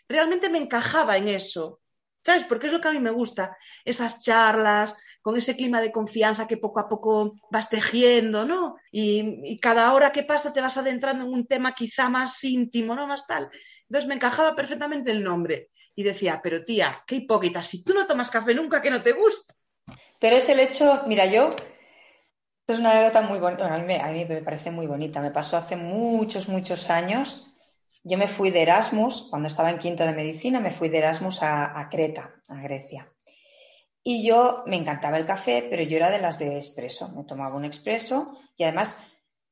realmente 0.08 0.48
me 0.48 0.58
encajaba 0.58 1.16
en 1.16 1.28
eso. 1.28 1.80
¿Sabes? 2.24 2.44
Porque 2.44 2.66
es 2.66 2.72
lo 2.72 2.80
que 2.80 2.88
a 2.88 2.92
mí 2.92 3.00
me 3.00 3.12
gusta. 3.12 3.56
Esas 3.84 4.20
charlas, 4.20 4.96
con 5.22 5.36
ese 5.36 5.56
clima 5.56 5.80
de 5.80 5.92
confianza 5.92 6.46
que 6.46 6.56
poco 6.56 6.80
a 6.80 6.88
poco 6.88 7.32
vas 7.50 7.68
tejiendo, 7.68 8.44
¿no? 8.44 8.76
Y, 8.92 9.58
cada 9.60 9.92
hora 9.92 10.12
que 10.12 10.22
pasa 10.22 10.52
te 10.52 10.60
vas 10.60 10.76
adentrando 10.76 11.24
en 11.24 11.32
un 11.32 11.46
tema 11.46 11.74
quizá 11.74 12.08
más 12.08 12.42
íntimo, 12.44 12.94
¿no? 12.94 13.06
Más 13.06 13.26
tal. 13.26 13.50
Entonces 13.82 14.08
me 14.08 14.14
encajaba 14.14 14.54
perfectamente 14.54 15.10
el 15.10 15.24
nombre. 15.24 15.70
Y 15.94 16.04
decía, 16.04 16.40
pero 16.42 16.64
tía, 16.64 17.02
qué 17.06 17.16
hipócrita, 17.16 17.62
si 17.62 17.82
tú 17.82 17.92
no 17.92 18.06
tomas 18.06 18.30
café 18.30 18.54
nunca, 18.54 18.80
que 18.80 18.90
no 18.90 19.02
te 19.02 19.12
gusta. 19.12 19.54
Pero 20.20 20.36
es 20.36 20.48
el 20.48 20.60
hecho, 20.60 21.02
mira, 21.06 21.26
yo, 21.26 21.50
es 22.68 22.78
una 22.78 22.92
anécdota 22.92 23.22
muy 23.22 23.40
bonita, 23.40 23.66
bueno, 23.66 23.76
a 23.76 24.08
mí, 24.12 24.24
me, 24.24 24.42
parece 24.42 24.70
muy 24.70 24.86
bonita, 24.86 25.20
me 25.20 25.32
pasó 25.32 25.56
hace 25.56 25.74
muchos, 25.74 26.48
muchos 26.48 26.90
años. 26.90 27.52
Yo 28.04 28.16
me 28.16 28.28
fui 28.28 28.50
de 28.50 28.62
Erasmus, 28.62 29.26
cuando 29.28 29.48
estaba 29.48 29.70
en 29.70 29.78
quinto 29.78 30.04
de 30.04 30.12
medicina, 30.12 30.60
me 30.60 30.70
fui 30.70 30.88
de 30.88 30.98
Erasmus 30.98 31.42
a 31.42 31.88
Creta, 31.90 32.32
a 32.48 32.62
Grecia. 32.62 33.12
Y 34.02 34.26
yo 34.26 34.62
me 34.66 34.76
encantaba 34.76 35.18
el 35.18 35.26
café, 35.26 35.66
pero 35.68 35.82
yo 35.82 35.96
era 35.96 36.10
de 36.10 36.20
las 36.20 36.38
de 36.38 36.56
expreso. 36.56 37.08
Me 37.10 37.24
tomaba 37.24 37.56
un 37.56 37.64
expreso 37.64 38.38
y 38.56 38.64
además 38.64 39.02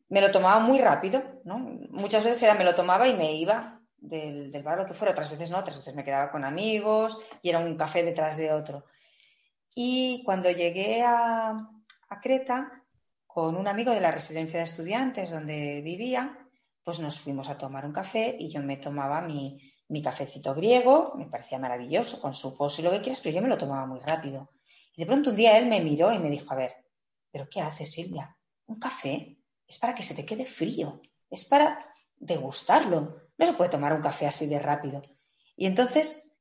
me 0.09 0.21
lo 0.21 0.31
tomaba 0.31 0.61
muy 0.61 0.79
rápido, 0.79 1.23
¿no? 1.45 1.59
Muchas 1.59 2.25
veces 2.25 2.43
era 2.43 2.55
me 2.55 2.65
lo 2.65 2.75
tomaba 2.75 3.09
y 3.09 3.15
me 3.15 3.35
iba 3.35 3.81
del, 3.99 4.51
del 4.51 4.63
bar 4.63 4.79
lo 4.79 4.87
que 4.87 4.95
fuera, 4.95 5.13
otras 5.13 5.31
veces 5.31 5.51
no, 5.51 5.59
otras 5.59 5.77
veces 5.77 5.95
me 5.95 6.05
quedaba 6.05 6.31
con 6.31 6.45
amigos 6.45 7.19
y 7.43 7.49
era 7.49 7.59
un 7.59 7.77
café 7.77 8.03
detrás 8.03 8.37
de 8.37 8.53
otro. 8.53 8.85
Y 9.75 10.23
cuando 10.25 10.51
llegué 10.51 11.03
a, 11.03 11.51
a 11.51 12.21
Creta, 12.21 12.83
con 13.27 13.57
un 13.57 13.69
amigo 13.69 13.93
de 13.93 14.01
la 14.01 14.11
residencia 14.11 14.61
de 14.61 14.65
estudiantes 14.65 15.31
donde 15.31 15.83
vivía, 15.83 16.39
pues 16.83 17.01
nos 17.01 17.21
fuimos 17.21 17.51
a 17.51 17.59
tomar 17.59 17.85
un 17.85 17.93
café 17.93 18.35
y 18.39 18.49
yo 18.49 18.63
me 18.63 18.79
tomaba 18.79 19.21
mi, 19.21 19.59
mi 19.89 20.03
cafecito 20.03 20.55
griego, 20.55 21.13
me 21.17 21.27
parecía 21.27 21.59
maravilloso, 21.59 22.21
con 22.21 22.35
su 22.35 22.57
pos 22.57 22.79
y 22.79 22.83
lo 22.83 22.91
que 22.91 23.01
quieras, 23.01 23.21
pero 23.23 23.37
yo 23.37 23.43
me 23.43 23.49
lo 23.49 23.59
tomaba 23.59 23.87
muy 23.87 24.01
rápido. 24.01 24.51
Y 24.95 25.03
de 25.03 25.07
pronto 25.07 25.31
un 25.31 25.37
día 25.37 25.59
él 25.59 25.67
me 25.67 25.81
miró 25.81 26.13
y 26.13 26.19
me 26.19 26.31
dijo, 26.31 26.53
a 26.53 26.57
ver, 26.57 26.75
¿pero 27.31 27.49
qué 27.49 27.61
haces, 27.61 27.91
Silvia? 27.91 28.37
Un 28.67 28.79
café 28.79 29.39
es 29.67 29.79
para 29.79 29.95
que 29.95 30.03
se 30.03 30.15
te 30.15 30.25
quede 30.25 30.45
frío, 30.45 31.01
es 31.31 31.45
para 31.45 31.87
degustarlo. 32.17 33.21
No 33.37 33.47
se 33.47 33.53
puede 33.53 33.71
tomar 33.71 33.93
un 33.93 34.03
café 34.03 34.27
así 34.27 34.47
de 34.47 34.59
rápido. 34.59 35.03
Y 35.57 35.67
entonces 35.67 36.33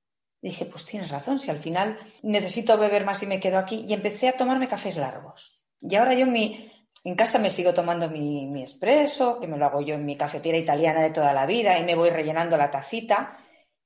dije, 0.41 0.66
pues 0.66 0.86
tienes 0.86 1.10
razón, 1.10 1.39
si 1.39 1.52
al 1.52 1.58
final 1.58 2.00
necesito 2.24 2.78
beber 2.78 3.06
más 3.06 3.22
y 3.24 3.28
me 3.28 3.39
quedo 3.39 3.58
aquí. 3.58 3.86
Y 3.88 3.93
empecé 3.93 4.30
a 4.30 4.38
tomarme 4.38 4.68
cafés 4.68 4.98
largos. 4.98 5.64
Y 5.82 5.96
ahora 5.96 6.14
yo 6.14 6.26
mi, 6.26 6.72
en 7.06 7.16
casa 7.16 7.38
me 7.38 7.51
sigo 7.51 7.72
tomando 7.74 8.10
mi, 8.10 8.47
mi 8.47 8.64
espresso, 8.64 9.39
que 9.39 9.47
me 9.47 9.58
lo 9.58 9.68
hago 9.68 9.80
yo 9.82 9.93
en 9.93 10.06
mi 10.06 10.18
cafetera 10.18 10.58
italiana 10.58 11.03
de 11.03 11.12
toda 11.12 11.34
la 11.34 11.45
vida 11.45 11.78
y 11.78 11.86
me 11.86 11.93
voy 11.93 12.10
rellenando 12.10 12.58
la 12.58 12.72
tacita. 12.72 13.38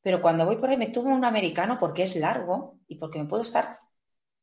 Pero 0.02 0.22
cuando 0.22 0.46
voy 0.46 0.56
por 0.56 0.70
ahí 0.70 0.78
me 0.78 0.88
tomo 0.88 1.14
un 1.14 1.26
americano 1.26 1.78
porque 1.78 2.04
es 2.04 2.16
largo 2.16 2.80
y 2.88 2.96
porque 2.96 3.20
me 3.20 3.26
puedo 3.26 3.44
estar 3.44 3.80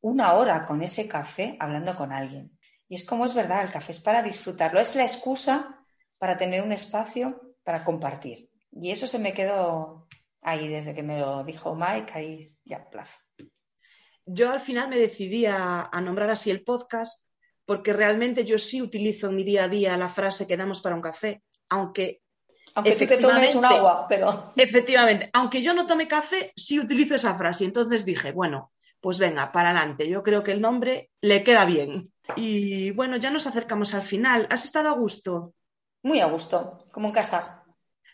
una 0.01 0.33
hora 0.33 0.67
con 0.67 0.83
ese 0.83 1.07
café 1.07 1.57
hablando 1.59 1.95
con 1.95 2.11
alguien. 2.13 2.55
Y 2.87 2.93
es 2.93 3.03
como 3.03 3.25
es 3.25 3.33
verdad, 3.33 3.63
el 3.63 3.71
café 3.71 3.93
es 3.93 3.99
para 3.99 4.21
disfrutarlo, 4.21 4.79
es 4.79 4.95
la 4.95 5.03
excusa 5.03 5.83
para 6.19 6.37
tener 6.37 6.61
un 6.61 6.71
espacio 6.71 7.55
para 7.63 7.83
compartir. 7.83 8.51
Y 8.71 8.91
eso 8.91 9.07
se 9.07 9.17
me 9.17 9.33
quedó 9.33 10.07
ahí 10.43 10.67
desde 10.67 10.93
que 10.93 11.01
me 11.01 11.17
lo 11.17 11.43
dijo 11.43 11.75
Mike, 11.75 12.13
ahí 12.13 12.55
ya, 12.63 12.87
plaf. 12.91 13.11
Yo 14.23 14.51
al 14.51 14.59
final 14.59 14.87
me 14.87 14.97
decidí 14.97 15.47
a, 15.47 15.89
a 15.91 16.01
nombrar 16.01 16.29
así 16.29 16.51
el 16.51 16.63
podcast 16.63 17.26
porque 17.67 17.91
realmente 17.91 18.45
yo 18.45 18.57
sí 18.57 18.81
utilizo 18.81 19.27
en 19.27 19.35
mi 19.35 19.43
día 19.43 19.65
a 19.65 19.67
día 19.67 19.97
la 19.97 20.07
frase 20.07 20.47
quedamos 20.47 20.79
para 20.79 20.95
un 20.95 21.01
café, 21.01 21.43
aunque 21.69 22.21
Aunque 22.73 22.93
tú 22.93 23.05
te 23.05 23.17
tomes 23.17 23.55
un 23.55 23.65
agua, 23.65 24.05
pero 24.07 24.53
efectivamente, 24.55 25.29
aunque 25.33 25.61
yo 25.61 25.73
no 25.73 25.85
tome 25.85 26.07
café, 26.07 26.53
sí 26.55 26.79
utilizo 26.79 27.15
esa 27.15 27.35
frase. 27.35 27.65
Y 27.65 27.67
entonces 27.67 28.05
dije, 28.05 28.31
bueno, 28.31 28.71
pues 29.01 29.19
venga, 29.19 29.51
para 29.51 29.71
adelante. 29.71 30.07
Yo 30.07 30.23
creo 30.23 30.43
que 30.43 30.53
el 30.53 30.61
nombre 30.61 31.09
le 31.21 31.43
queda 31.43 31.65
bien. 31.65 32.09
Y 32.35 32.91
bueno, 32.91 33.17
ya 33.17 33.31
nos 33.31 33.47
acercamos 33.47 33.93
al 33.93 34.03
final. 34.03 34.47
¿Has 34.49 34.63
estado 34.63 34.89
a 34.89 34.93
gusto? 34.93 35.53
muy 36.03 36.21
a 36.21 36.27
gusto, 36.27 36.85
como 36.93 37.09
en 37.09 37.13
casa, 37.13 37.63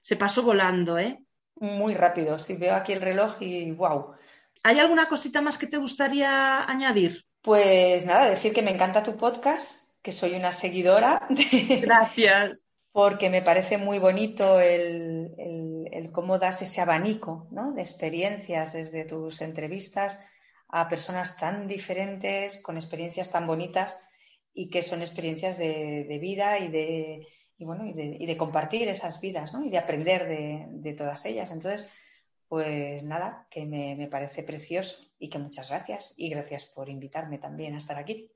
Se 0.01 0.15
pasó 0.15 0.41
volando, 0.41 0.97
¿eh? 0.97 1.23
muy 1.57 1.93
rápido. 1.93 2.39
Si 2.39 2.55
veo 2.55 2.73
aquí 2.73 2.93
el 2.93 3.01
reloj 3.01 3.35
y 3.39 3.71
wow. 3.71 4.15
¿Hay 4.63 4.79
alguna 4.79 5.07
cosita 5.07 5.41
más 5.41 5.57
que 5.57 5.67
te 5.67 5.77
gustaría 5.77 6.63
añadir? 6.63 7.23
Pues 7.43 8.05
nada, 8.05 8.29
decir 8.29 8.53
que 8.53 8.61
me 8.61 8.71
encanta 8.71 9.03
tu 9.03 9.17
podcast, 9.17 9.85
que 10.01 10.11
soy 10.11 10.33
una 10.33 10.51
seguidora, 10.51 11.27
de- 11.29 11.81
Gracias. 11.81 12.65
porque 12.91 13.29
me 13.29 13.41
parece 13.41 13.77
muy 13.77 13.99
bonito 13.99 14.59
el, 14.59 15.31
el- 15.37 15.87
el 15.91 16.11
cómo 16.11 16.39
das 16.39 16.61
ese 16.61 16.81
abanico, 16.81 17.47
¿no? 17.51 17.73
de 17.73 17.81
experiencias 17.81 18.73
desde 18.73 19.05
tus 19.05 19.41
entrevistas 19.41 20.19
a 20.69 20.87
personas 20.89 21.37
tan 21.37 21.67
diferentes, 21.67 22.61
con 22.61 22.77
experiencias 22.77 23.31
tan 23.31 23.45
bonitas 23.45 23.99
y 24.53 24.69
que 24.69 24.81
son 24.81 25.01
experiencias 25.01 25.57
de, 25.57 26.05
de 26.07 26.19
vida 26.19 26.59
y 26.59 26.69
de, 26.69 27.27
y, 27.57 27.65
bueno, 27.65 27.85
y, 27.85 27.93
de, 27.93 28.17
y 28.19 28.25
de 28.25 28.37
compartir 28.37 28.87
esas 28.87 29.19
vidas 29.21 29.53
¿no? 29.53 29.63
y 29.65 29.69
de 29.69 29.77
aprender 29.79 30.27
de, 30.27 30.65
de 30.69 30.93
todas 30.93 31.25
ellas. 31.25 31.51
Entonces, 31.51 31.87
pues 32.53 33.01
nada, 33.03 33.47
que 33.49 33.65
me, 33.65 33.95
me 33.95 34.07
parece 34.07 34.43
precioso 34.43 35.03
y 35.17 35.27
que 35.31 35.39
muchas 35.39 35.71
gracias 35.71 36.13
y 36.17 36.29
gracias 36.29 36.67
por 36.67 36.87
invitarme 36.87 37.39
también 37.39 37.73
a 37.73 37.79
estar 37.79 37.97
aquí. 37.97 38.29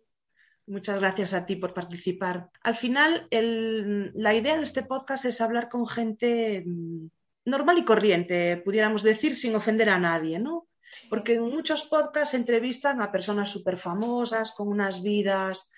Muchas 0.65 0.99
gracias 0.99 1.35
a 1.35 1.45
ti 1.45 1.55
por 1.55 1.71
participar. 1.75 2.49
Al 2.63 2.73
final, 2.73 3.27
el- 3.29 4.11
la 4.15 4.33
idea 4.33 4.57
de 4.57 4.63
este 4.63 4.81
podcast 4.81 5.25
es 5.25 5.39
hablar 5.39 5.69
con 5.69 5.85
gente 5.85 6.63
mm, 6.65 7.09
normal 7.45 7.77
y 7.77 7.85
corriente, 7.85 8.57
pudiéramos 8.65 9.03
decir, 9.03 9.35
sin 9.35 9.53
ofender 9.55 9.89
a 9.91 9.99
nadie, 9.99 10.39
¿no? 10.39 10.67
Porque 11.11 11.35
en 11.35 11.43
muchos 11.43 11.83
podcasts 11.83 12.33
entrevistan 12.33 13.01
a 13.01 13.11
personas 13.11 13.51
súper 13.51 13.77
famosas, 13.77 14.51
con 14.53 14.67
unas 14.67 15.03
vidas 15.03 15.69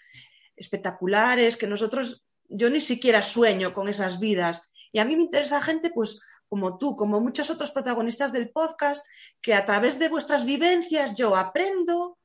espectaculares, 0.56 1.58
que 1.58 1.68
nosotros, 1.68 2.24
yo 2.48 2.70
ni 2.70 2.80
siquiera 2.80 3.22
sueño 3.22 3.74
con 3.74 3.90
esas 3.90 4.18
vidas. 4.22 4.62
Y 4.94 5.00
a 5.00 5.06
mí 5.06 5.18
me 5.18 5.24
interesa 5.24 5.60
gente, 5.62 5.92
pues, 5.94 6.22
como 6.50 6.78
tú, 6.78 6.96
como 6.96 7.22
muchos 7.22 7.50
otros 7.50 7.72
protagonistas 7.72 8.34
del 8.34 8.50
podcast, 8.50 9.06
que 9.42 9.54
a 9.54 9.66
través 9.66 10.00
de 10.00 10.10
vuestras 10.10 10.46
vivencias 10.46 11.16
yo 11.16 11.36
aprendo 11.36 12.18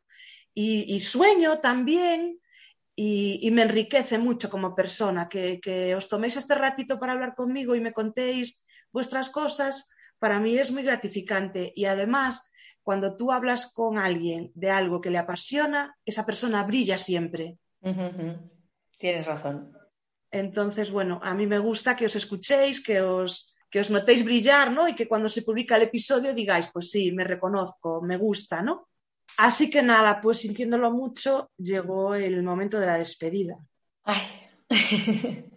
y, 0.55 0.95
y 0.95 1.01
sueño 1.01 1.59
también 1.59 2.41
y, 2.97 3.41
y 3.43 3.51
me 3.51 3.63
enriquece 3.63 4.19
mucho 4.19 4.49
como 4.49 4.75
persona. 4.75 5.29
Que, 5.29 5.61
que 5.61 5.95
os 5.95 6.09
toméis 6.09 6.37
este 6.37 6.55
ratito 6.55 6.99
para 6.99 7.13
hablar 7.13 7.35
conmigo 7.35 7.75
y 7.75 7.81
me 7.81 7.93
contéis 7.93 8.65
vuestras 8.93 9.31
cosas, 9.31 9.91
para 10.19 10.41
mí 10.41 10.57
es 10.57 10.71
muy 10.71 10.83
gratificante. 10.83 11.73
Y 11.77 11.85
además, 11.85 12.51
cuando 12.83 13.17
tú 13.17 13.33
hablas 13.33 13.73
con 13.73 13.99
alguien 13.99 14.53
de 14.55 14.71
algo 14.71 15.01
que 15.01 15.11
le 15.11 15.19
apasiona, 15.19 15.97
esa 16.05 16.25
persona 16.25 16.63
brilla 16.65 16.99
siempre. 16.99 17.59
Tienes 18.99 19.27
razón. 19.27 19.77
Entonces, 20.31 20.91
bueno, 20.91 21.21
a 21.23 21.35
mí 21.35 21.47
me 21.47 21.59
gusta 21.59 21.97
que 21.97 22.07
os 22.07 22.17
escuchéis, 22.17 22.83
que 22.83 23.01
os, 23.03 23.54
que 23.75 23.81
os 23.81 23.91
notéis 23.91 24.23
brillar, 24.23 24.71
¿no? 24.71 24.87
Y 24.87 24.95
que 24.95 25.09
cuando 25.09 25.29
se 25.29 25.43
publica 25.43 25.75
el 25.75 25.83
episodio 25.83 26.33
digáis, 26.33 26.71
pues 26.73 26.93
sí, 26.93 27.11
me 27.11 27.25
reconozco, 27.25 28.01
me 28.03 28.17
gusta, 28.17 28.63
¿no? 28.63 28.87
Así 29.37 29.69
que 29.69 29.83
nada, 29.83 30.21
pues 30.21 30.39
sintiéndolo 30.39 30.93
mucho, 30.93 31.51
llegó 31.59 32.15
el 32.15 32.41
momento 32.45 32.79
de 32.79 32.87
la 32.87 32.99
despedida. 32.99 33.59
Ay. 34.05 34.23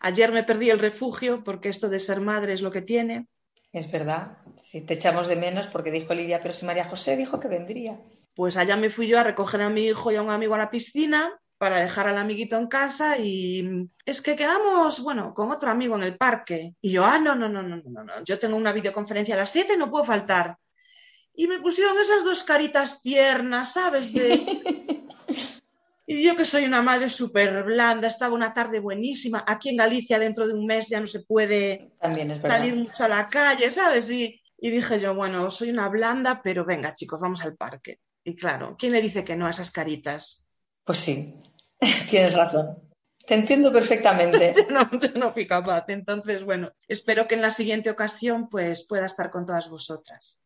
Ayer 0.00 0.32
me 0.32 0.42
perdí 0.42 0.70
el 0.70 0.80
refugio 0.80 1.44
porque 1.44 1.68
esto 1.68 1.88
de 1.88 2.00
ser 2.00 2.20
madre 2.20 2.52
es 2.52 2.62
lo 2.62 2.72
que 2.72 2.82
tiene. 2.82 3.28
Es 3.72 3.88
verdad. 3.92 4.38
Sí, 4.56 4.80
te 4.80 4.94
echamos 4.94 5.28
de 5.28 5.36
menos 5.36 5.68
porque 5.68 5.92
dijo 5.92 6.14
Lidia, 6.14 6.40
pero 6.40 6.52
si 6.52 6.66
María 6.66 6.88
José 6.88 7.16
dijo 7.16 7.38
que 7.38 7.46
vendría. 7.46 7.96
Pues 8.34 8.56
allá 8.56 8.76
me 8.76 8.90
fui 8.90 9.06
yo 9.06 9.20
a 9.20 9.22
recoger 9.22 9.62
a 9.62 9.70
mi 9.70 9.82
hijo 9.82 10.10
y 10.10 10.16
a 10.16 10.22
un 10.22 10.30
amigo 10.30 10.56
a 10.56 10.58
la 10.58 10.70
piscina 10.70 11.40
para 11.58 11.80
dejar 11.80 12.08
al 12.08 12.18
amiguito 12.18 12.58
en 12.58 12.66
casa 12.66 13.18
y 13.18 13.88
es 14.04 14.20
que 14.20 14.36
quedamos, 14.36 15.02
bueno, 15.02 15.32
con 15.34 15.50
otro 15.50 15.70
amigo 15.70 15.96
en 15.96 16.02
el 16.02 16.16
parque. 16.16 16.74
Y 16.80 16.92
yo, 16.92 17.04
ah, 17.04 17.18
no, 17.18 17.34
no, 17.34 17.48
no, 17.48 17.62
no, 17.62 17.76
no, 17.76 18.04
no, 18.04 18.24
yo 18.24 18.38
tengo 18.38 18.56
una 18.56 18.72
videoconferencia 18.72 19.34
a 19.34 19.38
las 19.38 19.50
7 19.50 19.74
y 19.74 19.76
no 19.76 19.90
puedo 19.90 20.04
faltar. 20.04 20.58
Y 21.34 21.46
me 21.48 21.58
pusieron 21.58 21.98
esas 21.98 22.24
dos 22.24 22.44
caritas 22.44 23.02
tiernas, 23.02 23.72
¿sabes? 23.72 24.12
De... 24.12 25.02
Y 26.08 26.24
yo 26.24 26.36
que 26.36 26.44
soy 26.44 26.64
una 26.64 26.82
madre 26.82 27.10
súper 27.10 27.64
blanda, 27.64 28.06
estaba 28.06 28.32
una 28.32 28.54
tarde 28.54 28.78
buenísima. 28.78 29.42
Aquí 29.44 29.70
en 29.70 29.76
Galicia 29.76 30.20
dentro 30.20 30.46
de 30.46 30.54
un 30.54 30.64
mes 30.64 30.88
ya 30.88 31.00
no 31.00 31.08
se 31.08 31.20
puede 31.20 31.90
salir 32.38 32.76
mucho 32.76 33.04
a 33.04 33.08
la 33.08 33.28
calle, 33.28 33.72
¿sabes? 33.72 34.08
Y, 34.12 34.40
y 34.56 34.70
dije 34.70 35.00
yo, 35.00 35.16
bueno, 35.16 35.50
soy 35.50 35.70
una 35.70 35.88
blanda, 35.88 36.40
pero 36.42 36.64
venga 36.64 36.94
chicos, 36.94 37.20
vamos 37.20 37.42
al 37.42 37.56
parque. 37.56 37.98
Y 38.22 38.36
claro, 38.36 38.76
¿quién 38.78 38.92
le 38.92 39.02
dice 39.02 39.24
que 39.24 39.34
no 39.34 39.46
a 39.46 39.50
esas 39.50 39.72
caritas? 39.72 40.45
Pues 40.86 40.98
sí, 41.00 41.34
tienes 42.10 42.32
razón. 42.34 42.78
Te 43.26 43.34
entiendo 43.34 43.72
perfectamente. 43.72 44.52
Yo 44.56 44.70
no, 44.70 44.88
yo 45.00 45.18
no 45.18 45.32
fui 45.32 45.46
capaz. 45.48 45.84
Entonces, 45.88 46.44
bueno, 46.44 46.70
espero 46.86 47.26
que 47.26 47.34
en 47.34 47.42
la 47.42 47.50
siguiente 47.50 47.90
ocasión 47.90 48.48
pues 48.48 48.86
pueda 48.86 49.04
estar 49.04 49.30
con 49.30 49.44
todas 49.44 49.68
vosotras. 49.68 50.38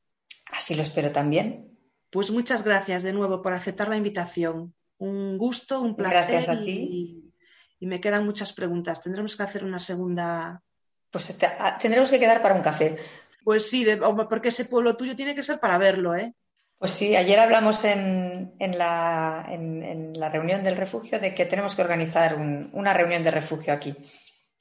Así 0.50 0.74
lo 0.74 0.82
espero 0.82 1.12
también. 1.12 1.78
Pues 2.10 2.30
muchas 2.30 2.64
gracias 2.64 3.02
de 3.02 3.12
nuevo 3.12 3.42
por 3.42 3.52
aceptar 3.52 3.88
la 3.88 3.98
invitación. 3.98 4.74
Un 4.96 5.36
gusto, 5.36 5.80
un 5.82 5.94
placer. 5.94 6.32
Gracias 6.42 6.48
a 6.48 6.58
ti. 6.64 6.70
Y, 6.90 7.34
y 7.80 7.86
me 7.86 8.00
quedan 8.00 8.24
muchas 8.24 8.54
preguntas. 8.54 9.02
Tendremos 9.02 9.36
que 9.36 9.42
hacer 9.42 9.62
una 9.62 9.78
segunda. 9.78 10.62
Pues 11.10 11.36
te- 11.36 11.46
ah, 11.46 11.76
tendremos 11.80 12.10
que 12.10 12.18
quedar 12.18 12.40
para 12.40 12.54
un 12.54 12.62
café. 12.62 12.96
Pues 13.44 13.68
sí, 13.68 13.84
de- 13.84 13.98
porque 14.28 14.48
ese 14.48 14.64
pueblo 14.64 14.96
tuyo 14.96 15.14
tiene 15.14 15.34
que 15.34 15.42
ser 15.42 15.60
para 15.60 15.76
verlo, 15.78 16.14
¿eh? 16.16 16.34
Pues 16.80 16.92
sí, 16.92 17.14
ayer 17.14 17.38
hablamos 17.38 17.84
en, 17.84 18.54
en 18.58 18.78
la, 18.78 19.44
en- 19.50 19.82
en 19.82 20.18
la 20.18 20.30
reunión 20.30 20.62
del 20.64 20.76
refugio 20.78 21.20
de 21.20 21.34
que 21.34 21.44
tenemos 21.44 21.76
que 21.76 21.82
organizar 21.82 22.34
un- 22.36 22.70
una 22.72 22.94
reunión 22.94 23.22
de 23.22 23.30
refugio 23.30 23.74
aquí 23.74 23.94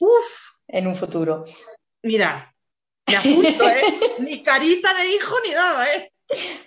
Uf, 0.02 0.50
en 0.68 0.88
un 0.88 0.96
futuro. 0.98 1.46
mira, 2.04 2.54
me 3.08 3.16
apunto, 3.16 3.70
¿eh? 3.70 3.82
Ni 4.20 4.44
carita 4.44 4.94
de 4.96 5.08
hijo 5.16 5.34
ni 5.48 5.52
nada, 5.54 5.94
¿eh? 5.96 6.12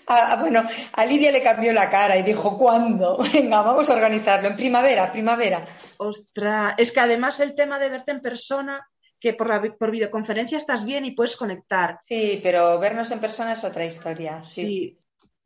Ah, 0.06 0.38
bueno, 0.40 0.64
a 0.92 1.04
Lidia 1.04 1.30
le 1.30 1.42
cambió 1.42 1.72
la 1.74 1.90
cara 1.90 2.16
y 2.16 2.22
dijo, 2.22 2.56
¿cuándo? 2.56 3.18
Venga, 3.32 3.60
vamos 3.60 3.90
a 3.90 3.94
organizarlo 3.94 4.48
en 4.48 4.56
primavera, 4.56 5.12
primavera. 5.12 5.66
Ostras, 5.98 6.74
es 6.78 6.92
que 6.92 7.00
además 7.00 7.40
el 7.40 7.54
tema 7.54 7.78
de 7.78 7.90
verte 7.90 8.10
en 8.12 8.22
persona, 8.22 8.88
que 9.20 9.34
por, 9.34 9.48
la 9.50 9.60
por 9.78 9.90
videoconferencia 9.90 10.56
estás 10.56 10.86
bien 10.86 11.04
y 11.04 11.10
puedes 11.12 11.36
conectar. 11.36 12.00
Sí, 12.08 12.40
pero 12.42 12.78
vernos 12.80 13.10
en 13.10 13.20
persona 13.20 13.52
es 13.52 13.62
otra 13.64 13.84
historia. 13.84 14.42
Sí. 14.42 14.62
Sí, 14.66 14.98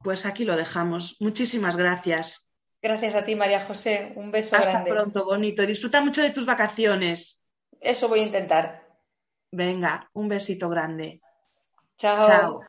pues 0.06 0.24
aquí 0.24 0.44
lo 0.44 0.54
dejamos. 0.54 1.16
Muchísimas 1.18 1.76
gracias. 1.76 2.48
Gracias 2.80 3.16
a 3.16 3.24
ti, 3.24 3.34
María 3.34 3.66
José. 3.66 4.12
Un 4.14 4.30
beso 4.30 4.54
Hasta 4.54 4.70
grande. 4.70 4.90
pronto, 4.92 5.24
bonito. 5.24 5.66
Disfruta 5.66 6.00
mucho 6.00 6.22
de 6.22 6.30
tus 6.30 6.46
vacaciones. 6.46 7.42
Eso 7.80 8.06
voy 8.08 8.20
a 8.20 8.26
intentar. 8.26 8.86
Venga, 9.50 10.08
un 10.12 10.28
besito 10.28 10.68
grande. 10.68 11.20
Chao. 11.98 12.24
Chao. 12.24 12.60